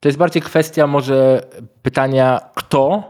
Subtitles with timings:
[0.00, 1.42] To jest bardziej kwestia może
[1.82, 3.02] pytania, kto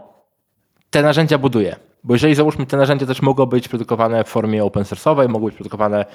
[0.89, 1.75] te narzędzia buduje.
[2.03, 5.55] Bo jeżeli załóżmy, te narzędzia też mogą być produkowane w formie open source'owej, mogą być
[5.55, 6.05] produkowane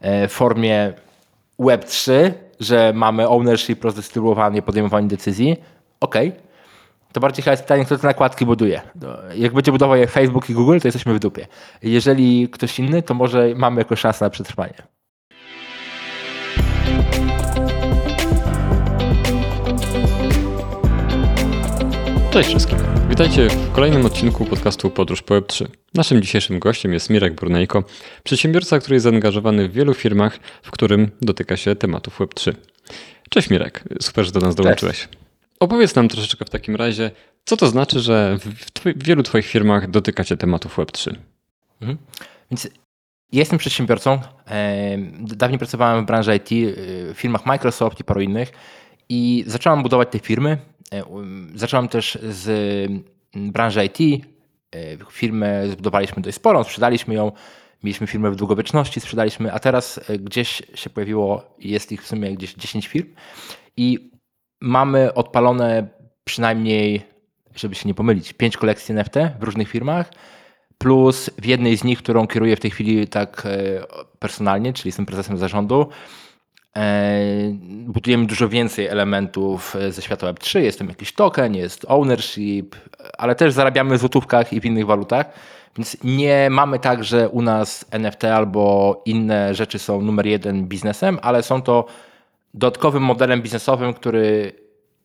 [0.00, 0.92] e, w formie
[1.60, 5.56] Web3, że mamy ownership, rozdystrybuowanie, podejmowanie decyzji,
[6.00, 6.14] ok.
[7.12, 8.82] To bardziej chyba jest pytanie, kto te nakładki buduje.
[9.34, 11.46] Jak będzie budował je Facebook i Google, to jesteśmy w dupie.
[11.82, 14.74] Jeżeli ktoś inny, to może mamy jakąś szansę na przetrwanie.
[22.34, 22.78] Cześć wszystkim.
[23.08, 25.66] Witajcie w kolejnym odcinku podcastu Podróż po Web3.
[25.94, 27.84] Naszym dzisiejszym gościem jest Mirek Burnejko,
[28.24, 32.52] przedsiębiorca, który jest zaangażowany w wielu firmach, w którym dotyka się tematów Web3.
[33.30, 34.96] Cześć Mirek, super, że do nas dołączyłeś.
[34.96, 35.08] Cześć.
[35.60, 37.10] Opowiedz nam troszeczkę w takim razie,
[37.44, 41.14] co to znaczy, że w, twoi, w wielu Twoich firmach dotykacie tematów Web3.
[41.80, 41.98] Mhm.
[42.50, 42.68] Więc
[43.32, 44.20] jestem przedsiębiorcą.
[45.18, 48.52] Dawniej pracowałem w branży IT, w firmach Microsoft i paru innych
[49.08, 50.58] i zacząłem budować te firmy
[51.54, 52.48] zacząłem też z
[53.34, 54.26] mm, branży IT.
[54.74, 54.78] E,
[55.10, 57.32] firmę zbudowaliśmy dość sporą, sprzedaliśmy ją.
[57.82, 62.34] Mieliśmy firmę w długowieczności, sprzedaliśmy, a teraz e, gdzieś się pojawiło, jest ich w sumie
[62.34, 63.08] gdzieś 10 firm
[63.76, 64.10] i
[64.60, 65.88] mamy odpalone
[66.24, 67.02] przynajmniej,
[67.54, 70.12] żeby się nie pomylić, 5 kolekcji NFT w różnych firmach,
[70.78, 73.48] plus w jednej z nich, którą kieruję w tej chwili tak
[74.18, 75.88] personalnie, czyli jestem prezesem zarządu, E,
[77.86, 80.58] budujemy dużo więcej elementów e, ze świata Web3.
[80.58, 82.76] Jest tam jakiś token, jest ownership,
[83.18, 85.26] ale też zarabiamy w złotówkach i w innych walutach.
[85.76, 91.18] Więc nie mamy tak, że u nas NFT albo inne rzeczy są numer jeden biznesem,
[91.22, 91.86] ale są to
[92.54, 94.52] dodatkowym modelem biznesowym, który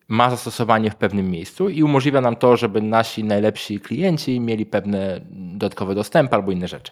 [0.08, 5.22] ma zastosowanie w pewnym miejscu i umożliwia nam to, żeby nasi najlepsi klienci mieli pewne
[5.32, 6.92] dodatkowe dostępy albo inne rzeczy.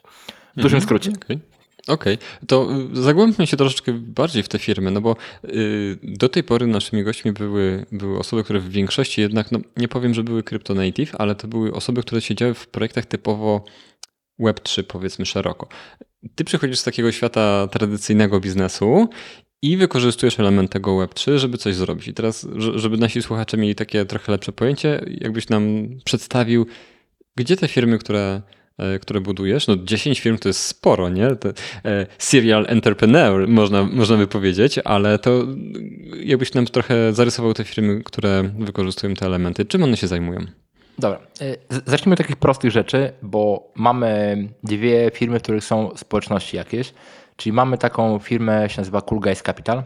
[0.57, 0.81] W dużym mhm.
[0.81, 1.11] skrócie.
[1.25, 1.56] Okay.
[1.87, 2.47] Okej, okay.
[2.47, 6.67] to y, zagłębmy się troszeczkę bardziej w te firmy, no bo y, do tej pory
[6.67, 10.73] naszymi gośćmi były, były osoby, które w większości jednak, no nie powiem, że były crypto
[10.73, 13.65] native, ale to były osoby, które siedziały w projektach typowo
[14.39, 15.67] Web3, powiedzmy szeroko.
[16.35, 19.09] Ty przychodzisz z takiego świata tradycyjnego biznesu
[19.61, 22.07] i wykorzystujesz element tego Web3, żeby coś zrobić.
[22.07, 26.65] I teraz, żeby nasi słuchacze mieli takie trochę lepsze pojęcie, jakbyś nam przedstawił,
[27.35, 28.41] gdzie te firmy, które
[29.01, 29.67] które budujesz.
[29.67, 31.35] No 10 firm to jest sporo, nie?
[31.35, 35.45] To, e, serial entrepreneur można, można by powiedzieć, ale to
[36.23, 39.65] jakbyś nam trochę zarysował te firmy, które wykorzystują te elementy.
[39.65, 40.39] Czym one się zajmują?
[40.99, 46.57] Dobra, e, zacznijmy od takich prostych rzeczy, bo mamy dwie firmy, w których są społeczności
[46.57, 46.93] jakieś.
[47.35, 49.83] Czyli mamy taką firmę, się nazywa Cool Guys Capital.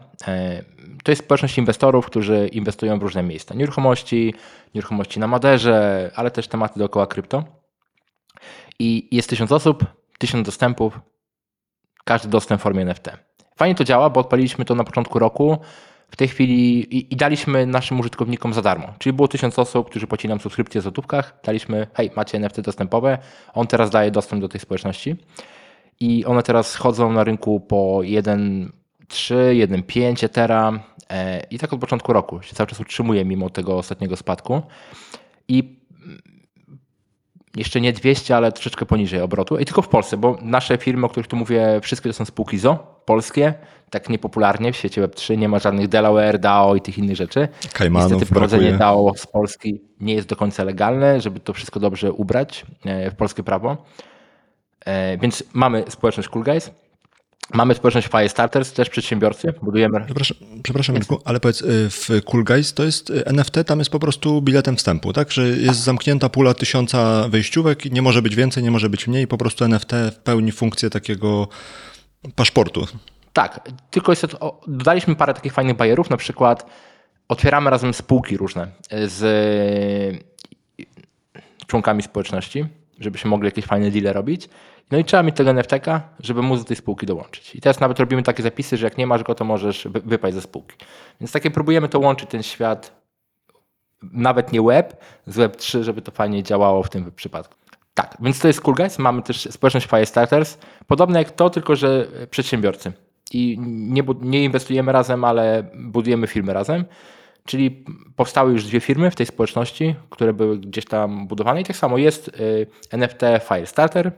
[1.03, 3.55] To jest społeczność inwestorów, którzy inwestują w różne miejsca.
[3.55, 4.33] Nieruchomości,
[4.75, 7.60] nieruchomości na Maderze, ale też tematy dookoła krypto.
[8.79, 9.85] I jest tysiąc osób,
[10.17, 10.99] tysiąc dostępów,
[12.03, 13.09] każdy dostęp w formie NFT.
[13.55, 15.57] Fajnie to działa, bo odpaliliśmy to na początku roku.
[16.11, 18.93] W tej chwili i, i daliśmy naszym użytkownikom za darmo.
[18.99, 21.39] Czyli było tysiąc osób, którzy płacili nam subskrypcję w złotówkach.
[21.43, 23.17] Daliśmy, hej, macie NFT dostępowe.
[23.53, 25.15] On teraz daje dostęp do tej społeczności.
[25.99, 28.71] I one teraz chodzą na rynku po 1,3,
[29.09, 30.79] 1,5 Ethera.
[31.09, 34.61] E, I tak od początku roku się cały czas utrzymuje mimo tego ostatniego spadku.
[35.47, 35.79] I
[37.55, 39.57] jeszcze nie 200, ale troszeczkę poniżej obrotu.
[39.57, 42.57] I tylko w Polsce, bo nasze firmy, o których tu mówię, wszystkie to są spółki
[42.57, 43.53] ZO, polskie,
[43.89, 47.47] tak niepopularnie w świecie Web3, nie ma żadnych Delaware, DAO i tych innych rzeczy.
[47.73, 52.11] Kajmanów Niestety wprowadzenie DAO z Polski nie jest do końca legalne, żeby to wszystko dobrze
[52.11, 53.77] ubrać e, w polskie prawo.
[54.85, 56.71] E, więc mamy społeczność Cool Guys,
[57.53, 60.05] Mamy społeczność Firestarters, też przedsiębiorcy, budujemy.
[60.05, 63.99] Przepraszam, przepraszam ale powiedz, y, w Cool Guys to jest y, NFT, tam jest po
[63.99, 65.31] prostu biletem wstępu, tak?
[65.31, 69.37] Że jest zamknięta pula tysiąca wejściówek nie może być więcej, nie może być mniej, po
[69.37, 69.91] prostu NFT
[70.23, 71.47] pełni funkcję takiego
[72.35, 72.87] paszportu.
[73.33, 74.27] Tak, tylko jest,
[74.67, 76.65] dodaliśmy parę takich fajnych bajerów, na przykład
[77.27, 80.23] otwieramy razem spółki różne z
[81.67, 82.65] członkami społeczności,
[82.99, 84.49] żebyśmy mogli jakieś fajne deale robić.
[84.91, 87.55] No i trzeba mieć tego NFTka, żeby móc do tej spółki dołączyć.
[87.55, 90.41] I teraz nawet robimy takie zapisy, że jak nie masz go, to możesz wypaść ze
[90.41, 90.75] spółki.
[91.21, 93.01] Więc takie próbujemy to łączyć, ten świat,
[94.01, 97.55] nawet nie web, z web 3, żeby to fajnie działało w tym przypadku.
[97.93, 98.99] Tak, więc to jest Cool Guys.
[98.99, 100.57] Mamy też społeczność Firestarters,
[100.87, 102.91] podobne jak to, tylko że przedsiębiorcy.
[103.33, 106.85] I nie, nie inwestujemy razem, ale budujemy firmy razem.
[107.45, 107.85] Czyli
[108.15, 111.61] powstały już dwie firmy w tej społeczności, które były gdzieś tam budowane.
[111.61, 114.11] I tak samo jest y, NFT Firestarter,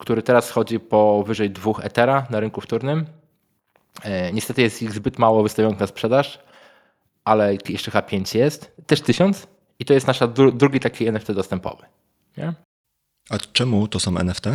[0.00, 3.06] który teraz chodzi po wyżej dwóch Ethera na rynku wtórnym.
[4.02, 6.38] E, niestety jest ich zbyt mało wystawionych na sprzedaż,
[7.24, 8.72] ale jeszcze H5 jest.
[8.86, 9.46] Też 1000
[9.78, 11.86] i to jest nasza dru drugi taki NFT dostępowy.
[12.36, 12.52] Nie?
[13.30, 14.46] A czemu to są NFT?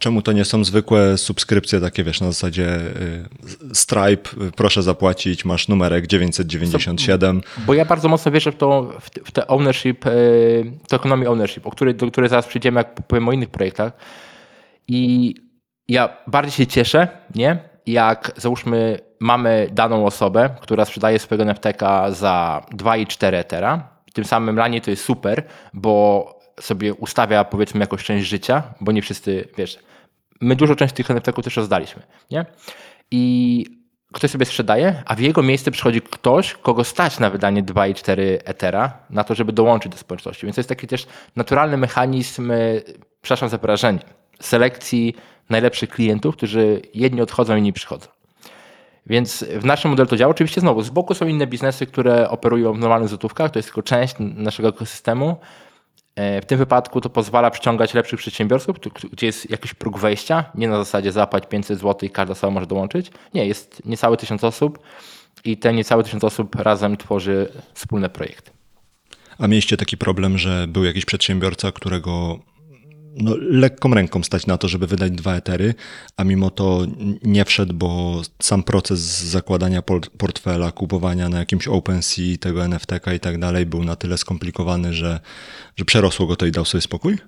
[0.00, 3.28] Czemu to nie są zwykłe subskrypcje takie, wiesz, na zasadzie y,
[3.74, 7.40] Stripe, y, proszę zapłacić, masz numerek 997.
[7.66, 10.10] Bo ja bardzo mocno wierzę w, to, w te- w ownership, e,
[10.88, 13.92] to ekonomię ownership, o której, do której zaraz przyjdziemy, jak powiem o innych projektach.
[14.88, 15.34] I
[15.88, 17.58] ja bardziej się cieszę, nie?
[17.86, 23.88] Jak załóżmy, mamy daną osobę, która sprzedaje swojego NFTK za 2,4 Ethera.
[24.12, 25.42] Tym samym dla niej to jest super,
[25.74, 29.78] bo sobie ustawia powiedzmy jakąś część życia, bo nie wszyscy, wiesz,
[30.40, 32.46] my dużo części tych NFT-ków też rozdaliśmy, nie?
[33.10, 33.66] I
[34.12, 38.98] ktoś sobie sprzedaje, a w jego miejsce przychodzi ktoś, kogo stać na wydanie 2,4 Ethera,
[39.10, 40.46] na to, żeby dołączyć do społeczności.
[40.46, 42.82] Więc to jest taki też naturalny mechanizm, y,
[43.22, 43.98] przepraszam za wyrażenie,
[44.40, 45.14] selekcji
[45.50, 48.06] najlepszych klientów, którzy jedni odchodzą, inni przychodzą.
[49.06, 50.30] Więc w naszym modelu to działa.
[50.30, 53.82] Oczywiście znowu, z boku są inne biznesy, które operują w normalnych złotówkach, to jest tylko
[53.82, 55.36] część naszego ekosystemu.
[56.20, 58.76] E, W tym wypadku to pozwala przyciągać lepszych przedsiębiorców,
[59.12, 62.66] gdzie jest jakiś próg wejścia, nie na zasadzie zapłać 500 zł i każda osoba może
[62.66, 63.10] dołączyć.
[63.34, 64.78] Nie, jest niecałe 1000 osób
[65.44, 68.50] i te niecałe 1000 osób razem tworzy wspólny projekt.
[69.38, 72.38] A mieliście taki problem, że był jakiś przedsiębiorca, którego
[73.16, 75.74] no, lekką ręką stać na to, żeby wydać dwa etery,
[76.16, 76.86] a mimo to
[77.22, 83.20] nie wszedł, bo sam proces zakładania por- portfela, kupowania na jakimś OpenSea, tego NFTK i
[83.20, 85.20] tak dalej był na tyle skomplikowany, że,
[85.76, 87.18] że przerosło go to i dał sobie spokój?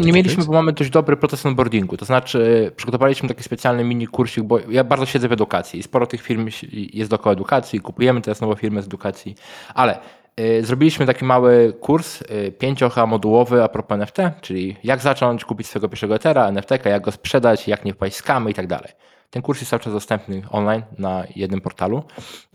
[0.00, 1.96] Nie mieliśmy, bo mamy dość dobry proces onboardingu.
[1.96, 6.06] To znaczy, przygotowaliśmy taki specjalny mini kursik, bo ja bardzo siedzę w edukacji i sporo
[6.06, 7.80] tych firm jest dookoła edukacji.
[7.80, 9.34] Kupujemy teraz nowe firmy z edukacji,
[9.74, 9.98] ale
[10.62, 15.88] zrobiliśmy taki mały kurs y, pięciocha modułowy a propos NFT, czyli jak zacząć kupić swojego
[15.88, 18.92] pierwszego Ethera, NFT, jak go sprzedać, jak nie wpaść skamy i tak dalej.
[19.30, 22.02] Ten kurs jest cały czas dostępny online na jednym portalu,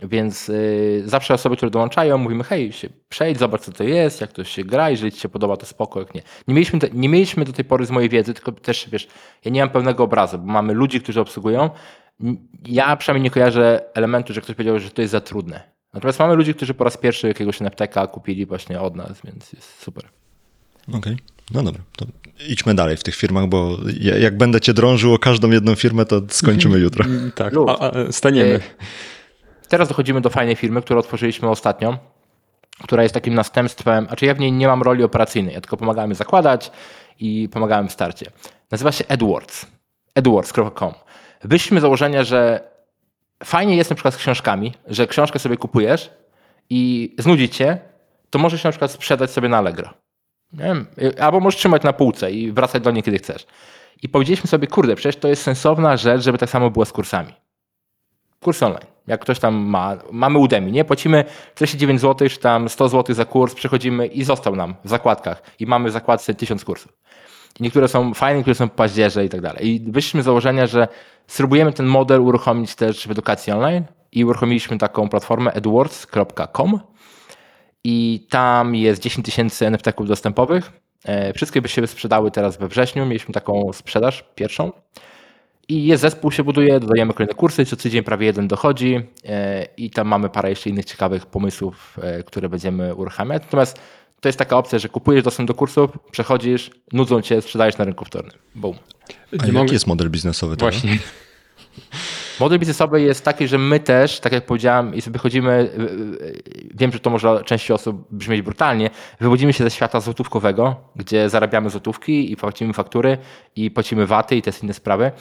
[0.01, 4.31] więc y, zawsze osoby, które dołączają, mówimy, hej, się przejdź, zobacz co to jest, jak
[4.31, 6.21] to się gra, jeżeli ci się podoba, to spoko, jak nie.
[6.47, 9.07] Nie mieliśmy, te, nie mieliśmy do tej pory z mojej wiedzy, tylko też, wiesz,
[9.45, 11.69] ja nie mam pełnego obrazu, bo mamy ludzi, którzy obsługują.
[12.65, 15.70] Ja przynajmniej nie kojarzę elementu, że ktoś powiedział, że to jest za trudne.
[15.93, 19.79] Natomiast mamy ludzi, którzy po raz pierwszy jakiegoś NFTK kupili właśnie od nas, więc jest
[19.81, 20.03] super.
[20.93, 21.17] Okej,
[21.53, 22.05] no dobra, to
[22.47, 26.05] idźmy dalej w tych firmach, bo ja- jak będę cię drążył o każdą jedną firmę,
[26.05, 27.05] to skończymy jutro.
[27.35, 28.49] Tak, a, a, staniemy.
[28.55, 28.61] Y,
[29.67, 31.97] Teraz dochodzimy do fajnej firmy, którą otworzyliśmy ostatnio,
[32.83, 35.77] która jest takim następstwem, a czy ja w niej nie mam roli operacyjnej, ja tylko
[35.77, 36.71] pomagałem zakładać
[37.19, 38.31] i pomagałem w starcie.
[38.71, 39.65] Nazywa się AdWords.
[40.15, 40.93] AdWords.com.
[41.43, 42.69] Wyszliśmy z założenia, że
[43.43, 46.11] fajnie jest na przykład z książkami, że książkę sobie kupujesz
[46.69, 47.79] i znudzi cię,
[48.29, 49.89] to możesz na przykład sprzedać sobie na Allegro.
[51.01, 53.45] Y, albo możesz trzymać na półce i wracać do niej, kiedy chcesz.
[54.03, 57.33] I powiedzieliśmy sobie, kurde, przecież to jest sensowna rzecz, żeby tak samo było z kursami
[58.41, 58.85] kurs online.
[59.07, 60.85] Jak ktoś tam ma, mamy Udemy, nie?
[60.85, 65.41] Płacimy 49 zł, czy tam 100 zł za kurs, przechodzimy i został nam w zakładkach.
[65.59, 66.93] I mamy w zakładce 1000 kursów.
[67.59, 69.67] Niektóre są fajne, niektóre są paździerze i tak dalej.
[69.67, 70.87] I wyszliśmy z założenia, że
[71.27, 76.79] spróbujemy ten model uruchomić też w edukacji online i uruchomiliśmy taką platformę edwards.com
[77.83, 80.71] i tam jest 10 tysięcy NFT-ków dostępowych.
[81.05, 83.05] E, Wszystkie by się sprzedały teraz we wrześniu.
[83.05, 84.71] Mieliśmy taką sprzedaż pierwszą.
[85.69, 89.89] I jest zespół się buduje, dodajemy kolejne kursy, co tydzień prawie jeden dochodzi e, i
[89.89, 93.43] tam mamy parę jeszcze innych ciekawych pomysłów, e, które będziemy uruchamiać.
[93.43, 93.79] Natomiast
[94.21, 98.05] to jest taka opcja, że kupujesz dostęp do kursów, przechodzisz, nudzą cię, sprzedajesz na rynku
[98.05, 98.33] wtórnym.
[98.55, 98.75] Boom.
[99.09, 99.73] A jaki mogę...
[99.73, 100.71] jest model biznesowy tego?
[100.71, 100.97] Właśnie.
[102.39, 106.69] Model biznesowy jest taki, że my też, tak jak powiedziałem, i sobie wychodzimy, y, y,
[106.73, 111.69] wiem, że to może części osób brzmieć brutalnie, wychodzimy się ze świata złotówkowego, gdzie zarabiamy
[111.69, 113.17] złotówki i płacimy faktury
[113.55, 115.11] i płacimy waty i te inne sprawy.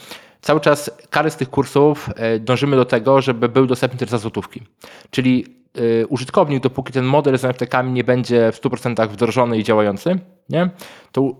[0.40, 4.18] Cały czas każdy z tych kursów y, dążymy do tego, żeby był dostępny też za
[4.18, 4.62] złotówki.
[5.10, 5.46] Czyli
[5.78, 10.18] y, użytkownik, dopóki ten model z NFT-kami nie będzie w 100% wdrożony i działający,
[10.48, 10.70] nie?
[11.12, 11.34] to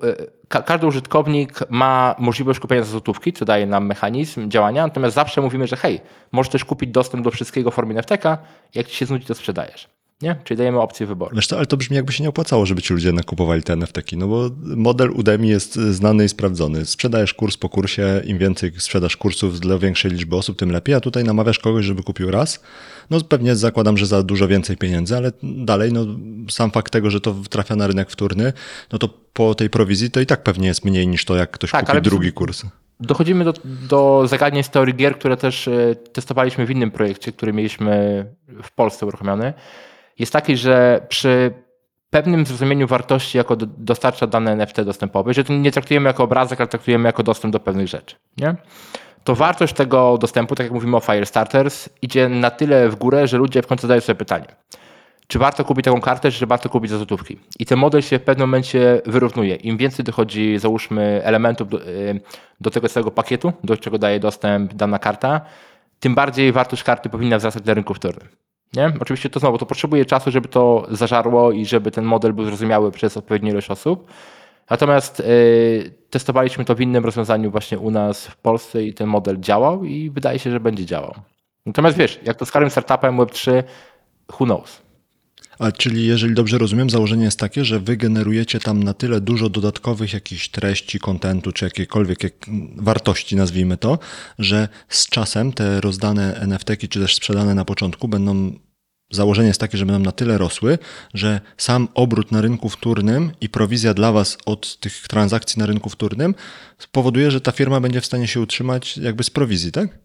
[0.49, 5.41] ka- każdy użytkownik ma możliwość kupienia za złotówki, co daje nam mechanizm działania, natomiast zawsze
[5.41, 6.01] mówimy, że hej,
[6.33, 8.39] możesz też kupić dostęp do wszystkiego w formie NFT-ka,
[8.75, 10.00] jak ci się znudzi, to sprzedajesz.
[10.23, 10.37] Nie?
[10.45, 11.41] Czyli dajemy opcję wyboru.
[11.41, 14.29] Co, ale to brzmi jakby się nie opłacało, żeby ci ludzie nakupowali te NFT-ki, no
[14.29, 16.87] bo model Udemy jest znany i sprawdzony.
[16.87, 21.01] Sprzedajesz kurs po kursie, im więcej sprzedasz kursów dla większej liczby osób, tym lepiej, a
[21.01, 22.63] tutaj namawiasz kogoś, żeby kupił raz.
[23.11, 26.07] No pewnie zakładam, że za dużo więcej pieniędzy, ale dalej, no
[26.51, 28.53] sam fakt tego, że to trafia na rynek wtórny,
[28.93, 31.71] no to po tej prowizji to i tak pewnie jest mniej niż to, jak ktoś
[31.71, 32.63] Tak, kupi drugi kurs.
[33.01, 37.53] Dochodzimy do, do zagadnień z teorii gier, które też e, testowaliśmy w innym projekcie, który
[37.53, 38.27] mieliśmy
[38.63, 39.53] w Polsce uruchomiony.
[40.21, 41.53] Jest taki, że przy
[42.11, 46.61] pewnym zrozumieniu wartości, jako do, dostarcza dane NFT dostępowe, że to nie traktujemy jako obrazek,
[46.61, 48.17] ale traktujemy jako dostęp do pewnych rzeczy.
[48.37, 48.55] Nie?
[49.25, 53.39] To wartość tego dostępu, tak jak mówimy o Firestarters, idzie na tyle w górę, że
[53.39, 54.47] ludzie w końcu zadają sobie pytanie.
[55.27, 57.39] czy warto kupić taką kartę, czy warto kupić za złotówki.
[57.59, 59.55] I ten model się w pewnym momencie wyrównuje.
[59.55, 62.21] Im więcej dochodzi, załóżmy, elementów do, y,
[62.61, 65.41] do tego całego pakietu, do czego daje dostęp dana karta,
[66.01, 68.29] tym bardziej wartość karty powinna wzrastać na rynku wtórnym.
[68.77, 68.93] Nie?
[69.01, 72.91] Oczywiście to znowu, to potrzebuje czasu, żeby to zażarło i żeby ten model był zrozumiały
[72.91, 74.11] przez odpowiednią ilość osób.
[74.71, 79.41] Natomiast y, testowaliśmy to w innym rozwiązaniu właśnie u nas w Polsce i ten model
[79.41, 81.15] działał i wydaje się, że będzie działał.
[81.67, 83.63] Natomiast wiesz, jak to z każdym startupem Web3,
[84.39, 84.83] who knows?
[85.61, 89.49] A czyli jeżeli dobrze rozumiem, założenie jest takie, że wy generujecie tam na tyle dużo
[89.49, 92.33] dodatkowych jakichś treści, kontentu, czy jakiejkolwiek jak,
[92.77, 93.99] wartości, nazwijmy to,
[94.39, 98.53] że z czasem te rozdane NFT-ki, czy też sprzedane na początku będą
[99.11, 100.79] założenie jest takie, że będą na tyle rosły,
[101.15, 105.91] że sam obrót na rynku wtórnym i prowizja dla Was od tych transakcji na rynku
[105.91, 106.35] wtórnym
[106.79, 109.99] spowoduje, że ta firma będzie w stanie się utrzymać jakby z prowizji, tak?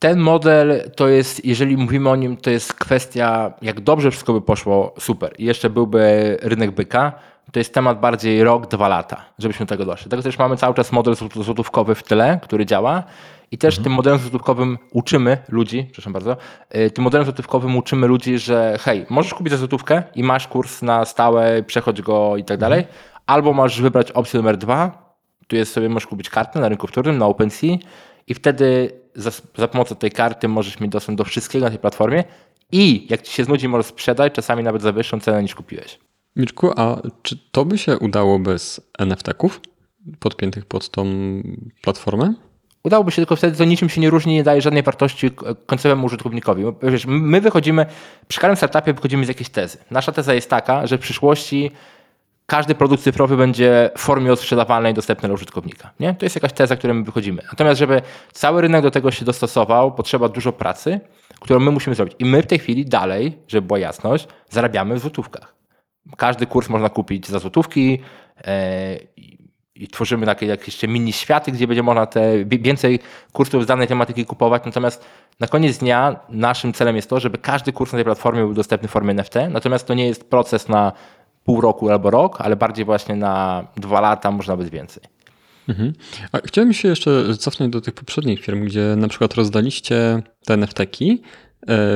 [0.00, 4.42] Ten model to jest, jeżeli mówimy o nim, to jest kwestia, jak dobrze wszystko by
[4.42, 5.34] poszło, super.
[5.38, 7.12] I jeszcze byłby rynek byka,
[7.52, 10.08] to jest temat bardziej rok, dwa lata, żebyśmy do tego doszli.
[10.08, 13.02] Dlatego też mamy cały czas model złotówkowy w tyle, który działa.
[13.50, 16.36] I też tym modelem złotówkowym uczymy ludzi, przepraszam bardzo,
[16.76, 20.82] y, tym modelem złotówkowym uczymy ludzi, że hej, możesz kupić za złotówkę i masz kurs
[20.82, 22.86] na stałe, przechodź go i tak dalej,
[23.26, 25.12] albo masz wybrać opcję numer dwa,
[25.46, 27.78] tu jest sobie, możesz kupić kartę na rynku wtórnym, na OpenSea.
[28.26, 32.24] I wtedy za, za pomocą tej karty możesz mieć dostęp do wszystkiego na tej platformie
[32.72, 35.98] i jak ci się znudzi, możesz sprzedać, czasami nawet za wyższą cenę niż kupiłeś.
[36.36, 39.60] Mirku, a czy to by się udało bez NFT-ków
[40.18, 41.06] podpiętych pod tą
[41.82, 42.34] platformę?
[42.84, 45.30] Udałoby się tylko wtedy, to niczym się nie różni, nie daje żadnej wartości
[45.66, 46.64] końcowemu użytkownikowi.
[46.82, 47.86] Wiesz, my wychodzimy,
[48.28, 49.78] przy każdym startupie wychodzimy z jakiejś tezy.
[49.90, 51.70] Nasza teza jest taka, że w przyszłości
[52.50, 55.90] każdy produkt cyfrowy będzie w formie odsprzedawalnej dostępny dla użytkownika.
[56.00, 56.14] Nie?
[56.14, 57.42] To jest jakaś teza, której my wychodzimy.
[57.42, 58.02] Natomiast, żeby
[58.32, 61.00] cały rynek do tego się dostosował, potrzeba dużo pracy,
[61.40, 62.14] którą my musimy zrobić.
[62.18, 65.54] I my w tej chwili dalej, żeby była jasność, zarabiamy w złotówkach.
[66.16, 67.98] Każdy kurs można kupić za złotówki
[68.44, 68.96] e,
[69.80, 72.98] i tworzymy takie jakieś mini światy, gdzie będzie można te więcej
[73.32, 74.62] kursów z danej tematyki kupować.
[74.64, 75.04] Natomiast
[75.40, 78.88] na koniec dnia naszym celem jest to, żeby każdy kurs na tej platformie był dostępny
[78.88, 79.34] w formie NFT.
[79.50, 80.92] Natomiast to nie jest proces na
[81.50, 85.02] pół roku albo rok, ale bardziej właśnie na dwa lata, może nawet więcej.
[85.68, 85.92] Mhm.
[86.32, 91.22] A chciałem się jeszcze cofnąć do tych poprzednich firm, gdzie na przykład rozdaliście te NFT-ki
[91.22, 91.49] E,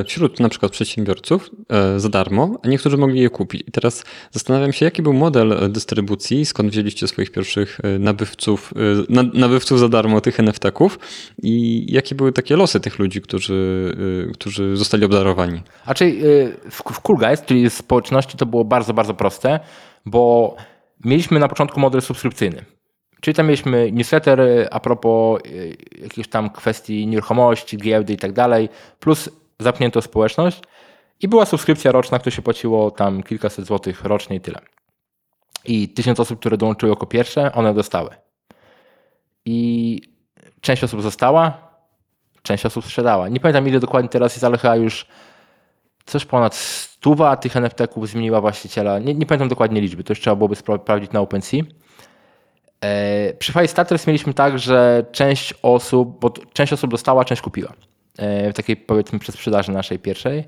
[0.07, 3.63] wśród na przykład przedsiębiorców e, za darmo, a niektórzy mogli je kupić.
[3.67, 8.73] I teraz zastanawiam się, jaki był model dystrybucji, skąd wzięliście swoich pierwszych e, nabywców,
[9.33, 10.99] nabywców za darmo tych NFT-ków
[11.43, 13.91] i jakie były takie losy tych ludzi, którzy,
[14.33, 15.61] którzy zostali obdarowani?
[15.85, 16.21] A czyli
[16.71, 19.59] w Cool Guys, czyli w społeczności to było bardzo, bardzo proste,
[20.05, 20.55] bo
[21.05, 22.65] mieliśmy na początku model subskrypcyjny.
[23.21, 25.41] Czyli tam mieliśmy newsletter a propos
[26.01, 28.69] jakichś tam kwestii nieruchomości, giełdy i tak dalej,
[28.99, 30.61] plus zapnięto społeczność
[31.21, 34.59] i była subskrypcja roczna, która się płaciło tam kilkaset złotych rocznie i tyle.
[35.65, 38.09] I tysiąc osób, które dołączyły jako pierwsze, one dostały.
[39.45, 40.01] I
[40.61, 41.57] część osób została,
[42.41, 43.29] część osób sprzedała.
[43.29, 45.05] Nie pamiętam ile dokładnie teraz jest, ale chyba już
[46.05, 48.99] coś ponad stuwa tych NFT-ków zmieniła właściciela.
[48.99, 51.63] Nie, nie pamiętam dokładnie liczby, to już trzeba byłoby sprawdzić na OpenSea.
[53.39, 57.73] Przy Fire Starters mieliśmy tak, że część osób, bo część osób dostała, część kupiła.
[58.17, 60.43] E, w takiej powiedzmy sprzedaży naszej pierwszej.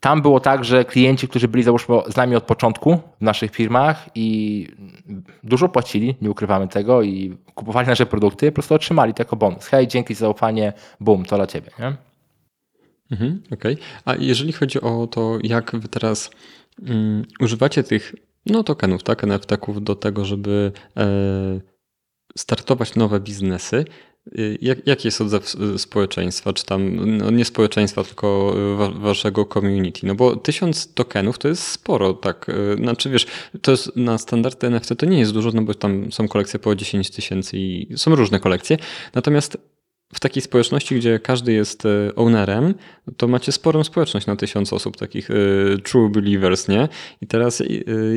[0.00, 4.08] Tam było tak, że klienci, którzy byli załóżmy z nami od początku w naszych firmach
[4.14, 4.68] i
[5.44, 9.66] dużo płacili, nie ukrywamy tego, i kupowali nasze produkty, po prostu otrzymali to jako bonus.
[9.66, 11.70] Hej, dzięki za zaufanie, boom, to dla ciebie.
[11.78, 11.96] Nie?
[13.10, 13.42] Mhm.
[13.52, 13.76] Okay.
[14.04, 16.30] A jeżeli chodzi o to, jak wy teraz
[16.88, 18.14] um, używacie tych
[18.46, 21.06] no, tokenów, tak, NFT-ków do tego, żeby e,
[22.36, 23.84] startować nowe biznesy,
[24.60, 30.06] jak, jaki jest odzew społeczeństwa, czy tam, no nie społeczeństwa, tylko wa waszego community?
[30.06, 32.48] No bo tysiąc tokenów to jest sporo, tak.
[32.48, 33.26] Y, znaczy wiesz,
[33.62, 36.74] to jest na standardy NFT to nie jest dużo, no bo tam są kolekcje po
[36.74, 38.76] 10 tysięcy i są różne kolekcje.
[39.14, 39.56] Natomiast
[40.14, 42.74] w takiej społeczności, gdzie każdy jest y, ownerem,
[43.16, 45.28] to macie sporą społeczność na tysiąc osób, takich
[45.84, 46.88] true believers, nie?
[47.20, 47.62] I teraz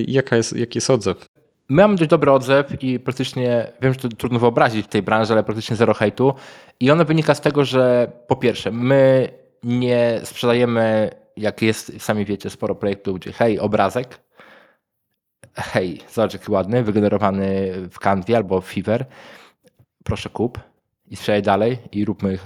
[0.07, 1.34] jaka jest, jaki jest odzew?
[1.69, 5.33] My mamy dość dobry odzew i praktycznie, wiem, że to trudno wyobrazić w tej branży,
[5.33, 6.33] ale praktycznie zero hejtu.
[6.79, 9.29] I ono wynika z tego, że po pierwsze, my
[9.63, 14.19] nie sprzedajemy, jak jest, sami wiecie, sporo projektów, gdzie hej, obrazek,
[15.55, 19.05] hej, zobacz jaki ładny, wygenerowany w Canvie albo w Fiverr,
[20.03, 20.59] proszę kup
[21.07, 22.37] i sprzedaj dalej i róbmy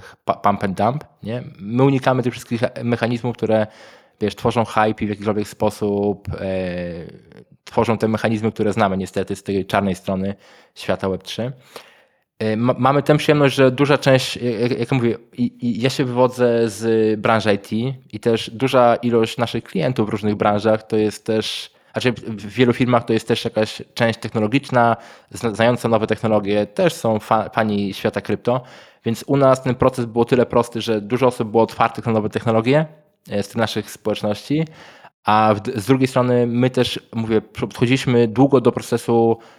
[0.43, 1.03] pump and dump.
[1.23, 1.43] Nie?
[1.59, 3.67] My unikamy tych wszystkich mechanizmów, które
[4.21, 6.39] wiesz, tworzą hype i w jakikolwiek sposób e,
[7.63, 10.35] tworzą te mechanizmy, które znamy niestety z tej czarnej strony
[10.75, 11.51] świata Web3.
[12.43, 16.05] Y, ma- Mamy tę przyjemność, że duża część, jak, jak mówię, i, i ja się
[16.05, 17.71] wywodzę z branży IT
[18.13, 22.73] i też duża ilość naszych klientów w różnych branżach to jest też, znaczy w wielu
[22.73, 24.97] firmach to jest też jakaś część technologiczna,
[25.31, 28.61] zna- znająca nowe technologie, też są fa- fani świata krypto,
[29.05, 32.29] więc u nas ten proces był tyle prosty, że dużo osób było otwartych na nowe
[32.29, 34.65] technologie e, z tych naszych społeczności,
[35.25, 39.58] a z drugiej strony my też, mówię, podchodziliśmy długo do procesu e,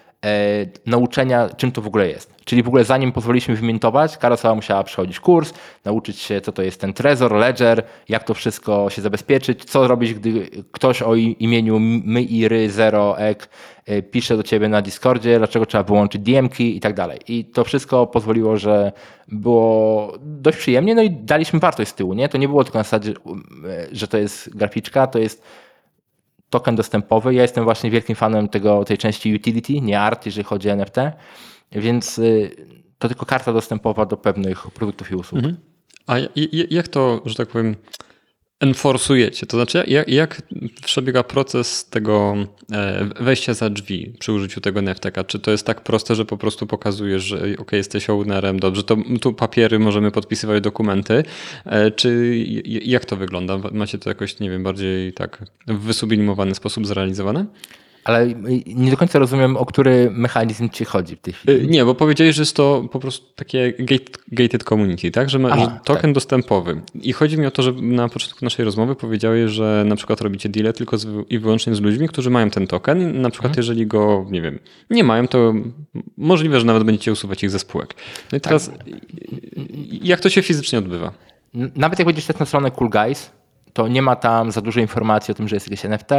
[0.87, 2.35] nauczenia, czym to w ogóle jest.
[2.45, 5.53] Czyli w ogóle zanim pozwoliliśmy wymintować, Karosowa musiała przechodzić kurs,
[5.85, 10.15] nauczyć się, co to jest ten Trezor, Ledger, jak to wszystko się zabezpieczyć, co robić,
[10.15, 13.49] gdy ktoś o imieniu my i ry, zero, ek
[13.87, 17.19] e, pisze do ciebie na Discordzie, dlaczego trzeba wyłączyć DM-ki i tak dalej.
[17.29, 18.93] I to wszystko pozwoliło, że
[19.29, 22.29] było dość przyjemnie, no i daliśmy wartość z tyłu, nie?
[22.29, 23.15] To nie było tylko na zasadzie, e,
[23.93, 25.43] że to jest graficzka, to jest
[26.51, 27.35] token dostępowy.
[27.35, 30.97] Ja jestem właśnie wielkim fanem tego, tej części utility, nie art, jeżeli chodzi o NFT,
[31.73, 32.51] więc y,
[32.99, 35.43] to tylko karta dostępowa do pewnych produktów i usług.
[36.07, 37.77] A ja- i- jak to, że tak powiem,
[38.61, 39.47] enforcujecie?
[39.47, 40.43] To znaczy, jak, jak
[40.85, 42.37] przebiega proces tego
[42.73, 45.25] e, wejścia za drzwi przy użyciu tego NFTK?
[45.25, 48.97] Czy to jest tak proste, że po prostu pokazujesz, że ok, jesteś ownerem, dobrze, to
[49.21, 51.23] tu papiery możemy podpisywać dokumenty,
[51.67, 53.59] e, czy jak to wygląda?
[53.73, 57.47] Macie to jakoś, nie wiem, bardziej tak w wysublimowany sposób zrealizowane?
[58.05, 58.27] Ale
[58.67, 61.65] nie do końca rozumiem, o który mechanizm ci chodzi w tej chwili.
[61.65, 65.31] Y, Nie, bo powiedziałeś, że jest to po prostu takie gate, gated community, tak?
[65.31, 66.81] Że, ma, Aha, że token dostępowy.
[66.95, 70.49] I chodzi mi o to, że na początku naszej rozmowy powiedziałeś, że na przykład robicie
[70.49, 73.21] deale tylko z, i wyłącznie z ludźmi, którzy mają ten token.
[73.21, 74.59] Na przykład jeżeli go, nie wiem,
[74.91, 75.55] nie mają, to
[76.17, 77.95] możliwe, że nawet będziecie usuwać ich ze spółek.
[78.33, 78.75] No i teraz y, y,
[80.03, 81.13] jak to się fizycznie odbywa?
[81.55, 83.31] Nawet jak będziesz też na stronę Cool Guys,
[83.81, 86.11] to nie ma tam za dużo informacji o tym, że jest jakieś NFT,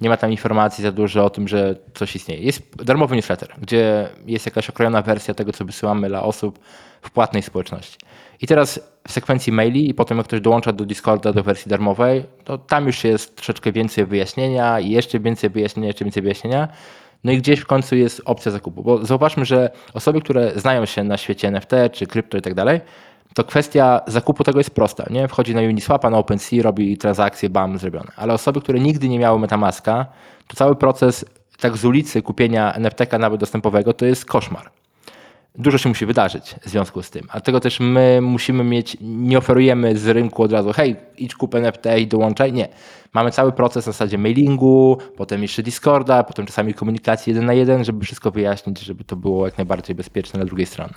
[0.00, 2.42] nie ma tam informacji za dużo o tym, że coś istnieje.
[2.42, 6.58] Jest darmowy newsletter, gdzie jest jakaś okrojona wersja tego, co wysyłamy dla osób
[7.02, 7.98] w płatnej społeczności.
[8.40, 12.24] I teraz w sekwencji maili i potem jak ktoś dołącza do Discorda do wersji darmowej,
[12.44, 16.68] to tam już jest troszeczkę więcej wyjaśnienia i jeszcze więcej wyjaśnienia, jeszcze więcej wyjaśnienia.
[17.24, 21.04] No i gdzieś w końcu jest opcja zakupu, bo zauważmy, że osoby, które znają się
[21.04, 22.80] na świecie NFT czy krypto i tak dalej,
[23.34, 25.04] to kwestia zakupu tego jest prosta.
[25.10, 25.28] Nie?
[25.28, 28.12] Wchodzi na Uniswapa, na OpenSea, robi transakcje, bam, zrobione.
[28.16, 30.06] Ale osoby, które nigdy nie miały Metamaska,
[30.46, 31.24] to cały proces
[31.60, 34.70] tak z ulicy kupienia NFT-ka nawet dostępowego to jest koszmar.
[35.54, 37.26] Dużo się musi wydarzyć w związku z tym.
[37.30, 41.54] A tego też my musimy mieć, nie oferujemy z rynku od razu, hej, idź kup
[41.54, 42.52] NFT i dołączaj.
[42.52, 42.68] Nie.
[43.12, 47.84] Mamy cały proces na zasadzie mailingu, potem jeszcze Discorda, potem czasami komunikacji jeden na jeden,
[47.84, 50.94] żeby wszystko wyjaśnić, żeby to było jak najbardziej bezpieczne dla drugiej strony.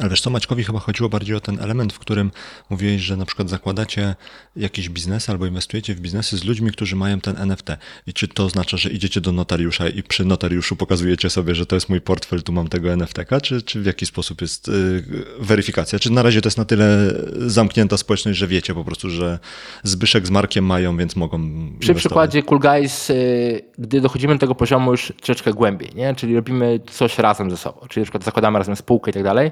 [0.00, 2.30] Ale wiesz co, Maćkowi chyba chodziło bardziej o ten element, w którym
[2.70, 4.14] mówiłeś, że na przykład zakładacie
[4.56, 7.68] jakiś biznes albo inwestujecie w biznesy z ludźmi, którzy mają ten NFT.
[8.06, 11.76] I czy to oznacza, że idziecie do notariusza i przy notariuszu pokazujecie sobie, że to
[11.76, 15.04] jest mój portfel, tu mam tego NFT-ka, czy, czy w jaki sposób jest y,
[15.38, 15.98] weryfikacja?
[15.98, 19.38] Czy na razie to jest na tyle zamknięta społeczność, że wiecie po prostu, że
[19.82, 21.96] Zbyszek z Markiem mają, więc mogą Przy inwestować?
[21.98, 26.14] przykładzie Cool Guys, y, gdy dochodzimy do tego poziomu już troszeczkę głębiej, nie?
[26.14, 29.50] czyli robimy coś razem ze sobą, czyli na przykład zakładamy razem spółkę i tak dalej,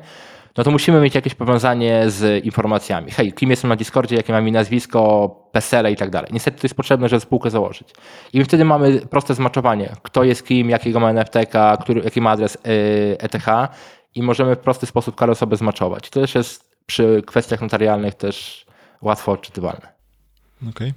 [0.56, 3.10] no to musimy mieć jakieś powiązanie z informacjami.
[3.10, 6.30] Hej, kim jestem na Discordzie, jakie mam imię, nazwisko, PESEL i tak dalej.
[6.32, 7.88] Niestety to jest potrzebne, żeby spółkę założyć.
[8.32, 12.54] I wtedy mamy proste zmaczowanie, kto jest kim, jakiego ma NFT-ka, który, jaki ma adres
[12.56, 13.46] y, ETH
[14.14, 16.10] i możemy w prosty sposób każdą osobę zmaczować.
[16.10, 18.66] To też jest przy kwestiach notarialnych też
[19.02, 19.94] łatwo odczytywalne.
[20.70, 20.92] Okej.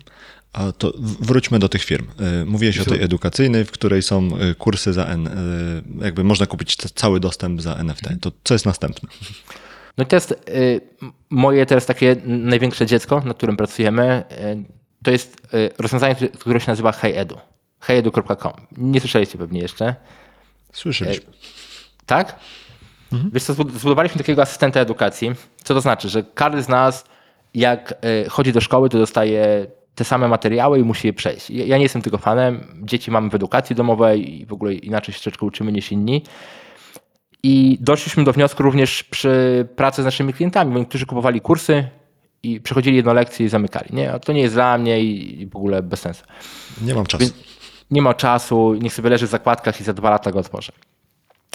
[0.58, 2.08] A to wróćmy do tych firm.
[2.42, 6.46] Y, Mówiłeś o tej edukacyjnej, w której są y, kursy za N, y, jakby można
[6.46, 8.04] kupić ca- cały dostęp za NFT.
[8.22, 9.10] To co jest następne?
[9.98, 10.08] No i
[10.50, 10.82] y,
[11.30, 14.24] moje teraz takie największe dziecko, nad którym pracujemy.
[15.04, 17.38] To jest rozwiązanie, które- się nazywa HeyEdu.
[17.80, 18.54] heyedu.com.
[18.78, 19.96] Nie słyszeliście pewnie jeszcze.
[20.74, 21.26] Słyszeliśmy.
[22.06, 22.40] Tak?
[23.34, 25.32] Wiesz co, zbud- zbudowaliśmy takiego asystenta edukacji.
[25.64, 26.10] Co to znaczy?
[26.10, 27.04] Że każdy z nas,
[27.54, 27.94] jak
[28.30, 29.68] chodzi do szkoły, to dostaje
[29.98, 31.50] te same materiały i musi je przejść.
[31.50, 32.82] Ja nie jestem tego fanem.
[32.84, 36.24] Dzieci mamy w edukacji domowej i w ogóle inaczej się troszeczkę uczymy niż inni.
[37.44, 41.88] I doszliśmy do wniosku również przy pracy z naszymi klientami, bo niektórzy kupowali kursy
[42.44, 43.90] i przechodzili jedną lekcję i zamykali.
[43.94, 46.24] Nie, to nie jest dla mnie i w ogóle bez sensu.
[46.82, 47.26] Nie mam czasu.
[47.92, 50.72] Nie ma czasu, niech sobie leży w zakładkach i za dwa lata go otworzę.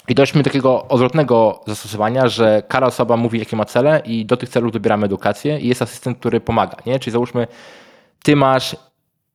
[0.08, 4.36] I doszliśmy do takiego odwrotnego zastosowania, że każda osoba mówi, jakie ma cele i do
[4.36, 6.76] tych celów dobieramy edukację i jest asystent, który pomaga.
[6.86, 6.98] Nie?
[6.98, 7.46] Czyli załóżmy,
[8.22, 8.76] ty masz,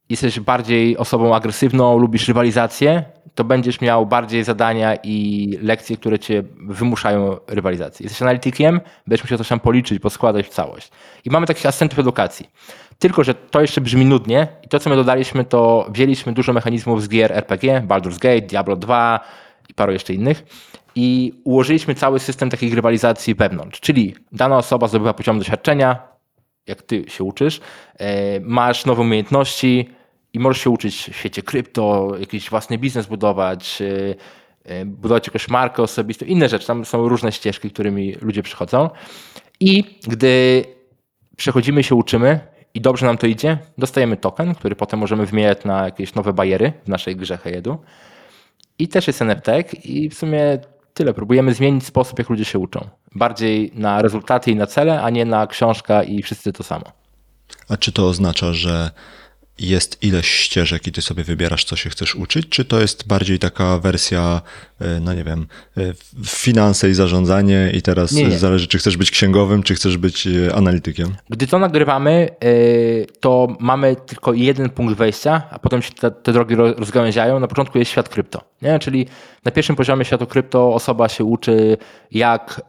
[0.10, 3.04] jesteś bardziej osobą agresywną, lubisz rywalizację,
[3.36, 8.04] to będziesz miał bardziej zadania i lekcje, które cię wymuszają rywalizację.
[8.04, 10.91] Jesteś analitykiem, będziesz musiał coś tam policzyć, poskładać w całość.
[11.26, 12.50] I mamy takich asystentów edukacji.
[13.00, 17.04] Tylko, że to jeszcze brzmi nudnie i to, co my dodaliśmy, to wzięliśmy dużo mechanizmów
[17.04, 19.19] z gier RPG, Baldur's Gate, Diablo 2
[19.69, 20.43] i paru jeszcze innych
[20.95, 23.80] i ułożyliśmy cały system takiej rywalizacji wewnątrz.
[23.80, 26.16] Czyli dana osoba zdobywa poziom doświadczenia,
[26.67, 27.60] jak ty się uczysz,
[27.97, 29.89] e, masz nowe umiejętności
[30.34, 34.15] i możesz się uczyć w świecie krypto, jakiś własny biznes budować, e,
[34.71, 36.67] e, budować jakąś markę osobistą, inne rzeczy.
[36.67, 38.89] Tam są różne ścieżki, którymi ludzie przychodzą.
[39.60, 40.65] I gdy
[41.38, 42.39] przechodzimy się uczymy
[42.73, 46.73] i dobrze nam to idzie, dostajemy token, który potem możemy wymieniać na jakieś nowe bariery
[46.86, 47.77] w naszej grze Hejedu.
[48.80, 49.47] I też jest NFT
[49.84, 50.60] i w sumie
[50.98, 51.14] tyle.
[51.14, 52.88] Próbujemy zmienić sposób, jak ludzie się uczą.
[53.16, 56.86] Bardziej na rezultaty i na cele, a nie na książka i wszyscy to samo.
[57.70, 58.92] A czy to oznacza, że
[59.60, 63.39] jest ileś ścieżek i ty sobie wybierasz, co się chcesz uczyć, czy to jest bardziej
[63.39, 64.41] taka wersja,
[64.82, 65.82] e, no nie wiem, e,
[66.26, 68.39] finanse i zarządzanie i teraz Nie, nie.
[68.39, 71.15] zależy, czy chcesz być księgowym, czy chcesz być e, analitykiem?
[71.30, 72.30] Gdy to nagrywamy,
[73.20, 77.39] to mamy tylko jeden punkt wejścia, a potem się te, te drogi ro- rozgałęziają.
[77.39, 78.41] Na początku jest świat krypto.
[78.62, 78.80] Nie?
[78.80, 79.08] Czyli
[79.46, 81.78] na pierwszym poziomie światu krypto osoba się uczy,
[82.12, 82.62] jak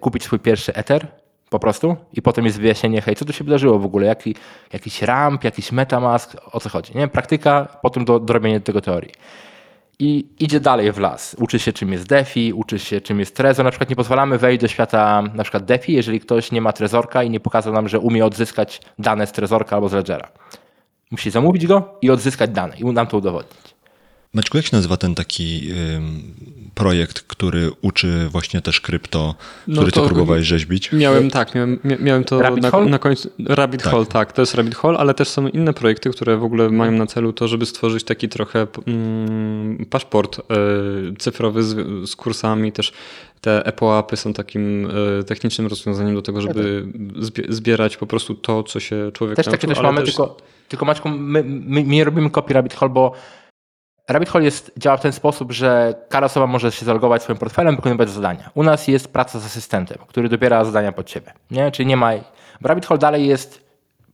[0.00, 1.06] kupić swój pierwszy Ether
[1.50, 4.34] po prostu i potem jest wyjaśnienie, hej, co tu się wydarzyło w ogóle, Jaki,
[4.72, 6.92] jakiś ramp, jakiś metamask, o co chodzi.
[6.94, 7.08] Nie?
[7.08, 9.12] Praktyka, potem do, dorobienie tego teorii.
[9.98, 11.36] I idzie dalej w las.
[11.38, 13.64] Uczy się, czym jest DeFi, uczy się, czym jest Trezor.
[13.64, 17.22] Na przykład nie pozwalamy wejść do świata na przykład DeFi, jeżeli ktoś nie ma Trezorka
[17.22, 20.28] i nie pokazał nam, że umie odzyskać dane z Trezorka albo z Ledgera.
[21.10, 23.75] Musi zamówić go i odzyskać dane i nam to udowodnić.
[24.34, 26.22] Maćku, jak się nazywa ten taki ym,
[26.74, 29.34] projekt, który uczy właśnie też krypto,
[29.68, 30.92] No który ty to- próbowałeś rzeźbić?
[30.92, 32.86] Miałem tak, miałem, mia- miałem to Rabbit na, Hole?
[32.86, 33.30] na końcu.
[33.46, 33.92] Rabbit Tak.
[33.92, 36.92] Hole, tak, to jest Rabbit Hole, ale też są inne projekty, które w ogóle mają
[36.92, 40.42] na celu to, żeby stworzyć taki trochę mm, paszport e,
[41.18, 41.76] cyfrowy z,
[42.10, 42.72] z kursami.
[42.72, 42.92] Też
[43.40, 44.88] te EPO-apy są takim
[45.20, 46.86] e, technicznym rozwiązaniem do tego, żeby
[47.20, 50.36] zbie- zbierać po prostu to, co się człowiek Też nauczył, takie też mamy, tylko,
[50.68, 53.12] tylko Maćku, my, my, my nie robimy kopii Rabbit Hole, bo
[54.08, 57.76] Rabbit Hole jest, działa w ten sposób, że każda osoba może się zalogować swoim portfelem,
[57.76, 58.50] wykonywać zadania.
[58.54, 61.32] U nas jest praca z asystentem, który dobiera zadania pod ciebie.
[61.50, 61.70] Nie?
[61.70, 62.12] Czyli nie ma.
[62.60, 63.66] Bo Rabbit Hole dalej jest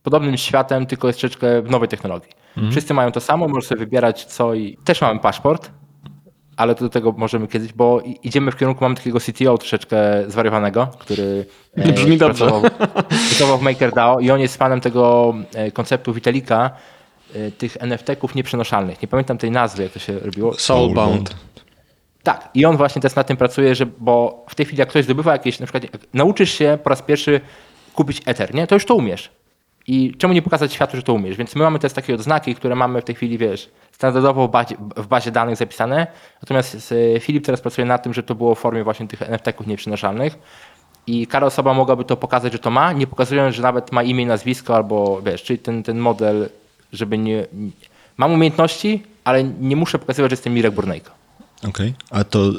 [0.03, 2.29] podobnym światem, tylko jest troszeczkę w nowej technologii.
[2.71, 4.77] Wszyscy mają to samo, możesz sobie wybierać co i.
[4.83, 5.71] Też mamy paszport,
[6.57, 10.87] ale to do tego możemy kiedyś, bo idziemy w kierunku, mamy takiego CTO troszeczkę zwariowanego,
[10.99, 12.45] który e, Brzmi dobrze.
[12.45, 12.71] pracował,
[13.07, 16.71] pracował w MakerDAO i on jest fanem tego e, konceptu Vitalika, e,
[17.57, 19.01] tych NFT-ków nieprzenoszalnych.
[19.01, 20.53] Nie pamiętam tej nazwy, jak to się robiło.
[20.53, 21.35] Soulbound.
[22.23, 25.05] Tak, i on właśnie też nad tym pracuje, że, bo w tej chwili jak ktoś
[25.05, 27.41] zdobywa jakieś, na przykład jak nauczysz się po raz pierwszy
[27.95, 28.67] kupić Ether, nie?
[28.67, 29.31] to już to umiesz.
[29.87, 31.37] I czemu nie pokazać światu, że to umiesz?
[31.37, 34.75] Więc my mamy też takie odznaki, które mamy w tej chwili, wiesz, standardowo w bazie,
[34.97, 36.07] w bazie danych zapisane.
[36.41, 39.67] Natomiast e, Filip teraz pracuje nad tym, że to było w formie właśnie tych NFT-ków
[39.67, 40.37] nieprzenoszalnych.
[41.07, 44.25] I każda osoba mogłaby to pokazać, że to ma, nie pokazując, że nawet ma imię
[44.25, 46.49] nazwisko, albo wiesz, czyli ten, ten model,
[46.93, 47.45] żeby nie.
[48.17, 51.11] Mam umiejętności, ale nie muszę pokazywać, że jestem Mirek Burnejko.
[51.67, 51.93] Okej.
[52.09, 52.53] A to y,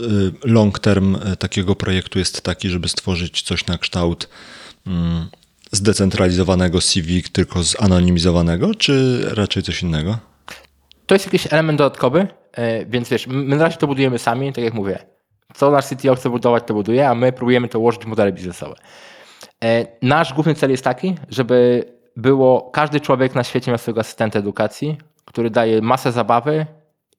[0.44, 4.28] long term y, takiego projektu jest taki, żeby stworzyć coś na kształt
[4.86, 5.26] mm,
[5.72, 10.18] zdecentralizowanego CV, tylko zanonimizowanego, czy raczej coś innego?
[11.06, 14.64] To jest jakiś element dodatkowy, e, więc wiesz, my na razie to budujemy sami, tak
[14.64, 14.98] jak mówię.
[15.54, 18.74] Co nasz CTO chce budować, to buduje, a my próbujemy to ułożyć w modele biznesowe.
[19.64, 21.84] E, Nasz główny cel jest taki, żeby
[22.16, 26.66] było, każdy człowiek na świecie miał swojego asystenta edukacji, który daje masę zabawy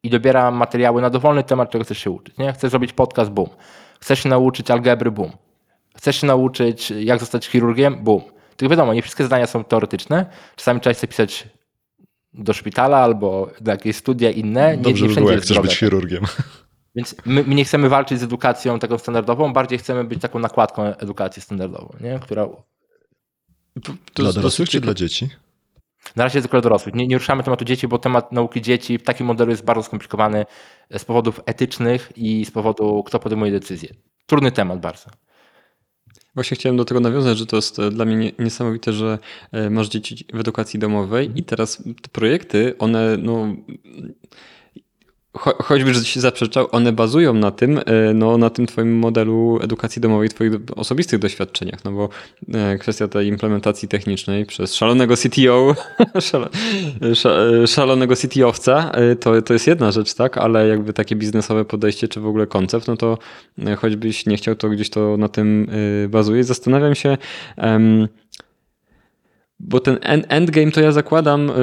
[0.04, 2.38] i dobiera materiały na dowolny temat, czego chcesz się uczyć.
[2.38, 2.54] Nie?
[2.54, 3.50] Chcesz zrobić podcast, boom.
[4.00, 5.32] Chcesz się nauczyć algebry, boom.
[5.98, 8.22] Chcesz się nauczyć, jak zostać chirurgiem, boom.
[8.58, 10.26] Tylko wiadomo, nie wszystkie zadania są teoretyczne.
[10.56, 11.48] Czasami trzeba się pisać
[12.34, 14.78] do szpitala albo do jakieś studia inne.
[14.78, 16.24] Nie, Dobrze nie by wszędzie było, jak chcesz być chirurgiem.
[16.96, 20.84] Więc my, my nie chcemy walczyć z edukacją taką standardową, bardziej chcemy być taką nakładką
[20.84, 22.20] edukacji standardową, nie?
[22.20, 22.48] która
[23.84, 25.30] To- Dla dorosłych czy dla dzieci?
[26.16, 26.96] na razie jest tylko dla dorosłych.
[26.96, 30.46] Nie, nie ruszamy tematu dzieci, bo temat nauki dzieci w takim modelu jest bardzo skomplikowany
[30.98, 33.90] z powodów etycznych i z powodu, kto podejmuje decyzje.
[34.26, 35.10] Trudny temat bardzo.
[36.36, 39.20] Właśnie chciałem do tego nawiązać, że to jest e, dla mnie nie- niesamowite, że
[39.52, 43.56] e, masz dzieci w edukacji domowej i teraz te projekty, one no
[45.36, 49.60] cho- choćby, że się zaprzeczał, one bazują na tym, e, no, na tym twoim modelu
[49.62, 52.10] edukacji domowej, twoich osobistych doświadczeniach, no bo
[52.54, 55.76] e, kwestia tej implementacji technicznej przez szalonego CTO,
[56.28, 62.08] sza- szalonego CTO-wca, e, to, to jest jedna rzecz, tak, ale jakby takie biznesowe podejście,
[62.08, 63.18] czy w ogóle koncept, no to
[63.66, 65.68] e, choćbyś nie chciał, to gdzieś to na tym
[66.06, 66.44] e, bazuje.
[66.44, 67.18] Zastanawiam się,
[67.58, 68.08] em,
[69.60, 71.54] bo ten end- endgame to ja zakładam y,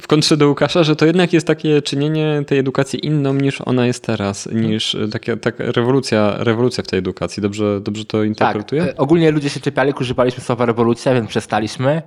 [0.00, 3.86] w kontrze do Łukasza, że to jednak jest takie czynienie tej edukacji inną niż ona
[3.86, 7.42] jest teraz, niż y, taka, taka rewolucja, rewolucja w tej edukacji.
[7.42, 8.82] Dobrze, dobrze to Tak, interpretuję?
[8.82, 12.02] e, ogólnie ludzie się czepiali, używaliśmy słowa rewolucja, więc przestaliśmy.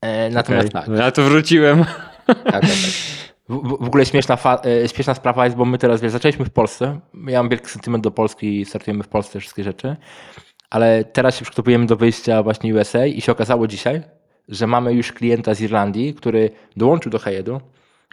[0.00, 0.82] E, Natomiast Okej.
[0.86, 1.84] tak, Ja to wróciłem.
[2.26, 2.62] tak, tak, tak.
[3.48, 4.62] W, w ogóle śmieszna, fa-
[4.94, 7.00] śmieszna sprawa jest, bo my teraz wiesz, zaczęliśmy w Polsce.
[7.26, 9.96] Ja mam wielki sentyment do Polski i startujemy w Polsce wszystkie rzeczy.
[10.70, 14.02] Ale teraz się przygotowujemy do wyjścia właśnie USA i się okazało dzisiaj,
[14.48, 17.60] że mamy już klienta z Irlandii, który dołączył do Hejedu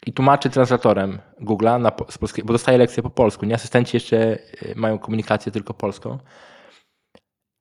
[0.05, 3.45] i tłumaczy translatorem Google'a na, z polskiego, bo dostaje lekcje po polsku.
[3.45, 4.37] Nie asystenci jeszcze e,
[4.75, 6.17] mają komunikację tylko polską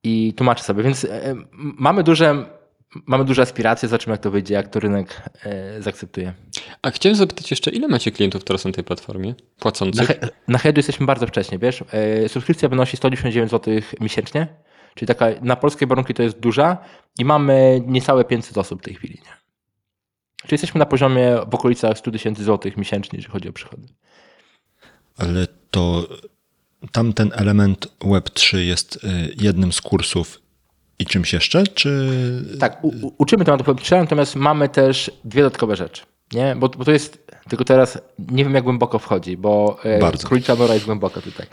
[0.05, 0.83] i tłumaczy sobie.
[0.83, 2.47] Więc e, mamy duże,
[3.07, 6.33] mamy duże aspiracje, zobaczymy jak to wyjdzie, jak to rynek e, zaakceptuje.
[6.83, 9.29] A chciałem zapytać jeszcze, ile macie klientów teraz na tej platformie?
[9.29, 10.07] Na, Płacących?
[10.07, 11.85] he, na Headu jesteśmy bardzo wcześnie, wiesz.
[11.93, 14.47] E, subskrypcja wynosi 199 zł miesięcznie,
[14.95, 16.79] czyli taka na polskie warunki to jest duża
[17.19, 19.15] i mamy niecałe 500 osób w tej chwili.
[19.15, 19.33] Nie?
[20.43, 23.89] Czyli jesteśmy na poziomie w okolicach 100 tysięcy złotych miesięcznie, jeżeli chodzi o przychody.
[25.17, 26.09] Ale to
[26.93, 30.41] tamten element Web3 jest y, jednym z kursów
[30.99, 32.11] i czymś jeszcze, czy...
[32.61, 36.03] Tak, u, uczymy tematu Web3, natomiast mamy też dwie dodatkowe rzeczy.
[36.33, 36.57] Nie?
[36.57, 40.29] Bo, bo to jest, tylko teraz nie wiem jak głęboko wchodzi, bo e, Bardzo.
[40.29, 41.47] królicza nora jest głęboka tutaj.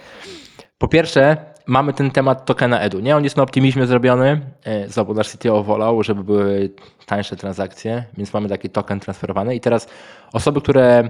[0.82, 3.00] Po pierwsze, mamy ten temat tokena edu.
[3.00, 4.42] Nie, on jest na optymizmie zrobiony.
[4.64, 6.70] E, Znowu nasz CTO wolał, żeby były
[7.06, 9.56] tańsze transakcje, więc mamy taki token transferowany.
[9.56, 9.88] I teraz
[10.34, 11.10] osoby, które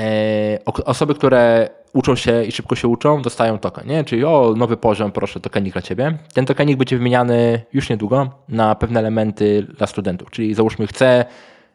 [0.00, 3.86] e, osoby, które uczą się i szybko się uczą, dostają token.
[3.86, 4.04] Nie?
[4.04, 6.18] Czyli o, nowy poziom, proszę, tokenik dla ciebie.
[6.34, 10.30] Ten tokenik będzie wymieniany już niedługo na pewne elementy dla studentów.
[10.30, 11.24] Czyli załóżmy, chcę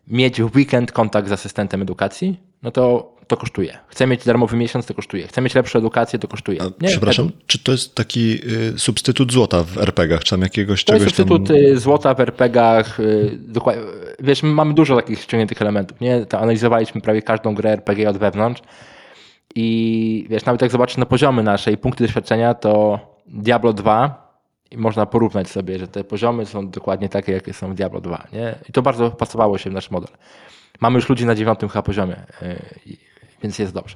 [0.07, 3.77] mieć w weekend kontakt z asystentem edukacji, no to to kosztuje.
[3.87, 5.27] Chcę mieć darmowy miesiąc, to kosztuje.
[5.27, 6.61] Chcę mieć lepszą edukację, to kosztuje.
[6.61, 8.39] A, przepraszam, czy to jest taki
[8.75, 11.27] y, substytut złota w RPG-ach, czy tam jakiegoś To jest czegoś tam...
[11.27, 12.99] substytut y, złota w RPG-ach.
[12.99, 13.83] y, dokładnie-
[14.19, 16.01] Wiesz, my mamy dużo takich ściągniętych elementów.
[16.01, 16.25] Nie?
[16.25, 18.61] To analizowaliśmy prawie każdą grę RPG od wewnątrz.
[19.55, 24.23] I wiesz, nawet jak zobaczysz na poziomy nasze i punkty doświadczenia, to Diablo 2
[24.71, 28.27] i można porównać sobie, że te poziomy są dokładnie takie, jakie są w Diablo 2.
[28.33, 28.55] Nie?
[28.69, 30.09] I to bardzo pasowało się w nasz model.
[30.81, 32.97] Mamy już ludzi na dziewiątym chyba poziomie, y,
[33.43, 33.95] więc jest dobrze.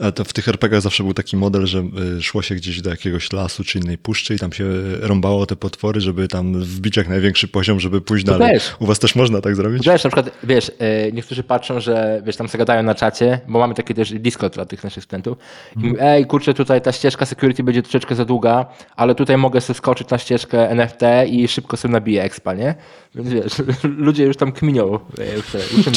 [0.00, 1.84] A to w tych RPG-ach zawsze był taki model, że
[2.18, 4.64] y, szło się gdzieś do jakiegoś lasu czy innej puszczy i tam się
[5.00, 8.54] rąbało te potwory, żeby tam wbić jak największy poziom, żeby pójść To dalej.
[8.54, 8.72] też.
[8.78, 9.84] U was też można tak zrobić?
[9.86, 13.58] Wiesz, na przykład, wiesz, e, niektórzy patrzą, że wiesz, tam sobie gadają na czacie, bo
[13.58, 15.38] mamy taki też Discord dla tych naszych studentów.
[15.76, 19.60] I mówią, ej, kurczę, tutaj ta ścieżka security będzie troszeczkę za długa, ale tutaj mogę
[19.60, 22.74] sobie skoczyć na ścieżkę NFT i szybko sobie nabiję expa, nie?
[23.14, 23.52] Więc wiesz,
[24.06, 24.98] ludzie już tam kminią.
[25.18, 25.46] e, Już,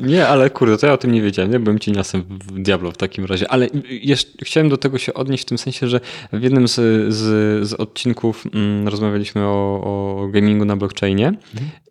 [0.10, 1.50] nie, ale kurde, to ja o tym nie wiedziałem.
[1.52, 3.50] Nie byłem cieniasem w Diablo w takim razie.
[3.50, 6.00] Ale jeszcze chciałem do tego się odnieść w tym sensie, że
[6.32, 6.74] w jednym z,
[7.14, 11.32] z, z odcinków mm, rozmawialiśmy o, o gamingu na blockchainie.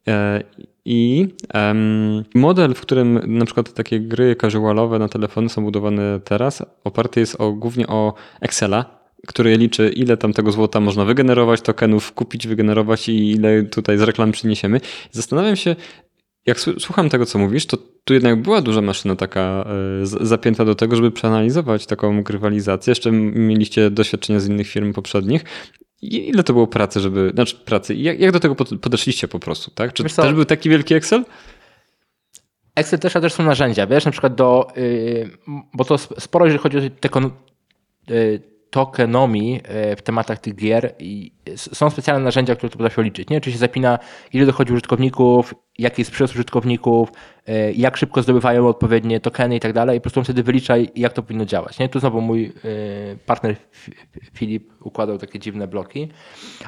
[0.07, 0.43] E,
[0.85, 6.63] I em, model, w którym na przykład takie gry casualowe na telefony są budowane teraz,
[6.83, 12.13] oparty jest o, głównie o Excela, który liczy, ile tam tego złota można wygenerować, tokenów
[12.13, 14.81] kupić, wygenerować i ile tutaj z reklam przyniesiemy.
[15.11, 15.75] Zastanawiam się,
[16.45, 19.65] jak słu- słucham tego, co mówisz, to tu jednak była duża maszyna taka
[20.01, 22.91] e, zapięta do tego, żeby przeanalizować taką grywalizację.
[22.91, 25.43] Jeszcze mieliście doświadczenia z innych firm poprzednich.
[26.01, 27.31] Ile to było pracy, żeby.
[27.33, 27.95] Znaczy pracy.
[27.95, 29.93] Jak, jak do tego pod- podeszliście po prostu, tak?
[29.93, 31.25] Czy też był taki wielki Excel?
[32.75, 35.29] Excel też, a też są narzędzia, wiesz, na przykład do, y,
[35.73, 37.31] bo to sp- sporo, jeżeli chodzi o te kon-
[38.11, 43.29] y, tokenomii y, w tematach tych gier i są specjalne narzędzia, które to potrafią liczyć,
[43.29, 43.41] nie?
[43.41, 43.99] Czy się zapina,
[44.33, 47.09] ile dochodzi użytkowników, jaki jest przyrost użytkowników,
[47.49, 51.13] y, jak szybko zdobywają odpowiednie tokeny i tak dalej po prostu on wtedy wylicza, jak
[51.13, 51.89] to powinno działać, nie?
[51.89, 53.93] Tu znowu mój y, partner Fi-
[54.33, 56.07] Filip układał takie dziwne bloki,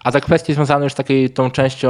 [0.03, 1.87] a te kwestie związane już z takiej tą częścią,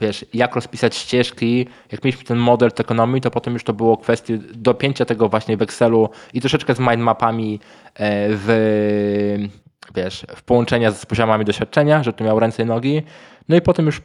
[0.00, 4.38] wiesz, jak rozpisać ścieżki, jak mieliśmy ten model ekonomii, to potem już to było kwestii
[4.54, 7.60] dopięcia tego właśnie w Excelu i troszeczkę z mindmapami
[7.94, 9.48] e, w,
[9.94, 13.02] wiesz, w połączenia z poziomami doświadczenia, że to miało ręce i nogi.
[13.48, 14.02] No i potem już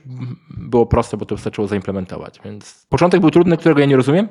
[0.50, 2.40] było proste, bo to wystarczyło zaimplementować.
[2.46, 4.28] Więc początek był trudny, którego ja nie rozumiem,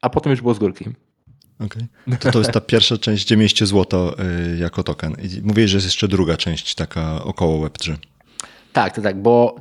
[0.00, 0.90] a potem już było z górki.
[1.60, 1.86] Okej.
[2.20, 4.16] To, to jest ta pierwsza część, gdzie mieście złoto
[4.52, 5.16] y, jako token.
[5.22, 7.94] I mówiłeś, że jest jeszcze druga część, taka około Web3.
[8.72, 9.56] Tak, to tak, bo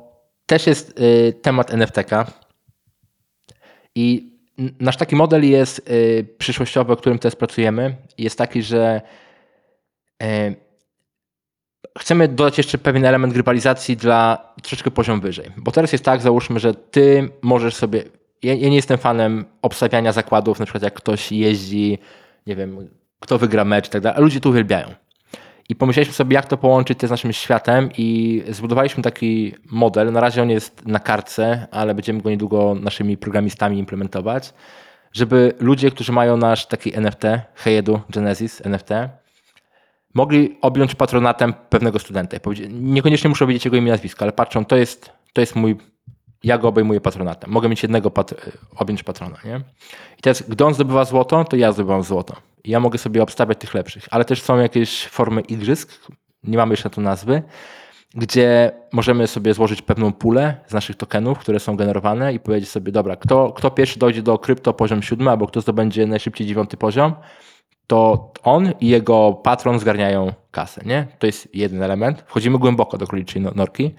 [0.46, 2.32] też jest y, temat NFTK
[3.96, 4.34] i
[4.80, 7.96] nasz taki model jest y, przyszłościowy, o którym teraz pracujemy.
[8.18, 9.02] Jest taki, że
[12.00, 15.52] chcemy dodać jeszcze pewien element grybalizacji dla troszeczkę poziom wyżej.
[15.58, 18.04] Bo teraz jest tak, załóżmy, że ty możesz sobie.
[18.43, 21.98] Ja, ja nie jestem fanem obstawiania zakładów, na przykład jak ktoś jeździ,
[22.48, 24.88] nie wiem, kto wygra mecz i tak dalej, a ludzie to uwielbiają.
[25.69, 30.12] I pomyśleliśmy sobie, jak to połączyć z naszym światem i zbudowaliśmy taki model.
[30.12, 34.54] Na razie on jest na kartce, ale będziemy go niedługo naszymi programistami implementować,
[35.13, 37.24] żeby ludzie, którzy mają nasz taki NFT,
[37.56, 38.89] Heyedu Genesis NFT,
[40.13, 42.38] mogli objąć patronatem pewnego studenta.
[42.69, 45.78] Niekoniecznie muszą wiedzieć jego imię i nazwisko, ale patrzą, to jest, to jest mój
[46.43, 47.52] ja go obejmuję patronatem.
[47.52, 48.34] Mogę mieć jednego pat
[48.76, 49.38] objąć patrona.
[49.45, 49.62] Nie?
[50.19, 52.36] I teraz, gdy on zdobywa złoto, to ja zdobywam złoto.
[52.63, 54.08] I ja mogę sobie obstawiać tych lepszych.
[54.12, 55.91] Ale też są jakieś formy igrzysk,
[56.43, 57.43] nie mamy jeszcze na to nazwy,
[58.15, 62.91] gdzie możemy sobie złożyć pewną pulę z naszych tokenów, które są generowane i powiedzieć sobie,
[62.91, 67.13] dobra, kto, kto pierwszy dojdzie do krypto poziom siódmy, albo kto zdobędzie najszybciej dziewiąty poziom,
[67.94, 71.08] to on i jego patron zgarniają kasę, nie?
[71.20, 72.24] To jest jeden element.
[72.28, 73.96] Wchodzimy głęboko do króliczej no- norki.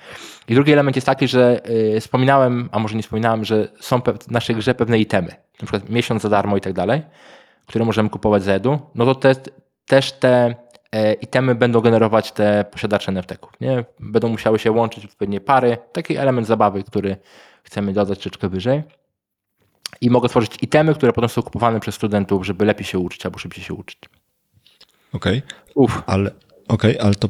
[0.49, 4.31] I drugi element jest taki, że yy, wspominałem, a może nie wspominałem, że są w
[4.31, 7.03] naszej grze pewne itemy, na przykład miesiąc za darmo i tak dalej,
[7.67, 9.35] które możemy kupować z edu, no to te,
[9.87, 10.55] też te
[10.93, 13.85] e, itemy będą generować te posiadacze NFT-ków, nie?
[14.01, 15.79] Będą musiały się łączyć w odpowiednie pary.
[15.93, 17.17] Taki element zabawy, który
[17.63, 18.83] chcemy dodać troszeczkę wyżej
[20.01, 23.39] i mogę tworzyć itemy, które potem są kupowane przez studentów, żeby lepiej się uczyć albo
[23.39, 23.99] szybciej się uczyć.
[25.13, 25.43] Okej,
[25.75, 26.03] Uf.
[26.07, 26.31] ale,
[26.69, 27.29] okay, ale to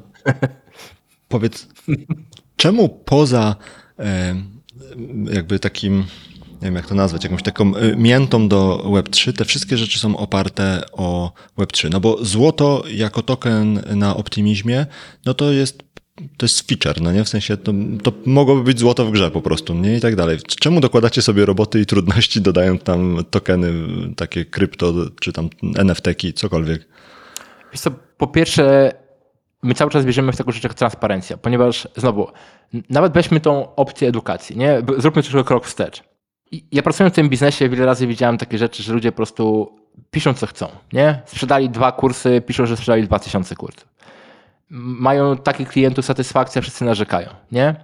[1.29, 1.69] powiedz,
[2.57, 3.57] czemu poza
[5.31, 5.99] jakby takim,
[6.53, 10.17] nie wiem jak to nazwać, jakąś taką e, miętą do Web3, te wszystkie rzeczy są
[10.17, 11.91] oparte o Web3?
[11.91, 14.87] No bo złoto jako token na optymizmie,
[15.27, 15.84] no to jest
[16.15, 17.25] to jest feature, no nie?
[17.25, 17.73] W sensie to,
[18.03, 19.97] to mogłoby być złoto w grze po prostu, nie?
[19.97, 20.39] I tak dalej.
[20.61, 23.73] Czemu dokładacie sobie roboty i trudności, dodając tam tokeny,
[24.17, 25.49] takie krypto, czy tam
[25.79, 26.89] NFT-ki, cokolwiek?
[27.73, 28.93] Wiesz co, po pierwsze,
[29.63, 32.27] my cały czas bierzemy w taką rzecz jak transparencja, ponieważ znowu,
[32.91, 34.83] nawet weźmy tą opcję edukacji, nie?
[34.99, 36.03] Zróbmy troszkę krok wstecz.
[36.73, 39.77] Ja pracując w tym biznesie wiele razy widziałem takie rzeczy, że ludzie po prostu
[40.11, 41.23] piszą co chcą, nie?
[41.27, 43.94] Sprzedali dwa kursy, piszą, że sprzedali 2000 kursów
[44.71, 47.75] mają takich klientów satysfakcja, wszyscy narzekają, nie?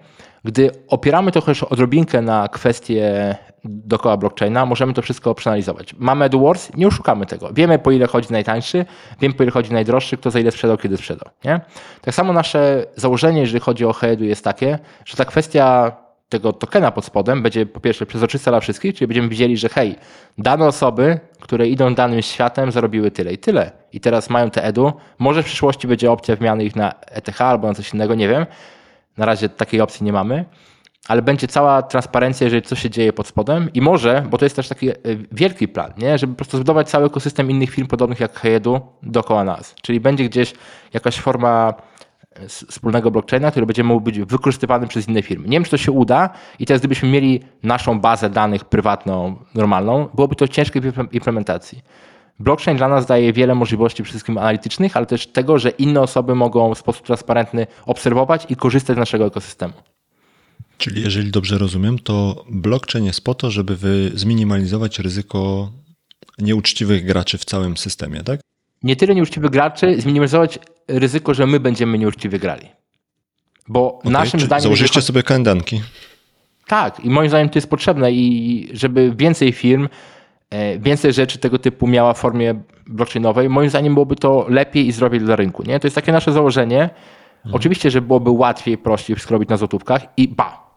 [0.45, 5.95] Gdy opieramy to też odrobinkę na kwestie dookoła blockchaina, możemy to wszystko przeanalizować.
[5.99, 7.53] Mamy AdWords, nie oszukamy tego.
[7.53, 8.85] Wiemy po ile chodzi najtańszy,
[9.21, 11.33] wiemy po ile chodzi najdroższy, kto za ile sprzedał, kiedy sprzedał.
[11.45, 11.61] Nie?
[12.01, 15.93] Tak samo nasze założenie, jeżeli chodzi o HEDU jest takie, że ta kwestia
[16.29, 19.97] tego tokena pod spodem będzie po pierwsze przezroczysta dla wszystkich, czyli będziemy widzieli, że hej,
[20.39, 24.93] dane osoby, które idą danym światem zarobiły tyle i tyle i teraz mają te edu,
[25.19, 28.47] może w przyszłości będzie opcja wymiany ich na ETH albo na coś innego, nie wiem.
[29.17, 30.45] Na razie takiej opcji nie mamy,
[31.09, 34.57] ale będzie cała transparencja, jeżeli coś się dzieje pod spodem i może, bo to jest
[34.57, 34.95] też taki e,
[35.33, 36.19] wielki plan, nie?
[36.19, 39.75] żeby po prostu zbudować cały ekosystem innych firm podobnych jak Hejedu dookoła nas.
[39.83, 40.53] Czyli będzie gdzieś
[40.93, 41.75] jakaś forma
[42.49, 45.49] wspólnego blockchaina, który będzie mógł być wykorzystywany przez inne firmy.
[45.49, 50.09] Nie wiem, czy to się uda i teraz gdybyśmy mieli naszą bazę danych prywatną, normalną,
[50.15, 51.83] byłoby to ciężkie w implementacji.
[52.41, 56.35] Blockchain dla nas daje wiele możliwości, przede wszystkim analitycznych, ale też tego, że inne osoby
[56.35, 59.73] mogą w sposób transparentny obserwować i korzystać z naszego ekosystemu.
[60.79, 63.77] Czyli jeżeli dobrze rozumiem, to blockchain jest po to, żeby
[64.15, 65.71] zminimalizować ryzyko
[66.39, 68.41] nieuczciwych graczy w całym systemie, tak?
[68.83, 72.69] Nie tyle nieuczciwych graczy, zminimalizować ryzyko, że my będziemy nieuczciwie grali.
[73.69, 74.63] Bo okay, naszym zdaniem.
[74.63, 75.07] Założyliście chodzi...
[75.07, 75.81] sobie kalendanki.
[76.67, 79.89] Tak, i moim zdaniem to jest potrzebne, i żeby więcej firm,
[80.79, 82.55] więcej rzeczy tego typu miała w formie
[82.87, 85.63] blockchainowej, moim zdaniem byłoby to lepiej i zdrowiej dla rynku.
[85.63, 85.81] Nie?
[85.81, 86.83] To jest takie nasze założenie.
[86.83, 87.55] Mhm.
[87.55, 90.71] Oczywiście, że byłoby łatwiej, prościej wszystko robić na złotówkach i ba,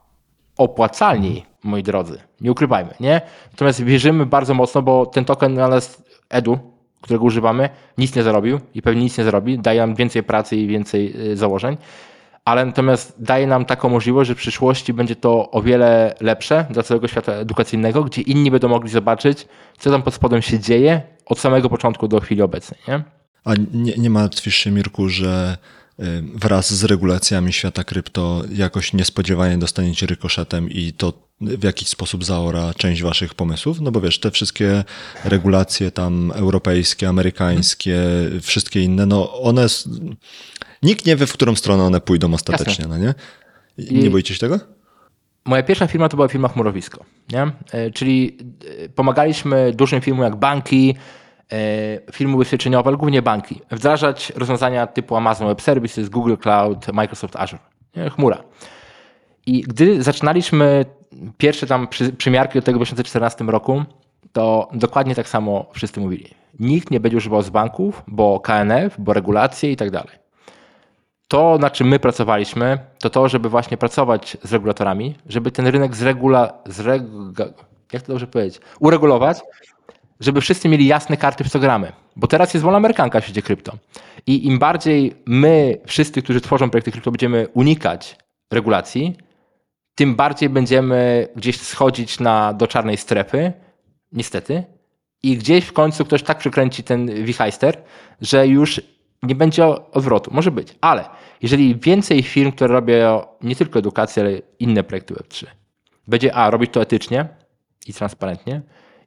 [0.57, 1.53] opłacalniej, mhm.
[1.63, 2.21] moi drodzy.
[2.41, 3.21] Nie ukrywajmy, nie?
[3.51, 6.59] Natomiast wierzymy bardzo mocno, bo ten token na nas edu,
[7.01, 9.59] którego używamy, nic nie zarobił i pewnie nic nie zarobi.
[9.59, 11.77] Daje nam więcej pracy i więcej y, założeń,
[12.45, 16.83] ale natomiast daje nam taką możliwość, że w przyszłości będzie to o wiele lepsze dla
[16.83, 21.39] całego świata edukacyjnego, gdzie inni będą mogli zobaczyć, co tam pod spodem się dzieje od
[21.39, 22.79] samego początku do chwili obecnej.
[22.87, 23.03] Nie?
[23.45, 25.57] A nie, nie martwisz się, Mirku, że
[26.35, 32.73] wraz z regulacjami świata krypto jakoś niespodziewanie dostaniecie rykoszetem i to w jakiś sposób zaora
[32.73, 33.81] część waszych pomysłów?
[33.81, 34.83] No bo wiesz, te wszystkie
[35.25, 38.01] regulacje tam europejskie, amerykańskie,
[38.41, 39.65] wszystkie inne, no one,
[40.83, 42.87] nikt nie wie, w którą stronę one pójdą ostatecznie, Jasne.
[42.87, 43.13] no nie?
[44.01, 44.59] Nie boicie się tego?
[45.45, 47.51] Moja pierwsza firma to była firma Chmurowisko, nie?
[47.71, 48.37] E, czyli
[48.83, 50.95] e, pomagaliśmy dużym firmom jak banki,
[51.51, 57.35] e, firmy ubezpieczeniowe, ale głównie banki, wdrażać rozwiązania typu Amazon Web Services, Google Cloud, Microsoft
[57.35, 57.61] Azure,
[57.95, 58.09] nie?
[58.09, 58.43] chmura.
[59.45, 60.85] I gdy zaczynaliśmy
[61.37, 63.83] pierwsze tam przy, przymiarki do tego w 2014 roku,
[64.31, 66.29] to dokładnie tak samo wszyscy mówili.
[66.59, 70.23] Nikt nie będzie używał z banków, bo KNF, bo regulacje i tak dalej.
[71.27, 75.95] To, na czym my pracowaliśmy, to to, żeby właśnie pracować z regulatorami, żeby ten rynek
[75.95, 77.05] zregula, zrega,
[77.93, 79.41] jak to dobrze powiedzieć, uregulować,
[80.19, 81.91] żeby wszyscy mieli jasne karty w co gramy.
[82.15, 83.77] Bo teraz jest wolna amerykanka w świecie krypto.
[84.27, 88.17] I im bardziej my, wszyscy, którzy tworzą projekty krypto, będziemy unikać
[88.51, 89.15] regulacji,
[89.95, 93.53] tym bardziej będziemy gdzieś schodzić na, do czarnej strefy,
[94.11, 94.63] niestety,
[95.23, 97.83] i gdzieś w końcu ktoś tak przykręci ten wichajster,
[98.21, 98.81] że już
[99.23, 100.31] nie będzie odwrotu.
[100.33, 101.05] Może być, ale
[101.41, 105.45] jeżeli więcej firm, które robią nie tylko edukację, ale inne projekty Web3,
[106.07, 107.27] będzie A, robić to etycznie
[107.87, 108.61] i transparentnie,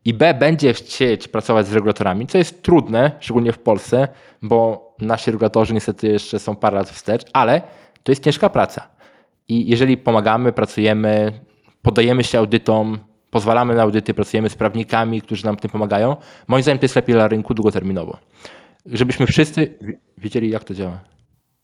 [0.06, 4.08] i B, będzie chcieć pracować z regulatorami, co jest trudne, szczególnie w Polsce,
[4.42, 7.62] bo nasi regulatorzy niestety jeszcze są parę lat wstecz, ale
[8.02, 8.88] to jest ciężka praca.
[9.48, 11.40] I jeżeli pomagamy, pracujemy,
[11.82, 12.98] podajemy się audytom,
[13.30, 16.16] pozwalamy na audyty, pracujemy z prawnikami, którzy nam w tym pomagają,
[16.48, 18.18] moim zdaniem to jest lepiej dla rynku długoterminowo.
[18.86, 19.78] Żebyśmy wszyscy
[20.18, 21.00] wiedzieli, jak to działa.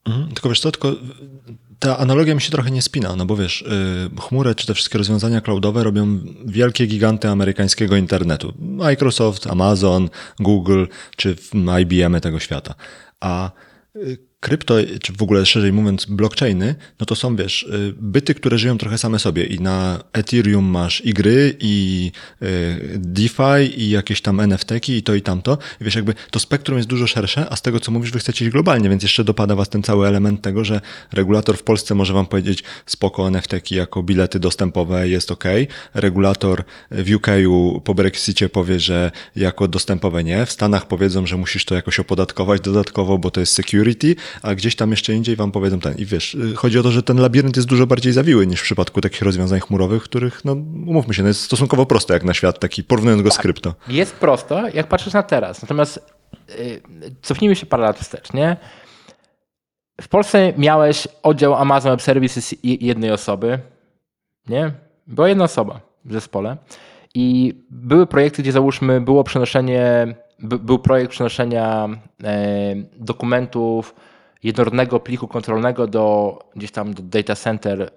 [0.06, 0.92] Mhm, tylko wiesz co, tylko
[1.82, 3.64] ta analogia mi się trochę nie spina, no bo wiesz,
[4.12, 8.52] yy, chmurę czy te wszystkie rozwiązania cloudowe robią wielkie giganty amerykańskiego internetu.
[8.58, 10.08] Microsoft, Amazon,
[10.40, 10.84] Google
[11.16, 11.36] czy
[11.80, 12.74] IBM tego świata.
[13.20, 13.50] A
[13.94, 18.58] yy, krypto, czy w ogóle szerzej mówiąc blockchainy, no to są, wiesz, y, byty, które
[18.58, 19.44] żyją trochę same sobie.
[19.44, 22.12] I na Ethereum masz i gry, i
[22.42, 25.58] y, DeFi, i jakieś tam NFT-ki, i to i tamto.
[25.80, 28.52] Wiesz, jakby to spektrum jest dużo szersze, a z tego, co mówisz, wy chcecie iść
[28.52, 30.80] globalnie, więc jeszcze dopada was ten cały element tego, że
[31.12, 35.44] regulator w Polsce może wam powiedzieć spoko NFT-ki jako bilety dostępowe jest ok,
[35.94, 37.26] regulator w UK
[37.84, 42.60] po Brexicie powie, że jako dostępowe nie, w Stanach powiedzą, że musisz to jakoś opodatkować
[42.60, 45.94] dodatkowo, bo to jest security, a gdzieś tam jeszcze indziej wam powiedzą ten.
[45.94, 48.64] I wiesz, y, chodzi o to, że ten labirynt jest dużo bardziej zawiły niż w
[48.64, 50.52] przypadku takich rozwiązań chmurowych, których, no
[50.86, 53.74] umówmy się, no jest stosunkowo proste jak na świat, taki porównując go z krypto.
[53.88, 55.62] Jest prosto, jak patrzysz na teraz.
[55.62, 56.14] Natomiast
[56.48, 56.80] yy,
[57.22, 58.56] cofnijmy się parę lat wstecz, nie?
[60.00, 63.58] W Polsce miałeś oddział Amazon Web Services jednej osoby,
[64.48, 64.72] nie?
[65.06, 66.56] Była jedna osoba w zespole
[67.14, 71.88] i były projekty, gdzie załóżmy było przenoszenie, by, był projekt przenoszenia
[72.24, 73.94] e, dokumentów
[74.42, 77.90] jednorodnego pliku kontrolnego do gdzieś tam do data center,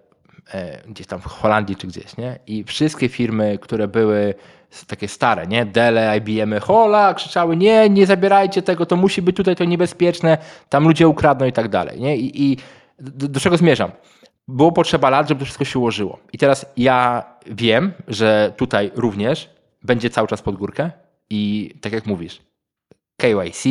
[0.54, 2.40] e, gdzieś tam w Holandii czy gdzieś, nie?
[2.48, 4.34] I wszystkie firmy, które były
[4.88, 5.66] takie stare, nie?
[5.66, 10.38] Dell, IBM, hola, krzyczały, nie, nie zabierajcie tego, to musi być tutaj, to niebezpieczne,
[10.70, 12.18] tam ludzie ukradną i tak dalej, nie?
[12.18, 12.58] I, i
[13.00, 13.92] do, do czego zmierzam?
[14.48, 16.20] Było potrzeba lat, żeby to wszystko się ułożyło.
[16.34, 19.50] I teraz ja wiem, że tutaj również
[19.84, 20.92] będzie cały czas pod górkę
[21.30, 22.42] i tak jak mówisz,
[23.18, 23.64] KYC,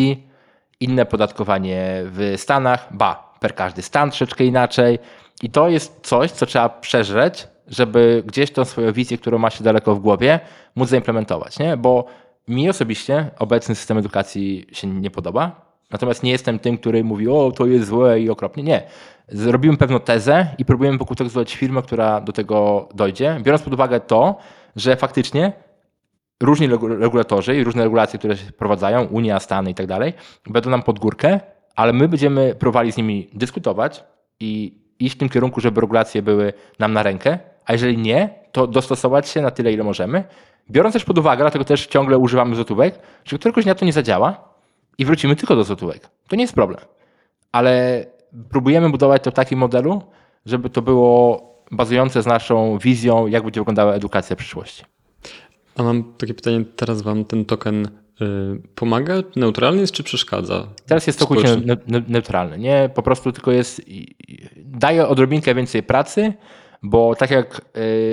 [0.80, 4.98] inne podatkowanie w Stanach, ba, per każdy stan troszeczkę inaczej.
[5.42, 9.64] I to jest coś, co trzeba przeżreć, żeby gdzieś tą swoją wizję, którą ma się
[9.64, 10.40] daleko w głowie,
[10.76, 11.58] móc zaimplementować.
[11.58, 11.76] Nie?
[11.76, 12.04] Bo
[12.48, 15.64] mi osobiście obecny system edukacji się nie podoba.
[15.90, 18.62] Natomiast nie jestem tym, który mówi, o, to jest złe i okropnie.
[18.62, 18.82] Nie.
[19.28, 23.74] Zrobiłem pewną tezę i próbujemy wokół tego zbudować firmę, która do tego dojdzie, biorąc pod
[23.74, 24.38] uwagę to,
[24.76, 25.52] że faktycznie
[26.42, 26.68] różni
[26.98, 30.12] regulatorzy i różne regulacje, które się wprowadzają, Unia, Stany i tak dalej,
[30.46, 31.40] będą nam pod górkę,
[31.76, 34.04] ale my będziemy próbowali z nimi dyskutować
[34.40, 38.66] i iść w tym kierunku, żeby regulacje były nam na rękę, a jeżeli nie, to
[38.66, 40.24] dostosować się na tyle, ile możemy,
[40.70, 44.48] biorąc też pod uwagę, dlatego też ciągle używamy złotówek, że któregoś dnia to nie zadziała
[44.98, 46.08] i wrócimy tylko do złotówek.
[46.28, 46.80] To nie jest problem.
[47.52, 48.04] Ale
[48.50, 50.02] próbujemy budować to w takim modelu,
[50.46, 54.84] żeby to było bazujące z naszą wizją, jak będzie wyglądała edukacja w przyszłości.
[55.76, 57.88] A mam takie pytanie, teraz wam ten token y,
[58.74, 59.14] pomaga?
[59.36, 60.66] Neutralny jest czy przeszkadza?
[60.86, 62.58] Teraz jest całkowicie ne ne neutralny.
[62.58, 63.82] Nie, po prostu tylko jest,
[64.56, 66.32] daje odrobinkę więcej pracy,
[66.82, 67.60] bo tak jak y,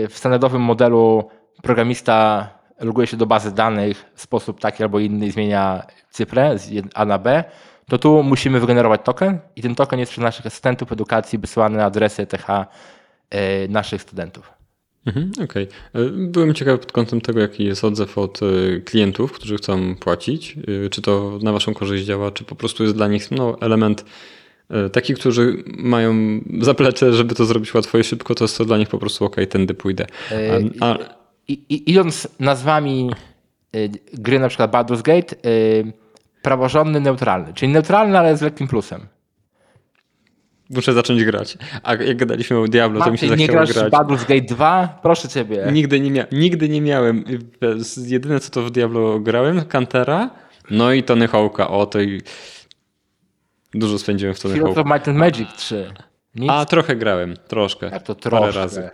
[0.09, 1.29] w standardowym modelu
[1.61, 2.49] programista
[2.79, 7.05] loguje się do bazy danych w sposób taki albo inny i zmienia cyfrę z A
[7.05, 7.43] na B,
[7.89, 11.85] to tu musimy wygenerować token i ten token jest przez naszych asystentów edukacji wysyłany na
[11.85, 12.49] adresy TH
[13.33, 14.60] y, naszych studentów.
[15.05, 15.67] Mhm, Okej.
[15.93, 16.11] Okay.
[16.11, 20.57] Byłem ciekawy pod kątem tego, jaki jest odzew od e, klientów, którzy chcą płacić.
[20.85, 24.05] E, czy to na Waszą korzyść działa, czy po prostu jest dla nich no, element
[24.69, 28.77] e, taki, którzy mają zaplecze, żeby to zrobić łatwo i szybko, to jest to dla
[28.77, 30.05] nich po prostu ok, tędy pójdę.
[30.79, 30.97] A...
[31.47, 33.11] I, i, idąc nazwami
[34.13, 35.35] gry na przykład Baldur's Gate,
[36.41, 37.53] praworządny, neutralny.
[37.53, 39.01] Czyli neutralny, ale z lekkim plusem.
[40.75, 41.57] Muszę zacząć grać.
[41.83, 43.93] A jak gadaliśmy o Diablo, Marcin, to mi się zachciało nie grasz grać.
[43.93, 44.99] Baldur's Gate 2?
[45.01, 45.67] Proszę ciebie.
[45.71, 47.23] Nigdy nie, mia nigdy nie miałem.
[48.05, 50.29] Jedyne co to w Diablo grałem, Kantera,
[50.69, 51.67] no i Tony Hawk'a.
[51.69, 52.21] O, to i...
[53.73, 54.59] Dużo spędziłem w Tony Hawk'a.
[54.59, 55.93] Heroes of Might and Magic 3.
[56.35, 56.51] Nic?
[56.51, 57.33] A, trochę grałem.
[57.47, 57.89] Troszkę.
[57.89, 58.39] Jak to troszkę?
[58.39, 58.89] Parę razy.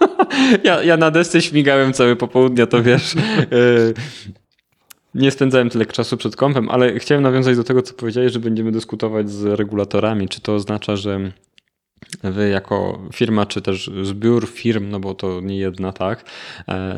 [0.64, 3.14] ja, ja na desce śmigałem całe popołudnia, to wiesz.
[5.14, 8.72] Nie spędzałem tyle czasu przed kąpem, ale chciałem nawiązać do tego, co powiedziałeś, że będziemy
[8.72, 10.28] dyskutować z regulatorami.
[10.28, 11.32] Czy to oznacza, że
[12.22, 16.24] wy jako firma, czy też zbiór firm, no bo to nie jedna, tak?
[16.68, 16.96] E,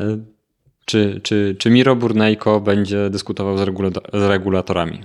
[0.85, 5.03] czy, czy, czy Miro Burnejko będzie dyskutował z, regulator z regulatorami?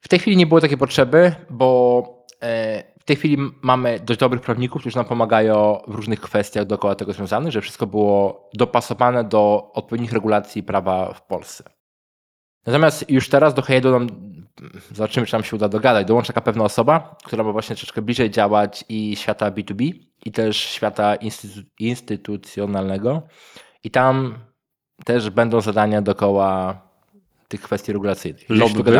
[0.00, 4.42] W tej chwili nie było takiej potrzeby, bo e, w tej chwili mamy dość dobrych
[4.42, 9.70] prawników, którzy nam pomagają w różnych kwestiach dookoła tego związanych, że wszystko było dopasowane do
[9.74, 11.79] odpowiednich regulacji prawa w Polsce.
[12.66, 14.06] Natomiast już teraz do nam
[14.92, 16.06] zobaczymy, czy nam się uda dogadać.
[16.06, 19.92] Dołączy taka pewna osoba, która ma właśnie troszeczkę bliżej działać i świata B2B,
[20.24, 23.22] i też świata instytu- instytucjonalnego.
[23.84, 24.34] I tam
[25.04, 26.80] też będą zadania dookoła
[27.48, 28.44] tych kwestii regulacyjnych.
[28.48, 28.92] Lobby?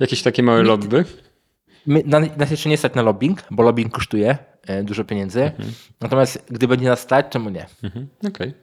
[0.00, 1.04] Jakieś takie małe lobby?
[1.86, 5.52] My, na- nas jeszcze nie stać na lobbying, bo lobbying kosztuje e, dużo pieniędzy.
[6.00, 7.66] Natomiast gdy będzie nas stać, czemu nie?
[7.82, 8.54] Mhm, Okej.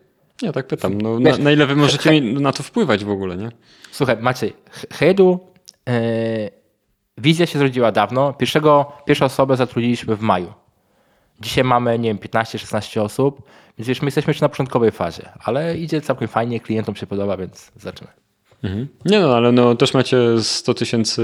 [0.42, 1.02] Ja tak pytam.
[1.02, 3.50] No, na, Wiesz, na ile wy możecie mi na to wpływać w ogóle, nie?
[3.92, 5.40] Słuchaj, Maciej, H- Hedu,
[5.90, 6.50] e,
[7.18, 8.34] wizja się zrodziła dawno.
[8.34, 10.54] Pierwszego, pierwszą osobę zatrudniliśmy w maju.
[11.42, 13.42] Dzisiaj mamy, nie wiem, 15-16 osób,
[13.78, 17.38] więc wiesz, my jesteśmy jeszcze na początkowej fazie, ale idzie całkiem fajnie, klientom się podoba,
[17.38, 18.14] więc zaczynamy.
[18.64, 18.88] Mhm.
[19.06, 21.22] Nie no, ale no, też macie 100 tysięcy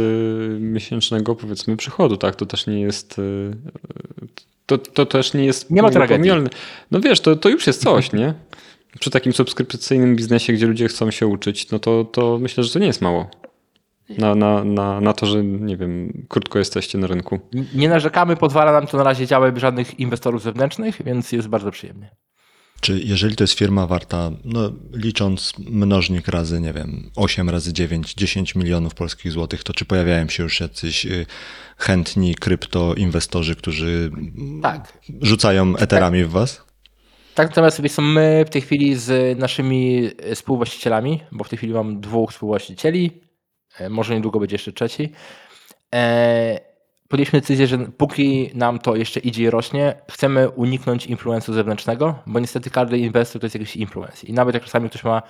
[0.60, 2.36] miesięcznego powiedzmy przychodu, tak?
[2.36, 3.20] To też nie jest...
[3.20, 3.52] y,
[4.66, 6.32] To, to też nie jest Nie ma tragedii.
[6.92, 8.34] No wiesz, to, to już jest coś, nie?
[9.00, 12.80] Przy takim subskrypcyjnym biznesie, gdzie ludzie chcą się uczyć, no to, to myślę, że to
[12.80, 13.30] nie jest mało.
[14.18, 17.40] Na, na, na, na to, że nie wiem, krótko jesteście na rynku.
[17.76, 21.72] Nie narzekamy, pozwala nam to na razie działać bez żadnych inwestorów zewnętrznych, więc jest bardzo
[21.72, 22.10] przyjemnie.
[22.82, 28.14] Czy jeżeli to jest firma warta, no licząc mnożnik razy, nie wiem, 8 razy 9,
[28.14, 31.26] 10 milionów polskich złotych, to czy pojawiają się już jacyś y,
[31.78, 34.12] chętni kryptoinwestorzy, którzy
[34.62, 34.98] Tak.
[35.22, 36.66] rzucają eterami w was?
[37.36, 41.58] Tak, natomiast wiesz co, my w tej chwili z naszymi e, współwłaścicielami, bo w tej
[41.58, 43.22] chwili mam dwóch współwłaścicieli,
[43.80, 45.12] e, może niedługo będzie jeszcze trzeci,
[45.96, 46.60] e,
[47.08, 52.40] podjęliśmy decyzję, że póki nam to jeszcze idzie i rośnie, chcemy uniknąć influencu zewnętrznego, bo
[52.40, 54.28] niestety każdy inwestor to jest jakiś influence.
[54.28, 55.22] I nawet jak czasami ktoś ma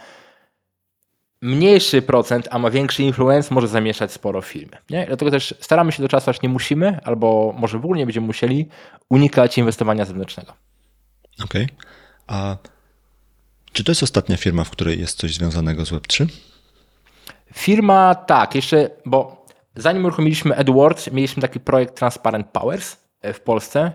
[1.42, 4.54] mniejszy procent, a ma większy influence, może zamieszać sporo w.
[4.90, 5.06] Nie?
[5.08, 8.28] Dlatego też staramy się do czasu, aż nie musimy, albo może w ogóle nie będziemy
[8.28, 8.68] musieli,
[9.10, 10.54] unikać inwestowania zewnętrznego.
[11.44, 11.68] Okej.
[12.28, 12.58] A
[13.74, 16.28] czy to jest ostatnia firma, w której jest coś związanego z Web3?
[17.54, 23.92] Firma, tak, jeszcze, bo zanim uruchomiliśmy AdWords, mieliśmy taki projekt Transparent Powers e, w Polsce.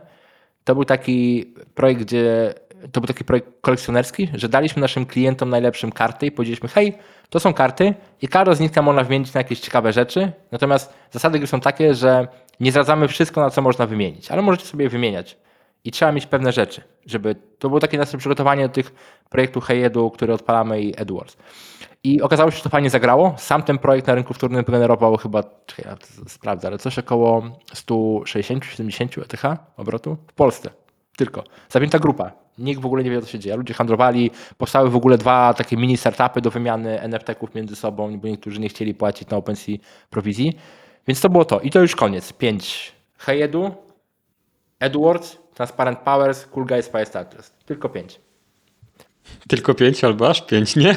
[0.65, 2.55] To był taki projekt, gdzie
[2.93, 6.99] to był taki projekt kolekcjonerski, że daliśmy naszym klientom najlepszym karty i powiedzieliśmy, hej,
[7.31, 10.33] to są karty i każda z nich tam można wymienić na jakieś ciekawe rzeczy.
[10.53, 12.29] Natomiast zasady gry są takie, że
[12.61, 15.37] nie zdradzamy wszystko, na co można wymienić, ale możecie sobie wymieniać.
[15.85, 18.95] I trzeba mieć pewne rzeczy, żeby to było takie nasze przygotowanie do tych
[19.31, 21.37] projektów Heyedu, które odpalamy i AdWords.
[22.05, 23.35] I okazało się, że to fajnie zagrało.
[23.39, 25.97] Sam ten projekt na rynku wtórnym wygenerował chyba, czekaj, ja
[26.29, 27.43] sprawdzę, ale coś około
[27.75, 30.71] 160-70 ETH obrotu w Polsce.
[31.17, 31.45] Tylko.
[31.69, 32.33] Zapięta grupa.
[32.59, 33.57] Nikt w ogóle nie wie, co się dzieje.
[33.57, 38.29] Ludzie handlowali, powstały w ogóle dwa takie mini startupy do wymiany NFT-ków między sobą, bo
[38.29, 39.77] niektórzy nie chcieli płacić na OpenSea
[40.11, 40.59] prowizji.
[41.07, 41.61] Więc to było to.
[41.61, 42.33] I to już koniec.
[42.33, 43.75] Pięć Heyedu,
[44.81, 47.51] AdWords, Transparent Powers, Cool Guys, Firestarters.
[47.67, 48.21] Tylko pięć.
[49.49, 50.97] Tylko pięć albo aż pięć, nie?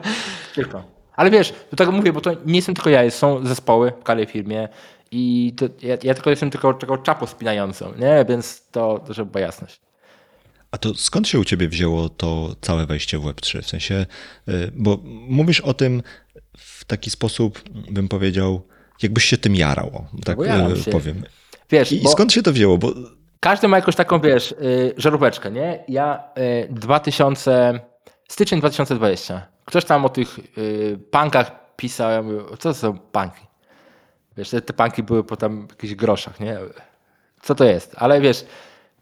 [0.54, 0.84] Tylko.
[1.16, 4.26] Ale wiesz, do tego mówię, bo to nie jestem tylko ja, są zespoły w każdej
[4.26, 4.68] firmie
[5.10, 8.24] i to, ja, ja tylko jestem tylko taką czapą spinającą, nie?
[8.28, 9.80] Więc to, to żeby była jasność.
[10.70, 13.62] A to skąd się u ciebie wzięło to całe wejście w Web3?
[13.62, 14.06] W sensie,
[14.48, 14.98] y, bo
[15.28, 16.02] mówisz o tym
[16.58, 18.62] w taki sposób, bym powiedział,
[19.02, 20.90] jakbyś się tym jarał, tak jaram y, się.
[20.90, 21.24] powiem.
[21.70, 22.78] Wiesz, I, I bo skąd się to wzięło?
[22.78, 22.94] Bo
[23.42, 25.84] każdy ma jakąś taką, wiesz, y, żaróweczkę, nie?
[25.88, 27.80] Ja y, 2000,
[28.28, 33.46] styczeń 2020, ktoś tam o tych y, punkach pisał, ja mówię, co to są punki?
[34.36, 36.58] Wiesz, te, te punki były po tam jakichś groszach, nie?
[37.42, 37.94] Co to jest?
[37.98, 38.44] Ale wiesz,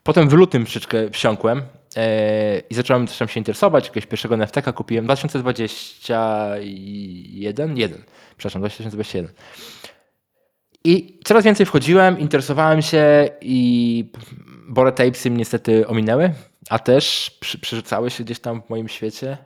[0.03, 1.62] potem w lutym troszeczkę wsiąkłem
[1.97, 3.84] e, i zacząłem też tam się interesować.
[3.84, 8.05] Jakiegoś pierwszego NFT-ka kupiłem 2021, jeden,
[8.36, 9.32] przepraszam, 2021.
[10.84, 14.04] I coraz więcej wchodziłem, interesowałem się i
[14.68, 16.32] Bore Tapesy niestety ominęły,
[16.70, 19.38] a też przy, przerzucały się gdzieś tam w moim świecie.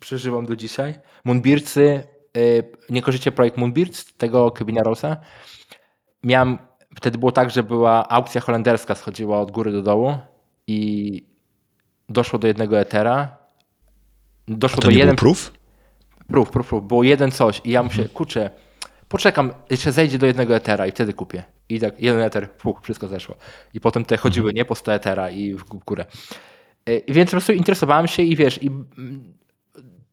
[0.00, 0.94] Przeżywam do dzisiaj.
[1.24, 2.02] Moonbeardsy,
[2.36, 5.16] y, nie kojarzycie projekt Moonbeards, tego Kevina Rosa.
[6.24, 6.58] Miałem,
[6.96, 10.18] wtedy było tak, że była aukcja holenderska, schodziła od góry do dołu
[10.66, 11.22] i
[12.08, 13.36] doszło do jednego etera.
[14.48, 15.52] Doszło do jeden proof?
[16.28, 16.86] Prób, prób, prób.
[16.86, 18.50] Było jeden coś i ja muszę, kurczę,
[19.10, 21.42] poczekam, jeszcze zejdzie do jednego etera i wtedy kupię.
[21.68, 23.34] I tak jeden eter, puch, wszystko zeszło.
[23.74, 26.04] I potem te chodziły, nie, po 100 etera i w górę.
[26.88, 28.70] Y, Więc po prostu interesowałem się i wiesz, i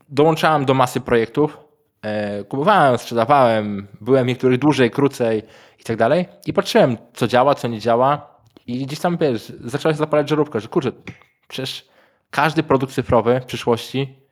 [0.10, 1.58] dołączałem do masy projektów,
[2.02, 5.44] e, kupowałem, sprzedawałem, byłem w niektórych dłużej, krócej
[5.80, 6.26] i tak dalej.
[6.46, 8.38] I patrzyłem, co działa, co nie działa.
[8.68, 10.92] I gdzieś tam, wiesz, zaczęła się zapalać żarówka, że kurczę,
[11.48, 11.88] przecież
[12.30, 14.27] każdy produkt cyfrowy w przyszłości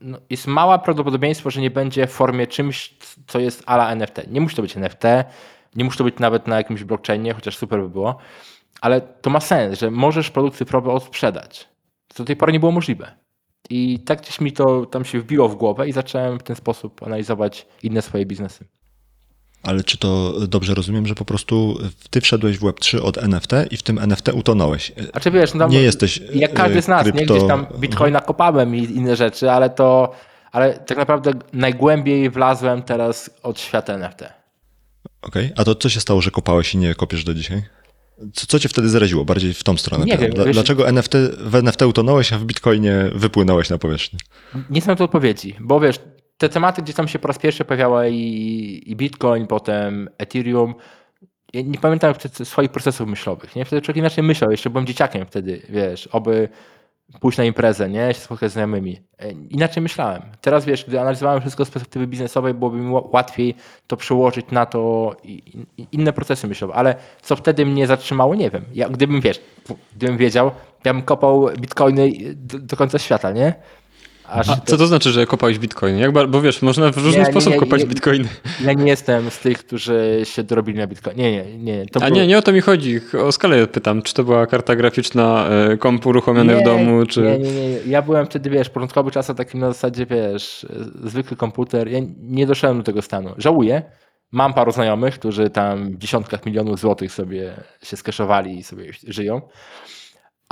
[0.00, 2.94] no, jest małe prawdopodobieństwo, że nie będzie w formie czymś,
[3.26, 4.20] co jest ala NFT.
[4.30, 5.02] Nie musi to być NFT,
[5.76, 8.16] nie musi to być nawet na jakimś blockchainie, chociaż super by było,
[8.80, 11.68] ale to ma sens, że możesz produkt cyfrowy odsprzedać.
[12.08, 13.14] Co do tej pory nie było możliwe.
[13.70, 17.02] I tak gdzieś mi to tam się wbiło w głowę i zacząłem w ten sposób
[17.02, 18.64] analizować inne swoje biznesy.
[19.64, 21.78] Ale czy to dobrze rozumiem, że po prostu
[22.10, 24.92] ty wszedłeś w Web3 od NFT i w tym NFT utonąłeś?
[25.12, 27.20] A czy wiesz, no tam, Nie jesteś Jak każdy z nas, krypto...
[27.20, 27.26] nie?
[27.26, 30.12] Gdzieś tam bitcoina kopałem i inne rzeczy, ale to,
[30.52, 34.22] ale tak naprawdę najgłębiej wlazłem teraz od świata NFT.
[35.22, 35.52] Okej, okay.
[35.56, 37.62] a to co się stało, że kopałeś i nie kopiesz do dzisiaj?
[38.32, 40.04] Co, co cię wtedy zraziło bardziej w tą stronę?
[40.04, 44.18] Nie wiem, Dla, wiesz, dlaczego NFT, w NFT utonąłeś, a w Bitcoinie wypłynąłeś na powierzchnię?
[44.70, 46.00] Nie znam tu odpowiedzi, bo wiesz,
[46.38, 50.74] te tematy gdzie tam się po raz pierwszy pojawiały i, i Bitcoin, potem Ethereum.
[51.52, 53.56] Ja nie pamiętam wtedy swoich procesów myślowych.
[53.56, 53.64] Nie?
[53.64, 54.50] Wtedy człowiek inaczej myślał.
[54.50, 56.48] Jeszcze byłem dzieciakiem wtedy, wiesz, oby
[57.20, 58.14] pójść na imprezę, nie?
[58.14, 59.00] się spotkać z znajomymi.
[59.18, 60.22] E, Inaczej myślałem.
[60.40, 63.54] Teraz wiesz, gdy analizowałem wszystko z perspektywy biznesowej, byłoby mi ła- łatwiej
[63.86, 65.12] to przełożyć na to
[65.92, 66.74] inne procesy myślowe.
[66.74, 68.64] Ale co wtedy mnie zatrzymało, nie wiem.
[68.72, 69.40] Ja, gdybym, wiesz,
[69.96, 70.50] gdybym wiedział,
[70.84, 73.54] ja bym kopał bitcoiny do, do końca świata, nie?
[74.28, 75.98] Aż A co to znaczy, że kopałeś bitcoin?
[75.98, 77.86] Jak, bo wiesz, można w różny Nie, sposób nie, kopać nie.
[77.86, 78.28] bitcoiny.
[78.64, 81.16] Ja nie jestem z tych, którzy się dorobili na bitcoin.
[81.16, 81.86] Nie, nie, nie.
[81.94, 83.00] A było- nie, nie o to mi chodzi.
[83.22, 84.02] O skalę pytam.
[84.02, 87.20] Czy to była karta graficzna, e, komp uruchomiony w domu, czy...
[87.22, 87.78] Nie, nie, nie.
[87.86, 90.66] Ja byłem wtedy, wiesz, początkowy czas takim na zasadzie, wiesz,
[91.04, 91.88] zwykły komputer.
[91.88, 93.30] Ja nie doszedłem do tego stanu.
[93.38, 93.82] Żałuję.
[94.32, 99.42] Mam paru znajomych, którzy tam w dziesiątkach milionów złotych sobie się skeszowali i sobie żyją.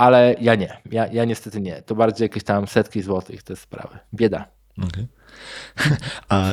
[0.03, 0.77] Ale ja nie.
[0.91, 1.81] Ja, ja niestety nie.
[1.81, 3.99] To bardziej jakieś tam setki złotych te sprawy.
[4.13, 4.47] Bieda.
[4.77, 5.07] Okej.
[6.29, 6.51] A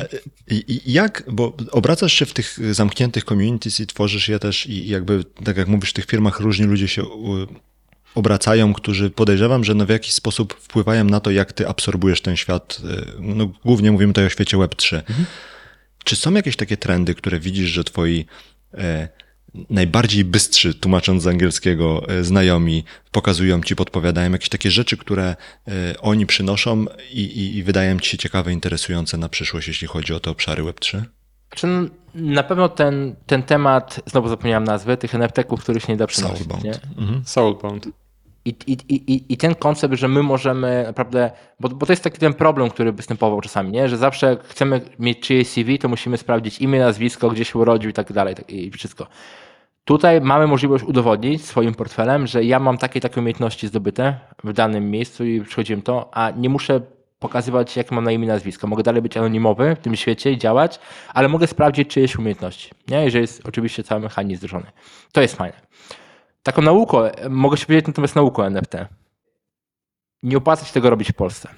[0.85, 5.57] jak, bo obracasz się w tych zamkniętych communities i tworzysz je też i jakby, tak
[5.57, 7.03] jak mówisz, w tych firmach różni ludzie się
[8.15, 12.35] obracają, którzy podejrzewam, że no w jakiś sposób wpływają na to, jak ty absorbujesz ten
[12.35, 12.81] świat.
[12.83, 15.01] y, No, głównie mówimy tutaj o świecie Web3.
[16.03, 18.25] Czy są jakieś takie trendy, które widzisz, że twoi
[18.73, 19.09] e,
[19.69, 25.35] najbardziej bystrzy, tłumacząc z angielskiego, e, znajomi pokazują ci, podpowiadają jakieś takie rzeczy, które
[25.67, 30.13] e, oni przynoszą i, i, i wydają ci się ciekawe, interesujące na przyszłość, jeśli chodzi
[30.13, 31.01] o te obszary Web3?
[31.47, 31.83] Znaczy, no,
[32.15, 36.37] na pewno ten, ten temat, znowu zapomniałem nazwy, tych NFT-ków, których się nie da przenosić.
[36.37, 36.63] Soulbound.
[36.63, 36.73] Nie?
[36.97, 37.21] Mhm.
[37.25, 37.87] Soulbound.
[38.45, 42.17] I, i, i, I ten koncept, że my możemy naprawdę, bo, bo to jest taki
[42.17, 43.89] ten problem, który występował czasami, nie?
[43.89, 47.89] że zawsze jak chcemy mieć czyjeś CV, to musimy sprawdzić imię, nazwisko, gdzie się urodził
[47.89, 49.07] i tak dalej tak- i wszystko.
[49.85, 54.91] Tutaj mamy możliwość udowodnić swoim portfelem, że ja mam takie takie umiejętności zdobyte w danym
[54.91, 56.81] miejscu i przychodziłem to, a nie muszę
[57.19, 58.67] pokazywać, jakie mam na imię i nazwisko.
[58.67, 60.79] Mogę dalej być anonimowy w tym świecie i działać,
[61.13, 62.69] ale mogę sprawdzić czyjeś umiejętności.
[62.87, 63.03] Nie?
[63.03, 64.71] Jeżeli jest oczywiście cały mechanizm wdrożony.
[65.11, 65.61] To jest fajne.
[66.43, 66.97] Taką nauką,
[67.29, 68.73] mogę się powiedzieć natomiast nauką NFT.
[70.23, 71.49] Nie opłaca się tego robić w Polsce.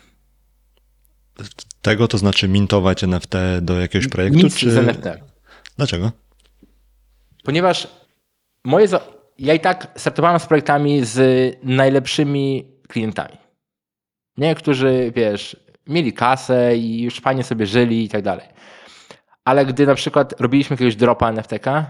[1.82, 4.40] Tego to znaczy mintować NFT do jakiegoś projektu?
[4.40, 4.72] Nic czy...
[4.72, 5.08] z NFT.
[5.78, 6.12] Dlaczego?
[7.44, 7.88] Ponieważ
[8.64, 8.88] moje
[9.40, 13.38] ja i tak startowałem z projektami z najlepszymi klientami.
[14.38, 15.58] Nie, którzy, wiesz,
[15.88, 18.48] mieli kasę i już fajnie sobie żyli i tak dalej.
[19.46, 21.86] Ale gdy na przykład robiliśmy jakiegoś dropa NFT-ka,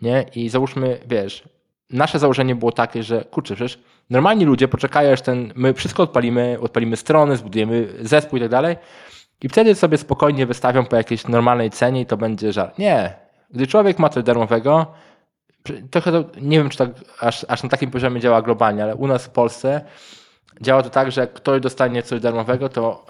[0.00, 1.48] nie, i załóżmy, wiesz,
[1.90, 3.78] nasze założenie było takie, że kurczę, przecież
[4.10, 8.76] normalni ludzie poczekają, aż ten, my wszystko odpalimy, odpalimy strony, zbudujemy zespół i tak dalej
[9.42, 12.78] i wtedy sobie spokojnie wystawią po jakiejś normalnej cenie i to będzie żart.
[12.78, 13.14] Nie.
[13.50, 14.86] Gdy człowiek ma coś darmowego,
[15.90, 16.90] trochę to, nie wiem, czy tak
[17.20, 19.84] aż, aż na takim poziomie działa globalnie, ale u nas w Polsce
[20.60, 23.06] działa to tak, że jak ktoś dostanie coś darmowego, to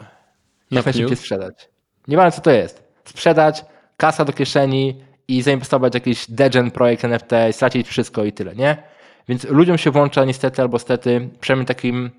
[0.71, 1.69] jak najszybciej sprzedać.
[2.09, 2.93] Nie wiem, co to jest.
[3.05, 3.65] Sprzedać,
[3.97, 8.83] kasa do kieszeni i zainwestować w jakiś degen projekt NFT, stracić wszystko i tyle, nie?
[9.29, 12.11] Więc ludziom się włącza niestety albo stety, przynajmniej takim,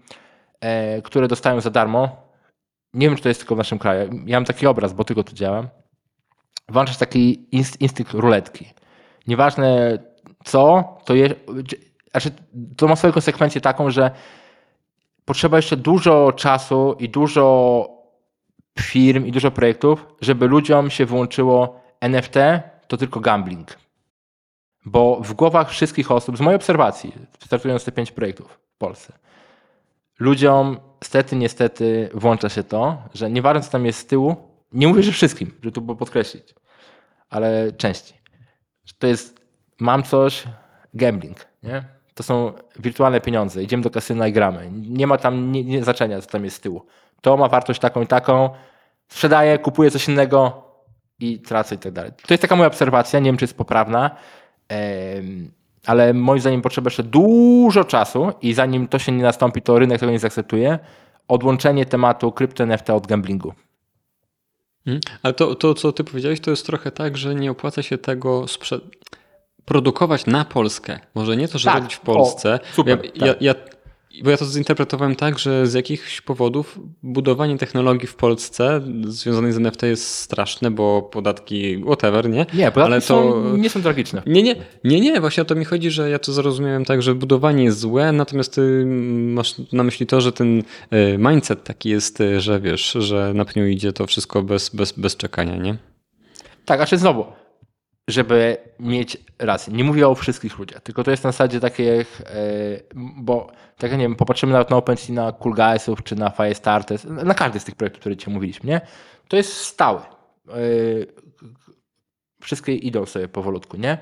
[0.59, 2.27] e, które dostają za darmo.
[2.93, 4.09] Nie wiem, czy to jest tylko w naszym kraju.
[4.25, 5.67] Ja mam taki obraz, bo tylko tu działam.
[6.69, 8.73] Włączasz taki inst- instynkt ruletki.
[9.27, 9.99] Nieważne
[10.45, 11.35] co, to je,
[12.11, 12.31] znaczy,
[12.77, 14.11] to ma swoją konsekwencję taką, że
[15.25, 17.87] potrzeba jeszcze dużo czasu i dużo
[18.79, 22.35] firm i dużo projektów, żeby ludziom się wyłączyło NFT,
[22.87, 23.77] to tylko gambling.
[24.85, 27.13] Bo w głowach wszystkich osób, z mojej obserwacji,
[27.45, 29.13] startując te pięć projektów w Polsce,
[30.19, 34.35] ludziom stety, niestety włącza się to, że nieważne co tam jest z tyłu,
[34.71, 36.55] nie mówię, że wszystkim, żeby to było podkreślić,
[37.29, 38.17] ale częściej.
[38.85, 39.36] Że to jest,
[39.79, 40.43] mam coś,
[40.93, 41.83] gambling, nie?
[42.13, 43.63] To są wirtualne pieniądze.
[43.63, 44.69] Idziemy do kasyna i gramy.
[44.71, 46.85] Nie ma tam nie, nie znaczenia, co tam jest z tyłu.
[47.21, 48.49] To ma wartość taką i taką.
[49.07, 50.63] Sprzedaję, kupuję coś innego
[51.19, 52.11] i tracę i tak dalej.
[52.27, 53.19] To jest taka moja obserwacja.
[53.19, 54.11] Nie wiem, czy jest poprawna,
[55.85, 59.99] ale moim zdaniem potrzeba jeszcze dużo czasu i zanim to się nie nastąpi, to rynek
[59.99, 60.79] tego nie zaakceptuje.
[61.27, 63.53] Odłączenie tematu krypto NFT od gamblingu.
[64.85, 65.01] Mhm.
[65.23, 68.41] Ale to, to, co ty powiedziałeś, to jest trochę tak, że nie opłaca się tego
[68.47, 68.79] sprze-
[69.67, 70.99] produkować na Polskę.
[71.15, 71.75] Może nie to, że Tak.
[71.75, 72.59] robić w Polsce.
[72.63, 73.41] O, super, ja, ja, tak.
[73.41, 73.53] ja,
[74.23, 79.57] Bo ja to zinterpretowałem tak, że z jakichś powodów budowanie technologii w Polsce związanej z
[79.57, 82.45] NFT jest straszne, bo podatki, whatever, nie?
[82.53, 83.07] Nie, podatki Ale to...
[83.07, 84.21] są, nie są tragiczne.
[84.25, 87.15] Nie, nie, nie, nie, właśnie o to mi chodzi, że ja to zrozumiałem tak, że
[87.15, 88.85] budowanie jest złe, natomiast ty
[89.17, 90.63] masz na myśli to, że ten y,
[91.17, 95.15] mindset taki jest, y, że wiesz, że na pniu idzie to wszystko bez, bez, bez
[95.15, 95.77] czekania, nie?
[96.65, 97.25] Tak, a czy znowu,
[98.07, 102.25] żeby mieć rację, nie mówię o wszystkich ludziach, tylko to jest na zasadzie takich, e,
[102.95, 107.33] bo tak nie wiem, popatrzymy nawet na OpenSea, na Cool Guysów czy na Firestarters, na
[107.33, 108.81] każdy z tych projektów, które dzisiaj mówiliśmy, nie?
[109.27, 109.99] To jest stały.
[109.99, 110.53] E,
[112.41, 113.97] Wszystkie idą sobie powolutku, nie?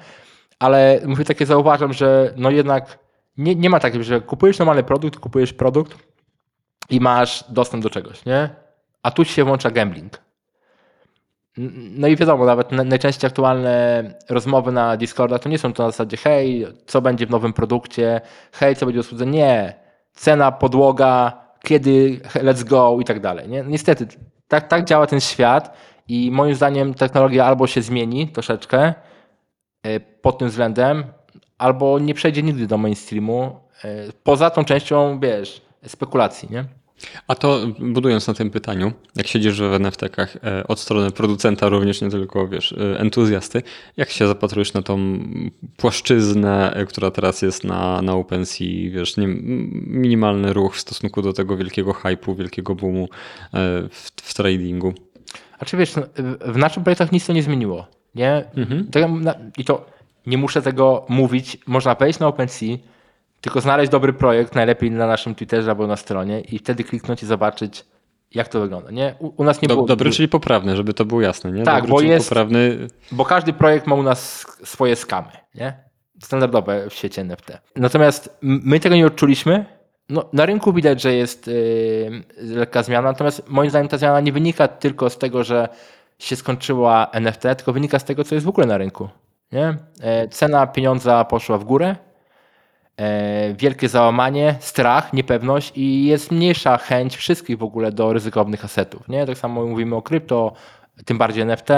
[0.60, 3.00] Ale mówię takie, zauważam, że no jednak
[3.38, 5.98] nie, nie ma takiego, że kupujesz normalny produkt, kupujesz produkt
[6.90, 8.50] i masz dostęp do czegoś, nie?
[9.04, 10.25] A tu się włącza gambling.
[11.98, 16.18] No i wiadomo, nawet najczęściej aktualne rozmowy na Discorda to nie są to na zasadzie
[16.18, 19.26] hej, co będzie w nowym produkcie, hej, co będzie w usłudze.
[19.26, 19.74] Nie.
[20.14, 23.50] Cena, podłoga, kiedy, let's go i tak dalej.
[23.50, 23.64] Nie?
[23.68, 24.08] Niestety,
[24.48, 25.78] tak, tak działa ten świat
[26.08, 28.94] i moim zdaniem technologia albo się zmieni troszeczkę
[29.84, 31.04] e, pod tym względem,
[31.58, 36.66] albo nie przejdzie nigdy do mainstreamu, e, poza tą częścią, wiesz, spekulacji, nie?
[37.28, 42.02] A to budując na tym pytaniu, jak siedzisz w NFT-kach e, od strony producenta również,
[42.02, 43.64] nie tylko wiesz, e, entuzjasty,
[43.98, 45.20] jak się zapatrujesz na tą
[45.78, 51.34] płaszczyznę, e, która teraz jest na, na OpenSea, wiesz, nie, minimalny ruch w stosunku do
[51.34, 53.10] tego wielkiego hypu, wielkiego boomu
[53.90, 54.94] w, w tradingu?
[55.60, 56.04] A czy wiesz, no,
[56.46, 58.44] w naszych projektach nic to nie zmieniło, nie?
[58.56, 58.90] Mhm.
[59.58, 59.86] I to
[60.26, 62.78] nie muszę tego mówić, można wejść na OpenSea,
[63.46, 67.26] tylko znaleźć dobry projekt, najlepiej na naszym Twitterze albo na stronie i wtedy kliknąć i
[67.26, 67.86] zobaczyć,
[68.36, 68.92] jak to wygląda.
[68.92, 69.16] Nie?
[69.20, 69.88] U, u nas nie Do, było.
[69.88, 71.64] Dobry, czyli poprawny, żeby to było jasne, nie?
[71.64, 72.88] Tak, dobry, bo jest- poprawny.
[73.12, 75.74] Bo każdy projekt ma u nas swoje skamy, nie?
[76.22, 77.52] Standardowe w świecie NFT.
[77.76, 79.66] Natomiast my tego nie odczuliśmy.
[80.10, 84.32] No, na rynku widać, że jest yy, lekka zmiana, natomiast moim zdaniem ta zmiana nie
[84.32, 85.70] wynika tylko z tego, że
[86.20, 89.10] się skończyła NFT, tylko wynika z tego, co jest w ogóle na rynku.
[89.52, 89.78] Nie?
[90.02, 91.96] E, Cena pieniądza poszła w górę,
[93.56, 99.08] wielkie załamanie, strach, niepewność i jest mniejsza chęć wszystkich w ogóle do ryzykownych asetów.
[99.10, 99.26] Nie?
[99.26, 100.54] Tak samo mówimy o krypto,
[101.06, 101.70] tym bardziej NFT.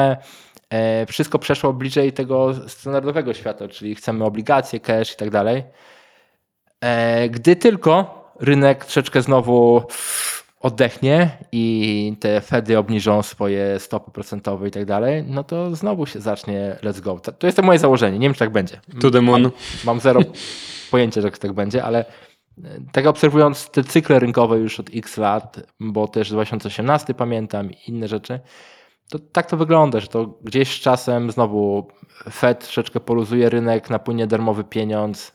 [0.70, 5.64] E, Wszystko przeszło bliżej tego standardowego świata, czyli chcemy obligacje, cash i tak dalej.
[6.82, 9.84] E, Gdy tylko rynek troszeczkę znowu
[10.60, 16.20] oddechnie i te Fedy obniżą swoje stopy procentowe i tak dalej, no to znowu się
[16.20, 17.20] zacznie let's go.
[17.20, 18.20] To- To jest to moje założenie.
[18.20, 18.82] Nie wiem, czy tak będzie.
[19.02, 19.42] To the moon.
[19.42, 19.52] Mam,
[19.86, 20.20] mam zero
[20.88, 22.06] pojęcia, że tak będzie, ale
[22.64, 27.76] e, tak obserwując te cykle rynkowe już od x lat, bo też 2018 pamiętam i
[27.88, 28.40] inne rzeczy,
[29.10, 31.88] to tak to wygląda, że to gdzieś z czasem znowu
[32.32, 35.32] Fed troszeczkę poluzuje rynek, napłynie darmowy pieniądz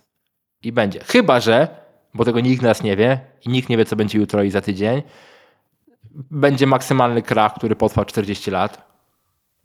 [0.63, 1.01] i będzie.
[1.05, 1.69] Chyba, że,
[2.15, 4.61] bo tego nikt nas nie wie i nikt nie wie, co będzie jutro i za
[4.61, 5.03] tydzień,
[6.31, 8.93] będzie maksymalny krach, który potrwa 40 lat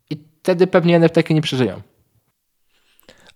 [0.10, 1.82] i wtedy pewnie NFT nie przeżyją.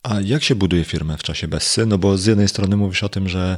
[0.04, 1.86] A jak się buduje firmę w czasie Bessy?
[1.86, 3.58] No bo z jednej strony mówisz o tym, że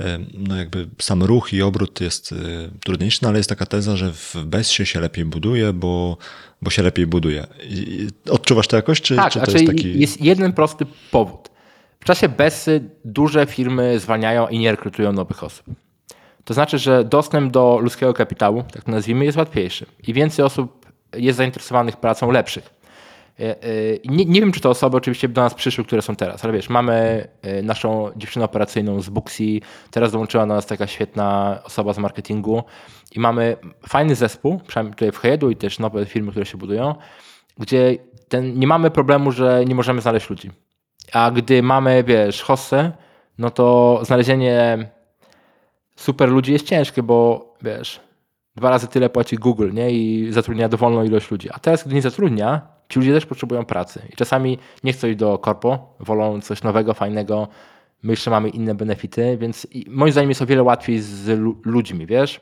[0.00, 2.36] e, no jakby sam ruch i obrót jest e,
[2.84, 6.16] trudniejszy, no ale jest taka teza, że w Bessie się lepiej buduje, bo,
[6.62, 7.46] bo się lepiej buduje.
[7.68, 10.00] I, i odczuwasz to jakoś, czy, Tak, czy to znaczy jest taki...
[10.00, 11.48] jest jeden prosty powód.
[12.00, 15.66] W czasie Bessy duże firmy zwalniają i nie rekrutują nowych osób.
[16.44, 20.86] To znaczy, że dostęp do ludzkiego kapitału, tak to nazwijmy, jest łatwiejszy i więcej osób
[21.16, 22.83] jest zainteresowanych pracą lepszych.
[23.40, 23.56] E, e,
[24.04, 26.68] Nie, nie wiem, czy to osoby oczywiście do nas przyszły, które są teraz, ale wiesz,
[26.68, 29.60] mamy e, naszą dziewczynę operacyjną z Booksy,
[29.90, 32.64] teraz dołączyła do nas taka świetna osoba z marketingu
[33.12, 33.56] i mamy
[33.88, 36.94] fajny zespół, przynajmniej tutaj w Hedu i też nowe firmy, które się budują,
[37.58, 37.96] gdzie
[38.28, 40.50] ten, nie mamy problemu, że nie możemy znaleźć ludzi.
[41.12, 42.92] A gdy mamy, wiesz, hossę,
[43.38, 44.88] no to znalezienie
[45.96, 48.00] super ludzi jest ciężkie, bo wiesz,
[48.56, 49.90] dwa razy tyle płaci Google, nie?
[49.90, 51.48] I zatrudnia dowolną ilość ludzi.
[51.52, 54.02] A teraz, gdy nie zatrudnia, ci ludzie też potrzebują pracy.
[54.12, 57.48] I czasami nie chcą iść do korpo, wolą coś nowego, fajnego.
[58.02, 62.06] My jeszcze mamy inne benefity, więc moim zdaniem jest o wiele łatwiej z lu- ludźmi,
[62.06, 62.40] wiesz?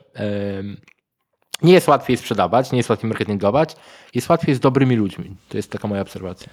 [1.61, 3.75] Nie jest łatwiej sprzedawać, nie jest łatwiej marketingować,
[4.13, 5.35] jest łatwiej z dobrymi ludźmi.
[5.49, 6.47] To jest taka moja obserwacja.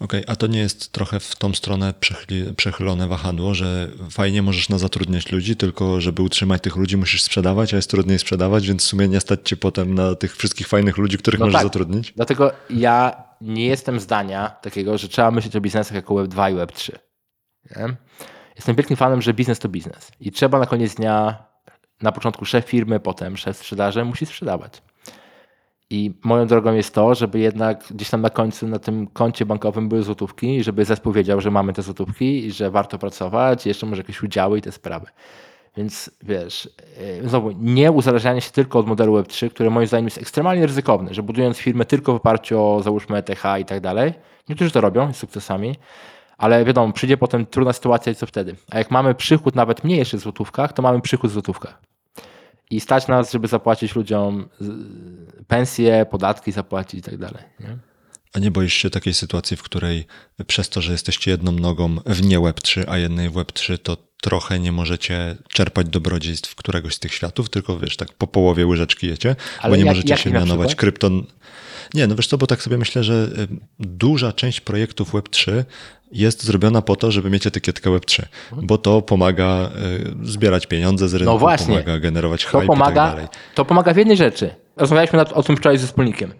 [0.00, 4.68] Okej, a to nie jest trochę w tą stronę przechyli, przechylone wahadło, że fajnie możesz
[4.68, 8.82] na zatrudniać ludzi, tylko żeby utrzymać tych ludzi musisz sprzedawać, a jest trudniej sprzedawać, więc
[8.82, 11.66] w sumie nie stać cię potem na tych wszystkich fajnych ludzi, których No możesz tak.
[11.66, 12.12] zatrudnić?
[12.12, 16.92] Dlatego ja nie jestem zdania takiego, że trzeba myśleć o biznesach jako Web2 i Web3.
[17.76, 17.96] Nie?
[18.56, 20.10] Jestem wielkim fanem, że biznes to biznes.
[20.20, 21.44] I trzeba na koniec dnia,
[22.02, 24.82] na początku szef firmy, potem szef sprzedaży musi sprzedawać.
[25.90, 29.88] I moją drogą jest to, żeby jednak gdzieś tam na końcu na tym koncie bankowym
[29.88, 34.00] były złotówki, żeby zespół wiedział, że mamy te złotówki i że warto pracować, jeszcze może
[34.00, 35.06] jakieś udziały i te sprawy.
[35.76, 36.68] Więc wiesz,
[37.22, 41.14] yy, znowu, nie uzależnianie się tylko od modelu Web3, które moim zdaniem jest ekstremalnie ryzykowne,
[41.14, 44.12] że budując firmę tylko w oparciu o załóżmy ETH i tak dalej,
[44.48, 45.74] niektórzy to robią z sukcesami,
[46.38, 48.56] ale wiadomo, przyjdzie potem trudna sytuacja i co wtedy?
[48.70, 51.93] A jak mamy przychód nawet mniejszy w złotówkach, to mamy przychód w złotówkach.
[52.70, 54.48] I stać nas, żeby zapłacić ludziom
[55.48, 57.42] pensje, podatki zapłacić i tak dalej.
[58.32, 60.06] A nie boisz się takiej sytuacji, w której
[60.46, 64.58] przez to, że jesteście jedną nogą w nie Web3, a jednej w Web3, to trochę
[64.58, 69.36] nie możecie czerpać dobrodziejstw któregoś z tych światów, tylko wiesz, tak po połowie łyżeczki jecie,
[69.60, 71.26] Ale bo nie jak, możecie się mianować krypton.
[71.94, 73.28] Nie, no wiesz co, bo tak sobie myślę, że
[73.78, 75.64] duża część projektów Web3
[76.12, 78.22] jest zrobiona po to, żeby mieć etykietkę Web3,
[78.52, 79.70] bo to pomaga
[80.22, 81.66] y, zbierać pieniądze z rynku, no właśnie.
[81.66, 83.26] pomaga generować hype to pomaga, i tak dalej.
[83.54, 84.50] To pomaga w jednej rzeczy.
[84.76, 86.34] Rozmawialiśmy o tym wczoraj ze wspólnikiem.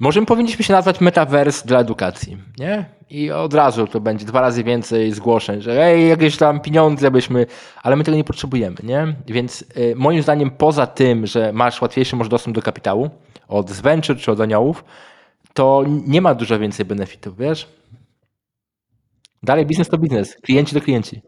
[0.00, 2.84] Może powinniśmy się nazwać Metaverse dla edukacji, nie?
[3.10, 7.46] I od razu to będzie dwa razy więcej zgłoszeń, że ej, jakieś tam pieniądze byśmy,
[7.82, 9.14] ale my tego nie potrzebujemy, nie?
[9.26, 13.10] Więc y, moim zdaniem poza tym, że masz łatwiejszy może dostęp do kapitału
[13.48, 14.84] od venture czy od aniołów,
[15.54, 17.68] to nie ma dużo więcej benefitów, wiesz?
[19.42, 21.22] Dalej biznes to biznes, klienci to klienci.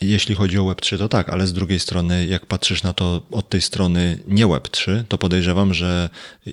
[0.00, 3.48] Jeśli chodzi o Web3, to tak, ale z drugiej strony, jak patrzysz na to od
[3.48, 6.10] tej strony nie Web3, to podejrzewam, że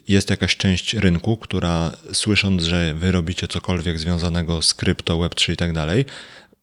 [0.08, 5.58] jest jakaś część rynku, która słysząc, że wy robicie cokolwiek związanego z krypto, Web3 i
[5.58, 6.06] tak dalej,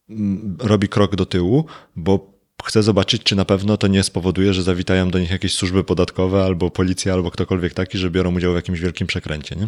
[0.09, 1.65] mm, robi krok do tyłu,
[1.95, 5.83] bo chce zobaczyć, czy na pewno to nie spowoduje, że zawitają do nich jakieś służby
[5.83, 9.67] podatkowe albo policja, albo ktokolwiek taki, że biorą udział w jakimś wielkim przekręcie, nie?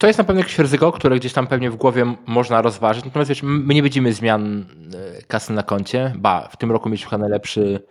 [0.00, 3.04] To jest na pewno jakieś ryzyko, które gdzieś tam pewnie w głowie można rozważyć.
[3.04, 4.64] Natomiast wiesz, my nie widzimy zmian
[5.18, 6.12] e, kasy na koncie.
[6.16, 7.82] Ba, w tym roku mieliśmy chyba najlepszy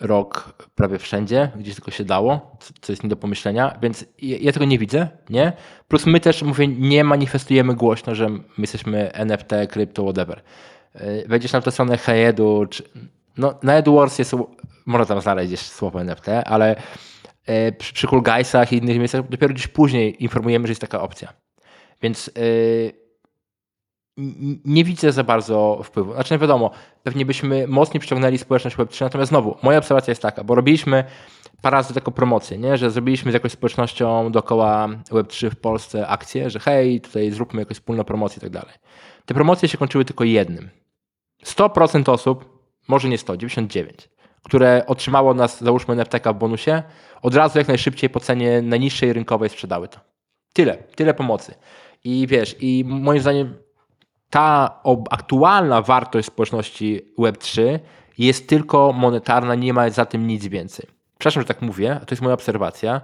[0.00, 4.64] rok prawie wszędzie, gdzie tylko się dało, co jest nie do pomyślenia, więc ja tego
[4.64, 5.52] nie widzę, nie?
[5.88, 10.42] Plus my też, mówię, nie manifestujemy głośno, że my jesteśmy NFT, krypto, whatever.
[10.94, 12.82] E, wejdziesz na tę stronę Heedu, czy
[13.38, 14.36] no na AdWords jest,
[14.86, 16.76] można tam znaleźć słowo NFT, ale
[17.78, 21.32] przy, przy Cool Guysach i innych miejscach dopiero gdzieś później informujemy, że jest taka opcja.
[22.02, 23.02] Więc yy,
[24.64, 26.12] nie widzę za bardzo wpływu.
[26.12, 26.70] Znaczy, no wiadomo,
[27.02, 31.04] pewnie byśmy mocniej przyciągnęli społeczność Web3, natomiast znowu, moja obserwacja jest taka, bo robiliśmy
[31.62, 32.76] parę razy taką promocję, nie?
[32.76, 37.76] że zrobiliśmy z jakąś społecznością dookoła Web3 w Polsce akcję, że hej, tutaj zróbmy jakąś
[37.76, 38.74] wspólną promocję i tak dalej.
[39.26, 40.70] Te promocje się kończyły tylko jednym.
[41.44, 44.08] 100% osób, może nie 100, 99,
[44.42, 46.82] które otrzymało nas, załóżmy NFTK w bonusie,
[47.22, 50.00] od razu jak najszybciej po cenie najniższej rynkowej sprzedały to.
[50.52, 51.54] Tyle, tyle pomocy.
[52.04, 53.56] I wiesz, i moim zdaniem
[54.30, 57.78] ta aktualna wartość społeczności Web3
[58.18, 60.86] jest tylko monetarna, nie ma za tym nic więcej.
[61.18, 63.00] Przepraszam, że tak mówię, to jest moja obserwacja,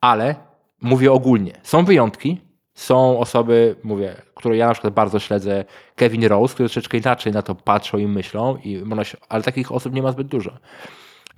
[0.00, 0.34] ale
[0.80, 1.52] mówię ogólnie.
[1.62, 2.40] Są wyjątki,
[2.74, 5.64] są osoby, mówię, które ja na przykład bardzo śledzę,
[5.96, 8.84] Kevin Rose, które troszeczkę inaczej na to patrzą i myślą, i
[9.28, 10.52] ale takich osób nie ma zbyt dużo.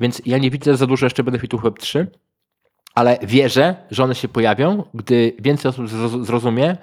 [0.01, 2.07] Więc ja nie widzę za dużo jeszcze benefitów Web3,
[2.95, 5.89] ale wierzę, że one się pojawią, gdy więcej osób
[6.25, 6.77] zrozumie,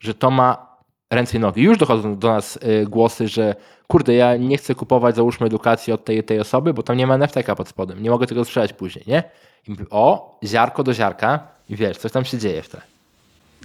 [0.00, 0.70] że to ma
[1.10, 1.62] ręce i nogi.
[1.62, 3.54] Już dochodzą do nas y, głosy, że
[3.86, 7.14] kurde, ja nie chcę kupować, załóżmy, edukacji od tej tej osoby, bo tam nie ma
[7.14, 9.22] NFT pod spodem, nie mogę tego sprzedać później, nie?
[9.68, 12.68] I mówię, o, ziarko do ziarka i wiesz, coś tam się dzieje w.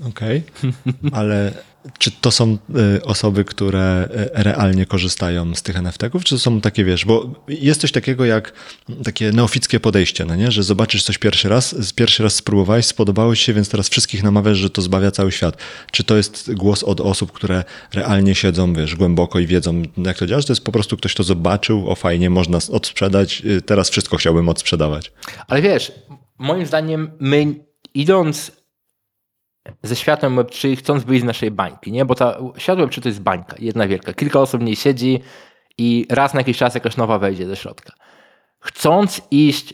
[0.09, 1.11] Okej, okay.
[1.19, 1.51] ale
[1.99, 2.57] czy to są
[2.97, 7.29] y, osoby, które y, realnie korzystają z tych NFT-ków, czy to są takie, wiesz, bo
[7.47, 8.53] jest coś takiego jak
[9.03, 10.51] takie neofickie podejście, no nie?
[10.51, 14.57] że zobaczysz coś pierwszy raz, pierwszy raz spróbowałeś, spodobało ci się, więc teraz wszystkich namawiasz,
[14.57, 15.57] że to zbawia cały świat.
[15.91, 17.63] Czy to jest głos od osób, które
[17.93, 21.13] realnie siedzą, wiesz, głęboko i wiedzą, jak to działa, że to jest po prostu ktoś,
[21.13, 25.11] kto zobaczył, o fajnie, można odsprzedać, y, teraz wszystko chciałbym odsprzedawać.
[25.47, 25.91] Ale wiesz,
[26.37, 27.55] moim zdaniem my
[27.93, 28.51] idąc
[29.83, 32.05] ze światem Web3 chcąc wyjść z naszej bańki, nie?
[32.05, 34.13] Bo ta, świat Web3 to jest bańka, jedna wielka.
[34.13, 35.21] Kilka osób w niej siedzi
[35.77, 37.93] i raz na jakiś czas jakaś nowa wejdzie do środka.
[38.59, 39.73] Chcąc iść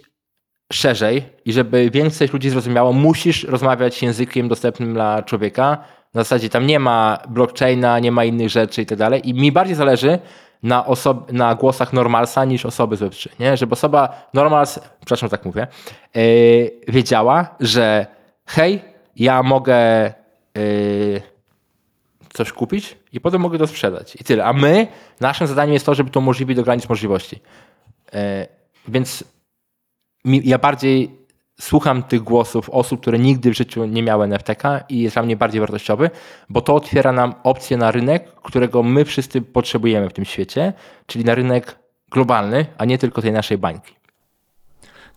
[0.73, 5.77] szerzej i żeby większość ludzi zrozumiało, musisz rozmawiać językiem dostępnym dla człowieka.
[6.13, 9.29] W zasadzie tam nie ma blockchaina, nie ma innych rzeczy i tak dalej.
[9.29, 10.19] I mi bardziej zależy
[10.63, 13.57] na, osob- na głosach normalsa niż osoby z Web3, nie?
[13.57, 15.67] Żeby osoba normals, przepraszam, tak mówię,
[16.15, 18.05] yy, wiedziała, że
[18.45, 18.90] hej,
[19.21, 20.13] ja mogę
[20.55, 21.21] yy,
[22.33, 24.15] coś kupić i potem mogę to sprzedać.
[24.15, 24.45] I tyle.
[24.45, 24.87] A my,
[25.19, 27.41] naszym zadaniem jest to, żeby to umożliwić do granic możliwości.
[28.13, 28.19] Yy,
[28.87, 29.23] więc
[30.25, 31.21] ja bardziej
[31.61, 35.35] słucham tych głosów osób, które nigdy w życiu nie miały NFTK i jest dla mnie
[35.35, 36.09] bardziej wartościowy,
[36.49, 40.73] bo to otwiera nam opcję na rynek, którego my wszyscy potrzebujemy w tym świecie,
[41.05, 41.79] czyli na rynek
[42.11, 44.00] globalny, a nie tylko tej naszej bańki.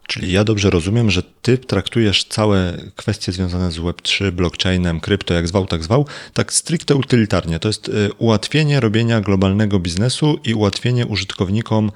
[0.09, 5.49] Czyli ja dobrze rozumiem, że ty traktujesz całe kwestie związane z Web3, blockchainem, krypto, jak
[5.49, 7.59] zwał, tak zwał, tak stricte utylitarnie.
[7.59, 11.91] To jest y, ułatwienie robienia globalnego biznesu i ułatwienie użytkownikom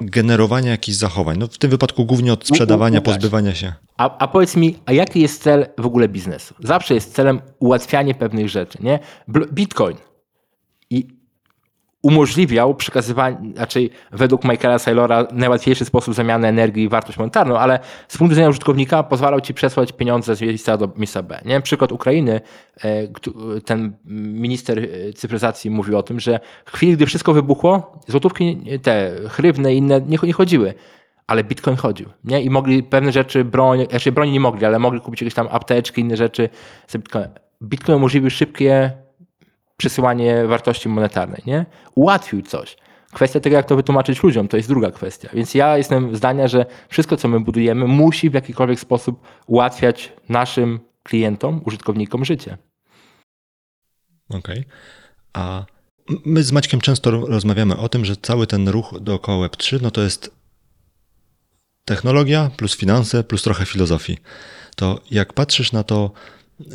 [0.00, 1.38] generowania jakichś zachowań.
[1.38, 3.14] No w tym wypadku głównie od sprzedawania, Łukasz.
[3.14, 3.72] pozbywania się.
[3.96, 6.54] A, a powiedz mi, a jaki jest cel w ogóle biznesu?
[6.60, 8.98] Zawsze jest celem ułatwianie pewnych rzeczy, nie?
[9.52, 9.96] Bitcoin
[10.90, 11.19] i
[12.02, 17.78] umożliwiał przekazywanie, raczej według Michaela Saylora najłatwiejszy sposób zamiany energii i wartość monetarną, ale
[18.08, 21.40] z punktu widzenia użytkownika pozwalał ci przesłać pieniądze z miejsca do miejsca B.
[21.44, 21.60] Nie?
[21.60, 22.40] Przykład Ukrainy,
[22.84, 28.56] e, ten minister e, cyfryzacji mówił o tym, że w chwili, gdy wszystko wybuchło, złotówki,
[28.56, 30.74] nie- te chrywne i inne nie, chodziły.
[31.26, 32.42] Ale Bitcoin chodził, nie?
[32.42, 36.00] I mogli pewne rzeczy, broń, znaczy broni nie mogli, ale mogli kupić jakieś tam apteczki,
[36.00, 36.48] inne rzeczy
[36.86, 37.30] z Bitcoinem.
[37.62, 38.90] Bitcoin umożliwił szybkie
[39.80, 41.66] przesyłanie wartości monetarnej, nie?
[41.94, 42.76] Ułatwił coś.
[43.12, 45.28] Kwestia tego, jak to wytłumaczyć ludziom, to jest druga kwestia.
[45.34, 50.80] Więc ja jestem zdania, że wszystko, co my budujemy, musi w jakikolwiek sposób ułatwiać naszym
[51.02, 52.58] klientom, użytkownikom życie.
[54.30, 54.64] Okej.
[55.32, 55.64] A
[56.10, 59.82] m- my z Maćkiem często ro- rozmawiamy o tym, że cały ten ruch dookoła Web3
[59.82, 60.30] no to jest
[61.84, 64.18] technologia plus finanse plus trochę filozofii.
[64.76, 66.10] To jak patrzysz na to,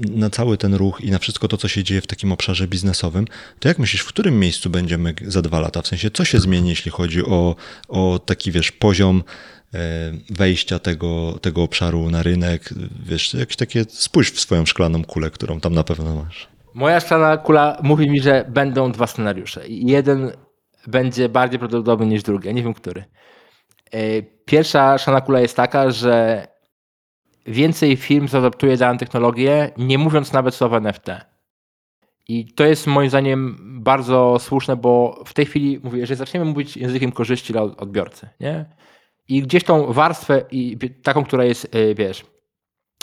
[0.10, 3.26] na cały ten ruch i na wszystko to, co się dzieje w takim obszarze biznesowym,
[3.60, 5.82] to jak myślisz, w którym miejscu będziemy za dwa lata?
[5.82, 7.56] W sensie, co się zmieni, jeśli chodzi o,
[7.88, 9.24] o taki, wiesz, poziom
[9.74, 9.78] e,
[10.30, 12.70] wejścia tego, tego obszaru na rynek?
[13.06, 16.48] Wiesz, jakieś takie, spójrz w swoją szklaną kulę, którą tam na pewno masz.
[16.74, 19.62] Moja szklana kula mówi mi, że będą dwa scenariusze.
[19.68, 20.32] Jeden
[20.88, 22.54] będzie bardziej prawdopodobny niż drugi.
[22.54, 23.04] Nie wiem, który.
[23.92, 26.48] E, Pierwsza szklana kula jest taka, że
[27.46, 31.08] więcej firm zaadaptuje daną technologię, nie mówiąc nawet słowa NFT.
[32.28, 36.78] I to jest moim zdaniem bardzo słuszne, bo w tej chwili mówię, jeżeli zaczniemy mówić
[36.78, 38.66] językiem korzyści dla odbiorcy, nie?
[39.28, 42.26] I gdzieś tą warstwę i taką, która jest, e, wiesz,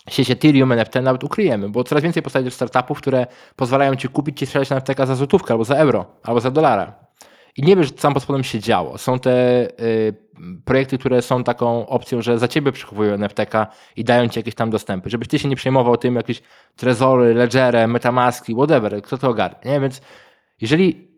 [0.09, 3.27] sieć Ethereum, NFT nawet ukryjemy, bo coraz więcej powstaje startupów, które
[3.57, 7.02] pozwalają ci kupić i sprzedać NFT za złotówkę, albo za euro, albo za dolara.
[7.57, 8.99] I nie wiesz, co tam pod spodem się działo.
[8.99, 10.15] Są te y,
[10.65, 14.71] projekty, które są taką opcją, że za ciebie przechowują NFT-ka i dają ci jakieś tam
[14.71, 16.43] dostępy, żebyś ty się nie przejmował tym, jakieś
[16.77, 19.71] trezory, ledgery, metamaski, whatever, kto to ogarnie.
[19.73, 19.81] Nie?
[19.81, 20.01] Więc
[20.61, 21.09] jeżeli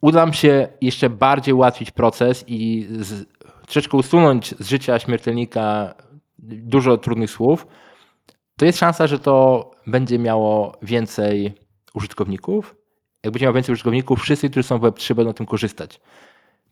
[0.00, 3.26] uda nam się jeszcze bardziej ułatwić proces i z,
[3.64, 5.94] troszeczkę usunąć z życia śmiertelnika
[6.38, 7.66] dużo trudnych słów,
[8.56, 11.54] to jest szansa, że to będzie miało więcej
[11.94, 12.79] użytkowników.
[13.24, 16.00] Jak będzie miało więcej użytkowników, wszyscy, którzy są w Web3 będą tym korzystać.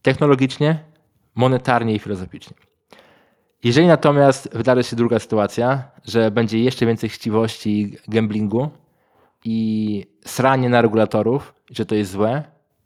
[0.02, 0.78] Technologicznie,
[1.34, 2.56] monetarnie i filozoficznie.
[3.64, 8.70] Jeżeli natomiast wydarzy się druga sytuacja, że będzie jeszcze więcej chciwości gamblingu
[9.44, 12.44] i sranie na regulatorów, że to jest złe,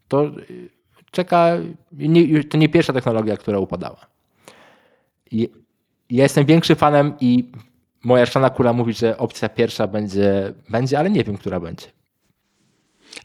[0.08, 0.70] to y,
[1.10, 1.48] czeka,
[1.92, 4.06] nie, to nie pierwsza technologia, która upadała.
[5.30, 5.48] I
[6.10, 7.52] ja jestem większym fanem i
[8.04, 11.86] moja szana kula mówi, że opcja pierwsza będzie, będzie, ale nie wiem, która będzie.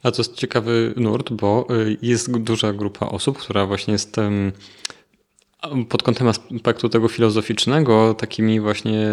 [0.02, 4.16] A to jest ciekawy nurt, bo y, jest duża grupa osób, która właśnie jest
[5.88, 9.06] pod kątem aspektu tego filozoficznego takimi właśnie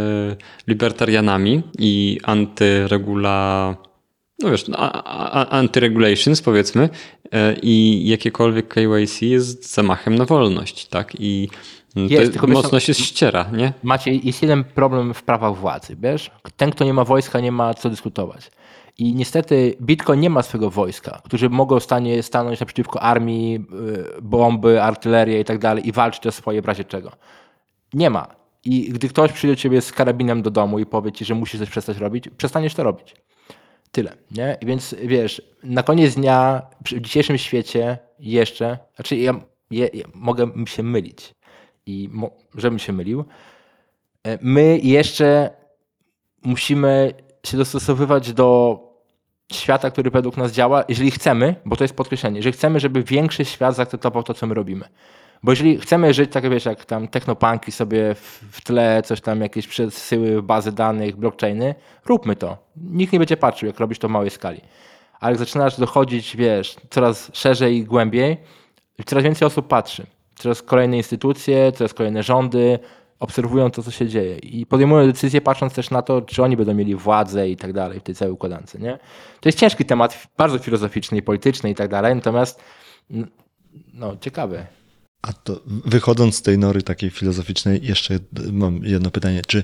[0.67, 3.75] libertarianami i antyregula...
[4.39, 4.65] No wiesz,
[5.49, 6.89] anti-regulations powiedzmy
[7.31, 11.13] e, i jakiekolwiek KYC jest zamachem na wolność, tak?
[11.19, 11.49] I
[11.95, 13.73] mm, Jest, tylko wiesz mocno się ściera, nie?
[13.83, 16.31] Macie, jest jeden problem w prawach władzy, wiesz?
[16.57, 18.51] Ten, kto nie ma wojska, nie ma co dyskutować.
[18.97, 23.65] I niestety Bitcoin nie ma swojego wojska, którzy mogą stanie, stanąć naprzeciwko armii,
[24.17, 27.11] y, bomby, artylerii i tak dalej i walczyć o swoje w razie czego.
[27.93, 28.27] Nie ma.
[28.65, 31.59] I gdy ktoś przyjdzie do ciebie z karabinem do domu i powie ci, że musisz
[31.59, 33.15] coś przestać robić, przestaniesz to robić.
[33.91, 34.15] Tyle.
[34.31, 34.57] Nie?
[34.61, 39.33] Więc wiesz, na koniec dnia w dzisiejszym świecie jeszcze, znaczy ja,
[39.71, 41.35] ja, ja mogę się mylić
[41.85, 43.25] i mo, żebym się mylił,
[44.23, 45.49] e, my jeszcze
[46.43, 47.13] musimy
[47.45, 48.79] się dostosowywać do
[49.51, 53.45] świata, który według nas działa, jeżeli chcemy, bo to jest podkreślenie, jeżeli chcemy, żeby większy
[53.45, 54.85] świat zaakceptował to, co my robimy.
[55.43, 59.41] Bo jeżeli chcemy żyć, tak wiesz, jak tam technopunki sobie w, w tle, coś tam,
[59.41, 61.75] jakieś przesyły bazy danych, blockchainy,
[62.05, 62.57] róbmy to.
[62.77, 64.61] Nikt nie będzie patrzył, jak robisz to w małej skali.
[65.19, 68.37] Ale jak zaczynasz dochodzić, wiesz, coraz szerzej i głębiej,
[69.05, 70.05] coraz więcej osób patrzy.
[70.35, 72.79] Coraz kolejne instytucje, coraz kolejne rządy
[73.19, 76.73] obserwują to, co się dzieje i podejmują decyzje, patrząc też na to, czy oni będą
[76.73, 78.75] mieli władzę i tak dalej w tej całej układance.
[78.79, 78.99] Nie?
[79.41, 82.63] To jest ciężki temat, bardzo filozoficzny i polityczny i tak dalej, natomiast
[83.93, 84.65] no, ciekawy.
[85.21, 88.19] A to wychodząc z tej nory takiej filozoficznej, jeszcze
[88.51, 89.41] mam jedno pytanie.
[89.47, 89.63] Czy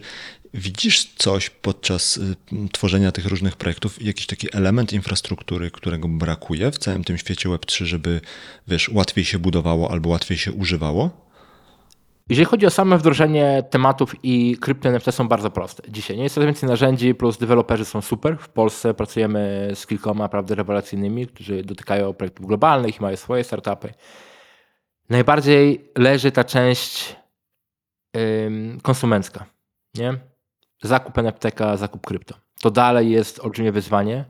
[0.53, 2.35] widzisz coś podczas y,
[2.71, 7.83] tworzenia tych różnych projektów, jakiś taki element infrastruktury, którego brakuje w całym tym świecie Web3,
[7.83, 8.21] żeby
[8.67, 11.30] wiesz, łatwiej się budowało albo łatwiej się używało?
[12.29, 15.83] Jeżeli chodzi o same wdrożenie tematów i krypto NFT są bardzo proste.
[15.89, 18.37] Dzisiaj nie jest coraz więcej narzędzi, plus deweloperzy są super.
[18.37, 23.93] W Polsce pracujemy z kilkoma naprawdę rewelacyjnymi, którzy dotykają projektów globalnych i mają swoje startupy.
[25.09, 27.15] najbardziej leży ta część
[28.17, 29.45] ym, konsumencka,
[29.95, 30.13] nie?
[30.83, 32.35] Zakup NFTK, zakup krypto.
[32.61, 34.25] To dalej jest olbrzymie wyzwanie.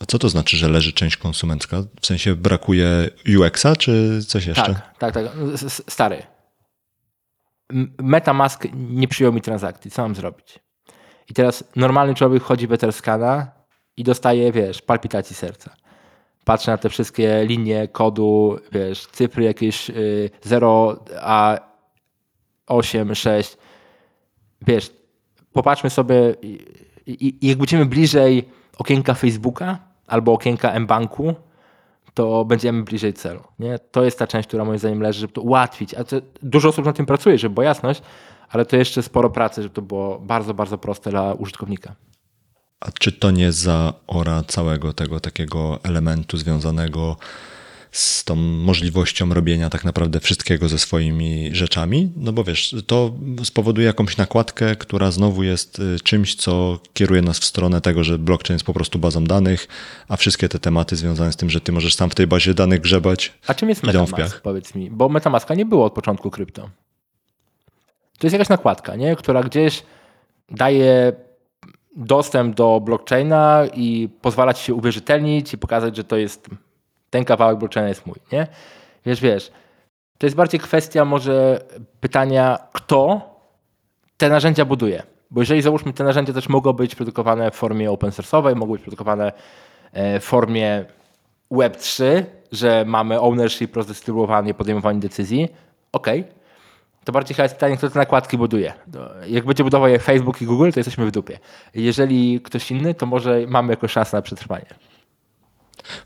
[0.00, 1.82] A co to znaczy, że leży część konsumencka?
[2.00, 4.74] W sensie brakuje UX-a, czy coś jeszcze?
[4.74, 5.24] Tak, tak, tak.
[5.88, 6.22] Stary.
[8.02, 9.90] Metamask nie przyjął mi transakcji.
[9.90, 10.58] Co mam zrobić?
[11.30, 13.52] I teraz normalny człowiek chodzi w Etherscana
[13.96, 15.76] i dostaje, wiesz, palpitacji serca.
[16.44, 21.60] Patrzę na te wszystkie linie kodu, wiesz, cyfry jakieś y, 0, a
[22.66, 23.56] 8, 6.
[24.66, 24.92] Wiesz,
[25.52, 26.34] popatrzmy sobie
[27.06, 28.48] i jak będziemy bliżej
[28.78, 31.34] okienka Facebooka albo okienka mBanku,
[32.16, 33.40] to będziemy bliżej celu.
[33.58, 33.78] Nie?
[33.78, 35.94] To jest ta część, która moim zdaniem leży, żeby to ułatwić.
[35.94, 38.02] A to, dużo osób na tym pracuje, żeby była jasność,
[38.48, 41.94] ale to jeszcze sporo pracy, żeby to było bardzo, bardzo proste dla użytkownika.
[42.80, 47.16] A czy to nie zaora całego tego takiego elementu związanego
[47.96, 52.12] z tą możliwością robienia tak naprawdę wszystkiego ze swoimi rzeczami?
[52.16, 53.12] No bo wiesz, to
[53.44, 58.18] spowoduje jakąś nakładkę, która znowu jest y, czymś, co kieruje nas w stronę tego, że
[58.18, 59.68] blockchain jest po prostu bazą danych,
[60.08, 62.80] a wszystkie te tematy związane z tym, że ty możesz sam w tej bazie danych
[62.80, 64.90] grzebać, A czym jest Metamask, powiedz mi?
[64.90, 66.70] Bo Metamaska nie było od początku krypto.
[68.18, 69.16] To jest jakaś nakładka, nie?
[69.16, 69.82] która gdzieś
[70.50, 71.12] daje
[71.96, 76.50] dostęp do blockchaina i pozwala ci się uwierzytelnić i pokazać, że to jest
[77.10, 78.46] ten kawałek blockchaina jest mój, nie?
[79.06, 79.52] Wiesz, wiesz.
[80.18, 81.60] To jest bardziej kwestia może
[82.00, 83.20] pytania, kto
[84.16, 85.02] te narzędzia buduje.
[85.30, 88.82] Bo jeżeli załóżmy, te narzędzia też mogą być produkowane w formie open source'owej, mogą być
[88.82, 89.32] produkowane
[89.92, 90.84] e, w formie
[91.52, 95.48] Web3, że mamy ownership, rozdystrybuowanie, podejmowanie decyzji,
[95.92, 96.24] okej.
[97.04, 98.72] To bardziej chyba jest pytanie, kto te nakładki buduje.
[98.92, 101.38] To Jak będzie budował je Facebook i Google, to jesteśmy w dupie.
[101.74, 104.66] Jeżeli ktoś inny, to może mamy jakąś szansę na przetrwanie.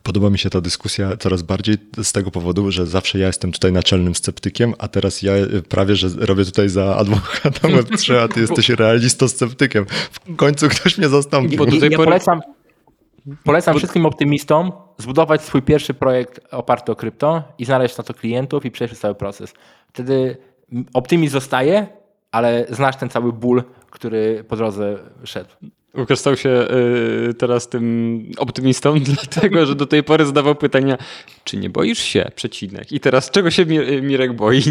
[0.03, 3.73] Podoba mi się ta dyskusja coraz bardziej z tego powodu, że zawsze ja jestem tutaj
[3.73, 5.33] naczelnym sceptykiem, a teraz ja
[5.69, 9.87] prawie, że robię tutaj za adwokata Web3, a ty jesteś realistą sceptykiem.
[10.13, 11.57] W końcu ktoś mnie zastąpi.
[11.57, 12.41] Ja pory- polecam,
[13.45, 18.65] polecam wszystkim optymistom zbudować swój pierwszy projekt oparty o krypto i znaleźć na to klientów
[18.65, 19.55] i przejść przez cały proces.
[19.89, 20.37] Wtedy
[20.95, 21.87] optymizm zostaje,
[22.33, 25.51] ale znasz ten cały ból, który po drodze szedł.
[25.99, 26.67] Łukasz stał się
[27.31, 30.99] y, teraz tym optymistą, dlatego że do tej pory zadawał pytania,
[31.45, 32.93] czy nie boisz się, przecinek.
[32.93, 34.63] I teraz czego się Mi- Mirek boi?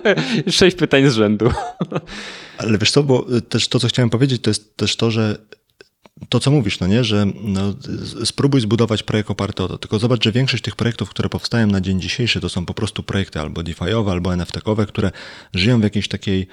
[0.50, 1.50] Sześć pytań z rzędu.
[2.58, 5.38] Ale wiesz co, bo y, też to, co chciałem powiedzieć, to jest też to, że
[6.28, 7.74] to, co mówisz, no nie, że no,
[8.24, 9.78] spróbuj zbudować projekt oparty o to.
[9.78, 13.02] Tylko zobacz, że większość tych projektów, które powstają na dzień dzisiejszy, to są po prostu
[13.02, 15.10] projekty albo DeFi'owe, albo NFT-kowe, które
[15.54, 16.46] żyją w jakiejś takiej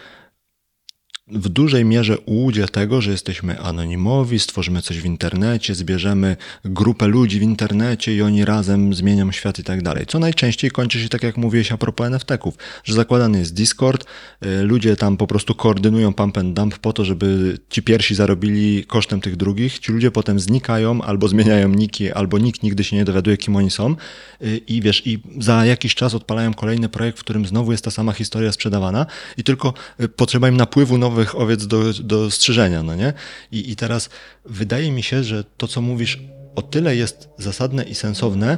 [1.31, 7.39] w dużej mierze ułudzie tego, że jesteśmy anonimowi, stworzymy coś w internecie, zbierzemy grupę ludzi
[7.39, 10.05] w internecie i oni razem zmienią świat i tak dalej.
[10.05, 14.05] Co najczęściej kończy się tak, jak mówiłeś a propos NFT-ków, że zakładany jest Discord,
[14.45, 18.85] y, ludzie tam po prostu koordynują pump and dump po to, żeby ci pierwsi zarobili
[18.85, 23.05] kosztem tych drugich, ci ludzie potem znikają albo zmieniają niki, albo nikt nigdy się nie
[23.05, 23.95] dowiaduje, kim oni są
[24.41, 27.91] y, i wiesz, i za jakiś czas odpalają kolejny projekt, w którym znowu jest ta
[27.91, 29.05] sama historia sprzedawana
[29.37, 33.13] i tylko y, potrzeba im napływu nowych owiec do, do strzyżenia, no nie?
[33.51, 34.09] I, I teraz
[34.45, 36.19] wydaje mi się, że to, co mówisz,
[36.55, 38.57] o tyle jest zasadne i sensowne,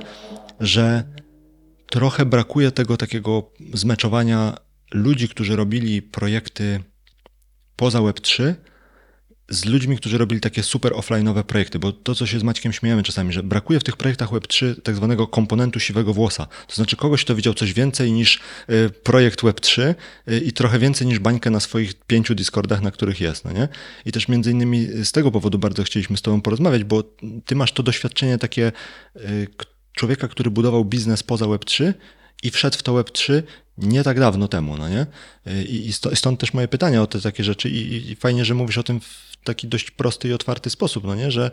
[0.60, 1.04] że
[1.90, 4.58] trochę brakuje tego takiego zmeczowania
[4.94, 6.84] ludzi, którzy robili projekty
[7.76, 8.54] poza Web3
[9.50, 13.04] z ludźmi, którzy robili takie super offline'owe projekty, bo to, co się z Maćkiem śmiejemy
[13.04, 16.48] czasami, że brakuje w tych projektach Web3 tak zwanego komponentu siwego włosa.
[16.68, 18.40] To znaczy kogoś, kto widział coś więcej niż
[18.70, 19.96] y, projekt Web3
[20.28, 23.68] y, i trochę więcej niż bańkę na swoich pięciu Discordach, na których jest, no nie?
[24.06, 27.04] I też między innymi z tego powodu bardzo chcieliśmy z tobą porozmawiać, bo
[27.46, 28.72] ty masz to doświadczenie takie
[29.16, 29.48] y,
[29.94, 31.94] człowieka, który budował biznes poza Web3
[32.44, 33.44] i wszedł w to Web3
[33.78, 35.06] nie tak dawno temu, no nie?
[35.68, 38.78] I, i stąd też moje pytania o te takie rzeczy i- i fajnie, że mówisz
[38.78, 41.32] o tym w taki dość prosty i otwarty sposób, no nie?
[41.32, 41.52] Że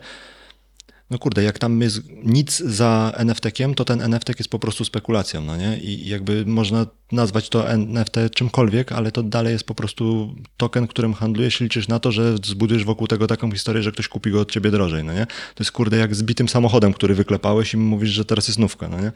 [1.11, 5.41] no kurde, jak tam jest nic za NFT-kiem, to ten NFT jest po prostu spekulacją,
[5.41, 5.77] no nie?
[5.77, 11.13] I jakby można nazwać to NFT czymkolwiek, ale to dalej jest po prostu token, którym
[11.13, 14.51] handlujesz, liczysz na to, że zbudujesz wokół tego taką historię, że ktoś kupi go od
[14.51, 15.25] ciebie drożej, no nie?
[15.25, 18.97] To jest kurde jak zbitym samochodem, który wyklepałeś i mówisz, że teraz jest nówka, no
[19.01, 19.11] nie?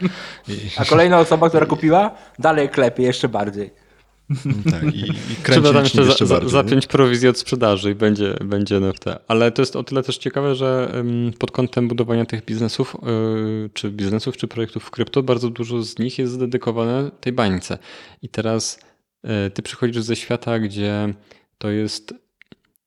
[0.48, 3.85] I, A kolejna osoba, która kupiła, dalej klepie jeszcze bardziej.
[4.72, 6.52] tak, i, i Trzeba tam jeszcze, jeszcze za, bardziej.
[6.52, 9.06] zapiąć prowizję od sprzedaży i będzie, będzie NFT.
[9.28, 10.94] Ale to jest o tyle też ciekawe, że
[11.40, 16.00] pod kątem budowania tych biznesów, yy, czy biznesów, czy projektów w krypto, bardzo dużo z
[16.00, 17.78] nich jest dedykowane tej bańce.
[18.22, 18.80] I teraz
[19.24, 21.14] yy, ty przychodzisz ze świata, gdzie
[21.58, 22.14] to jest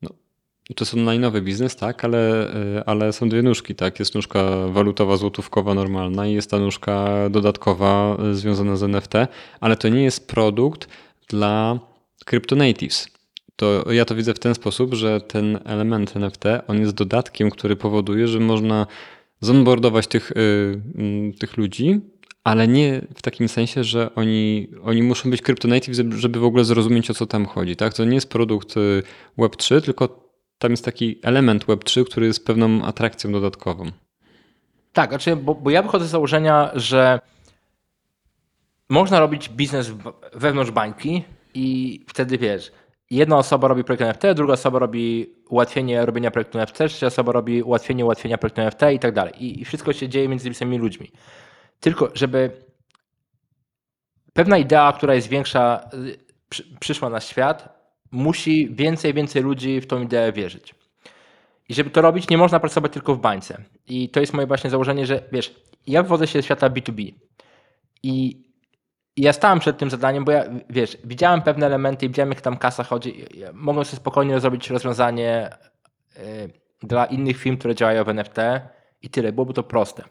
[0.02, 0.10] no,
[0.76, 3.98] to jest online'owy biznes, tak, ale, y, ale są dwie nóżki, tak.
[3.98, 9.12] Jest nóżka walutowa, złotówkowa, normalna i jest ta nóżka dodatkowa y, związana z NFT,
[9.60, 10.88] ale to nie jest produkt
[11.28, 11.80] dla
[12.24, 13.08] cryptonatives.
[13.56, 17.76] To ja to widzę w ten sposób, że ten element NFT, on jest dodatkiem, który
[17.76, 18.86] powoduje, że można
[19.40, 22.00] zonboardować tych, y, tych ludzi,
[22.44, 27.10] ale nie w takim sensie, że oni, oni muszą być cryptonative, żeby w ogóle zrozumieć
[27.10, 27.76] o co tam chodzi.
[27.76, 27.94] Tak?
[27.94, 28.74] To nie jest produkt
[29.38, 33.90] Web3, tylko tam jest taki element Web3, który jest pewną atrakcją dodatkową.
[34.92, 37.20] Tak, znaczy, bo, bo ja wychodzę z założenia, że
[38.88, 39.92] można robić biznes
[40.32, 41.24] wewnątrz bańki
[41.54, 42.72] i wtedy wiesz,
[43.10, 47.62] jedna osoba robi projekt NFT, druga osoba robi ułatwienie robienia projektu NFT, trzecia osoba robi
[47.62, 49.60] ułatwienie ułatwienia projektu NFT i tak dalej.
[49.60, 51.12] I, wszystko się dzieje między samymi ludźmi.
[51.80, 52.50] Tylko, żeby
[54.32, 57.78] pewna idea, która jest większa, y, przyszła na świat,
[58.10, 60.74] musi więcej, więcej ludzi w tą ideę wierzyć.
[61.68, 63.62] I żeby to robić, nie można pracować tylko w bańce.
[63.86, 65.54] I to jest moje właśnie założenie, że wiesz,
[65.86, 67.12] ja wywodzę się ze świata B2B.
[68.02, 68.47] I
[69.22, 72.56] ja stałem przed tym zadaniem, bo ja, wiesz, widziałem pewne elementy i widziałem, jak tam
[72.56, 73.24] kasa chodzi.
[73.52, 75.50] Mogłem sobie spokojnie zrobić rozwiązanie
[76.16, 76.50] y,
[76.82, 78.36] dla innych firm, które działają w NFT
[79.02, 79.32] i tyle.
[79.32, 80.02] Byłoby to proste.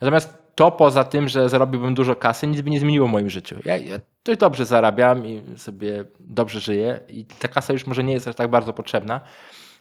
[0.00, 3.56] Natomiast to poza tym, że zarobiłbym dużo kasy, nic by nie zmieniło w moim życiu.
[3.64, 8.12] Ja, ja dość dobrze zarabiam i sobie dobrze żyję i ta kasa już może nie
[8.12, 9.20] jest aż tak bardzo potrzebna,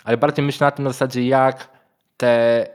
[0.04, 1.70] ale bardziej myślę na tym na zasadzie, jak
[2.18, 2.68] te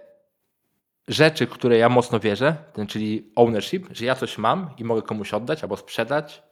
[1.08, 2.56] rzeczy, które ja mocno wierzę,
[2.88, 6.42] czyli ownership, że ja coś mam i mogę komuś oddać albo sprzedać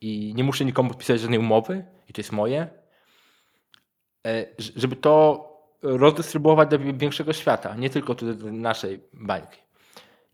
[0.00, 2.68] i nie muszę nikomu podpisać żadnej umowy i to jest moje,
[4.26, 5.46] e, żeby to
[5.82, 9.58] rozdystrybuować do większego świata, nie tylko do naszej bańki.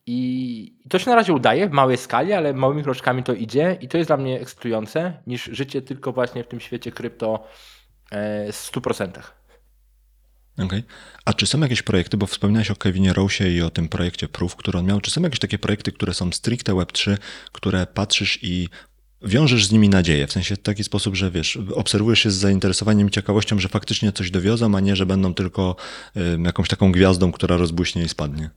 [0.07, 3.89] I to się na razie udaje w małej skali, ale małymi kroczkami to idzie i
[3.89, 7.47] to jest dla mnie ekscytujące niż życie tylko właśnie w tym świecie krypto
[8.11, 9.23] e, w 100%.
[10.59, 10.83] Okay.
[11.25, 14.57] A czy są jakieś projekty, bo wspominałeś o Kevinie Rose i o tym projekcie Proof,
[14.57, 17.17] który on miał, czy są jakieś takie projekty, które są stricte Web3,
[17.53, 18.69] które patrzysz i
[19.23, 23.09] wiążesz z nimi nadzieję, w sensie w taki sposób, że wiesz, obserwujesz się z zainteresowaniem
[23.09, 25.77] i ciekawością, że faktycznie coś dowiozą, a nie, że będą tylko
[26.45, 28.51] jakąś taką gwiazdą, która rozbuśnie i spadnie.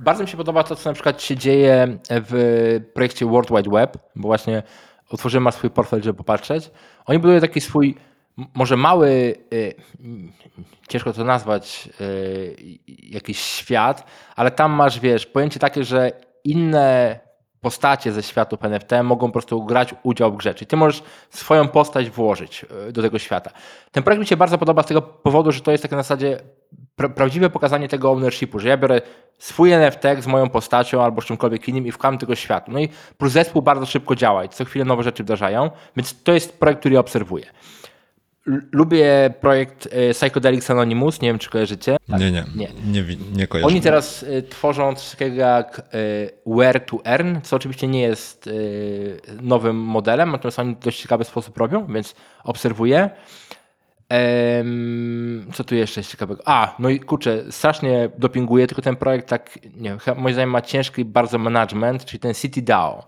[0.00, 3.98] Bardzo mi się podoba to, co na przykład się dzieje w projekcie World Wide Web,
[4.16, 4.62] bo właśnie
[5.08, 6.70] otworzyłem swój portfel, żeby popatrzeć.
[7.06, 7.94] Oni budują taki swój,
[8.54, 9.74] może mały, y,
[10.88, 12.56] ciężko to nazwać, y,
[12.86, 14.06] jakiś świat,
[14.36, 16.12] ale tam masz, wiesz, pojęcie takie, że
[16.44, 17.20] inne
[17.62, 20.54] postacie ze światów NFT mogą po prostu grać udział w grze.
[20.54, 23.50] Czyli ty możesz swoją postać włożyć y, do tego świata.
[23.92, 26.40] Ten projekt mi się bardzo podoba z tego powodu, że to jest takie na zasadzie
[26.96, 29.02] pra prawdziwe pokazanie tego ownershipu, że ja biorę
[29.38, 32.72] swój NFT z moją postacią albo z czymkolwiek innym i wkładam tego światu.
[32.72, 32.88] No i
[33.18, 36.80] plus zespół bardzo szybko działa i co chwilę nowe rzeczy wdarzają, więc to jest projekt,
[36.80, 37.46] który obserwuję.
[38.46, 41.96] Lubię projekt e, Psychedelics Anonymous, nie wiem czy kojarzycie.
[42.10, 42.20] Tak.
[42.20, 43.66] Nie, nie, nie, nie, nie kojarzę.
[43.66, 45.82] Oni teraz e, tworzą coś takiego jak e,
[46.46, 48.50] Where to Earn, co oczywiście nie jest
[49.42, 52.14] nowym modelem, natomiast oni w dość ciekawy sposób robią, więc
[52.44, 53.10] obserwuję.
[55.52, 56.42] Co tu jeszcze jest ciekawego?
[56.44, 60.60] A, no i kurczę, strasznie dopinguje, tylko ten projekt tak, nie wiem, moim zdaniem ma
[60.60, 63.06] ciężki bardzo management, czyli ten City DAO,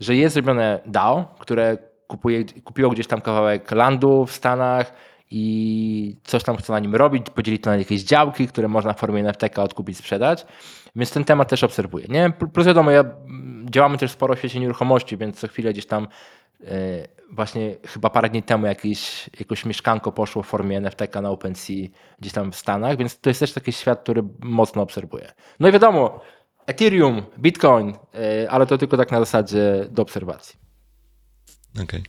[0.00, 4.92] że jest zrobione DAO, które kupuje, kupiło gdzieś tam kawałek landu w Stanach
[5.30, 8.98] i coś tam chce na nim robić, podzielić to na jakieś działki, które można w
[8.98, 10.46] formie NFT odkupić, sprzedać.
[10.96, 12.06] Więc ten temat też obserwuję.
[12.08, 12.32] Nie?
[12.52, 13.04] Plus wiadomo, ja,
[13.70, 16.08] działamy też sporo w świecie nieruchomości, więc co chwilę gdzieś tam
[16.66, 21.88] E, właśnie chyba parę dni temu jakieś, jakieś mieszkanko poszło w formie NFT na OpenSea
[22.20, 25.32] gdzieś tam w Stanach, więc to jest też taki świat, który mocno obserwuję.
[25.60, 26.20] No i wiadomo,
[26.66, 30.63] Ethereum, Bitcoin, e, ale to tylko tak na zasadzie do obserwacji.
[31.74, 31.84] Okej.
[31.84, 32.02] Okay.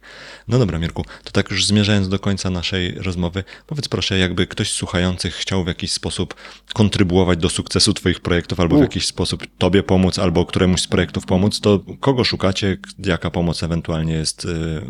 [0.47, 4.71] No dobra, Mirku, to tak już zmierzając do końca naszej rozmowy, powiedz proszę, jakby ktoś
[4.71, 6.35] z słuchających chciał w jakiś sposób
[6.73, 11.25] kontrybuować do sukcesu Twoich projektów, albo w jakiś sposób Tobie pomóc, albo któremuś z projektów
[11.25, 14.81] pomóc, to kogo szukacie, jaka pomoc ewentualnie jest y,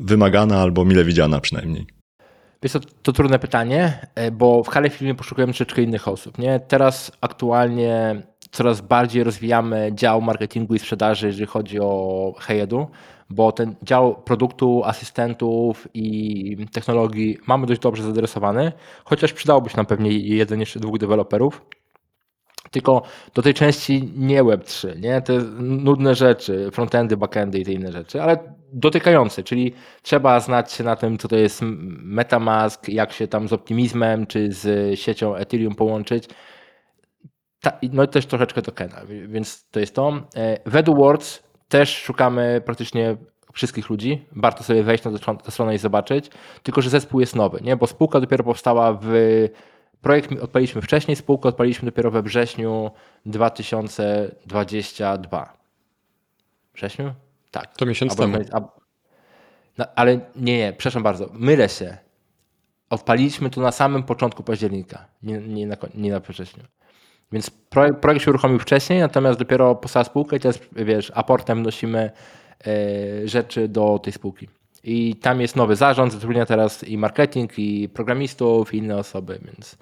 [0.00, 1.86] wymagana albo mile widziana przynajmniej?
[2.62, 6.38] Jest to, to trudne pytanie, e, bo w Hale Filmie poszukujemy troszeczkę innych osób.
[6.38, 6.60] Nie?
[6.60, 12.86] Teraz aktualnie coraz bardziej rozwijamy dział marketingu i sprzedaży, jeżeli chodzi o Hejedu
[13.32, 18.72] bo ten dział produktu, asystentów i technologii mamy dość dobrze zadresowany,
[19.04, 21.62] chociaż przydałoby się nam pewnie jeden jeszcze dwóch deweloperów.
[22.70, 23.02] Tylko
[23.34, 25.22] do tej części nie Web3, nie?
[25.22, 28.38] Te nudne rzeczy, frontendy, backendy i te inne rzeczy, ale
[28.72, 29.72] dotykające, czyli
[30.02, 34.52] trzeba znać się na tym, co to jest Metamask, jak się tam z optymizmem czy
[34.52, 36.28] z siecią Ethereum połączyć.
[37.60, 40.12] Ta, no i też troszeczkę tokena, więc to jest to.
[40.36, 41.42] E, w AdWords
[41.72, 43.16] też szukamy praktycznie
[43.52, 44.24] wszystkich ludzi.
[44.32, 46.30] Warto sobie wejść na tę stronę i zobaczyć.
[46.62, 47.76] Tylko, że zespół jest nowy, nie?
[47.76, 49.08] bo spółka dopiero powstała w
[50.02, 52.90] projekt odpaliliśmy wcześniej, spółkę odpaliliśmy dopiero we wrześniu
[53.26, 55.52] 2022.
[56.74, 57.12] Wrześniu?
[57.50, 57.76] Tak.
[57.76, 58.34] To miesiąc Albo temu.
[58.34, 58.82] koniec- a-
[59.78, 61.96] No, ale nie, nie, przepraszam bardzo, mylę się.
[62.90, 66.62] Odpaliliśmy to na samym początku października, nie, nie, na, nie na wrześniu.
[67.32, 72.10] Więc projekt, projekt się uruchomił wcześniej, natomiast dopiero powstała spółka i teraz, wiesz, aportem wnosimy
[72.66, 74.48] e, rzeczy do tej spółki.
[74.84, 79.76] I tam jest nowy zarząd, zatrudnia teraz i marketing, i programistów, i inne osoby, więc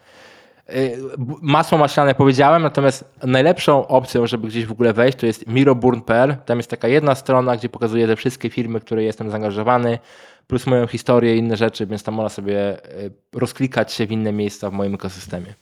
[0.70, 0.98] y,
[1.42, 6.36] masło maślane powiedziałem, natomiast najlepszą opcją, żeby gdzieś w ogóle wejść, to jest miroburn.pl.
[6.46, 9.98] Tam jest taka jedna strona, gdzie pokazuje te wszystkie firmy, w które jestem zaangażowany,
[10.46, 14.32] plus moją historię i inne rzeczy, więc tam można sobie y, rozklikać się w inne
[14.32, 15.54] miejsca w moim ekosystemie.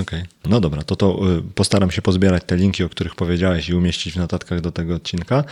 [0.00, 0.22] Okej.
[0.44, 4.14] No dobra, to to y, postaram się pozbierać te linki, o których powiedziałeś i umieścić
[4.14, 5.44] w notatkach do tego odcinka.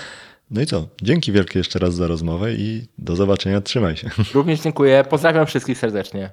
[0.51, 0.89] No i co?
[1.03, 3.61] Dzięki wielkie jeszcze raz za rozmowę i do zobaczenia.
[3.61, 4.11] Trzymaj się.
[4.35, 6.31] Również dziękuję, pozdrawiam wszystkich serdecznie.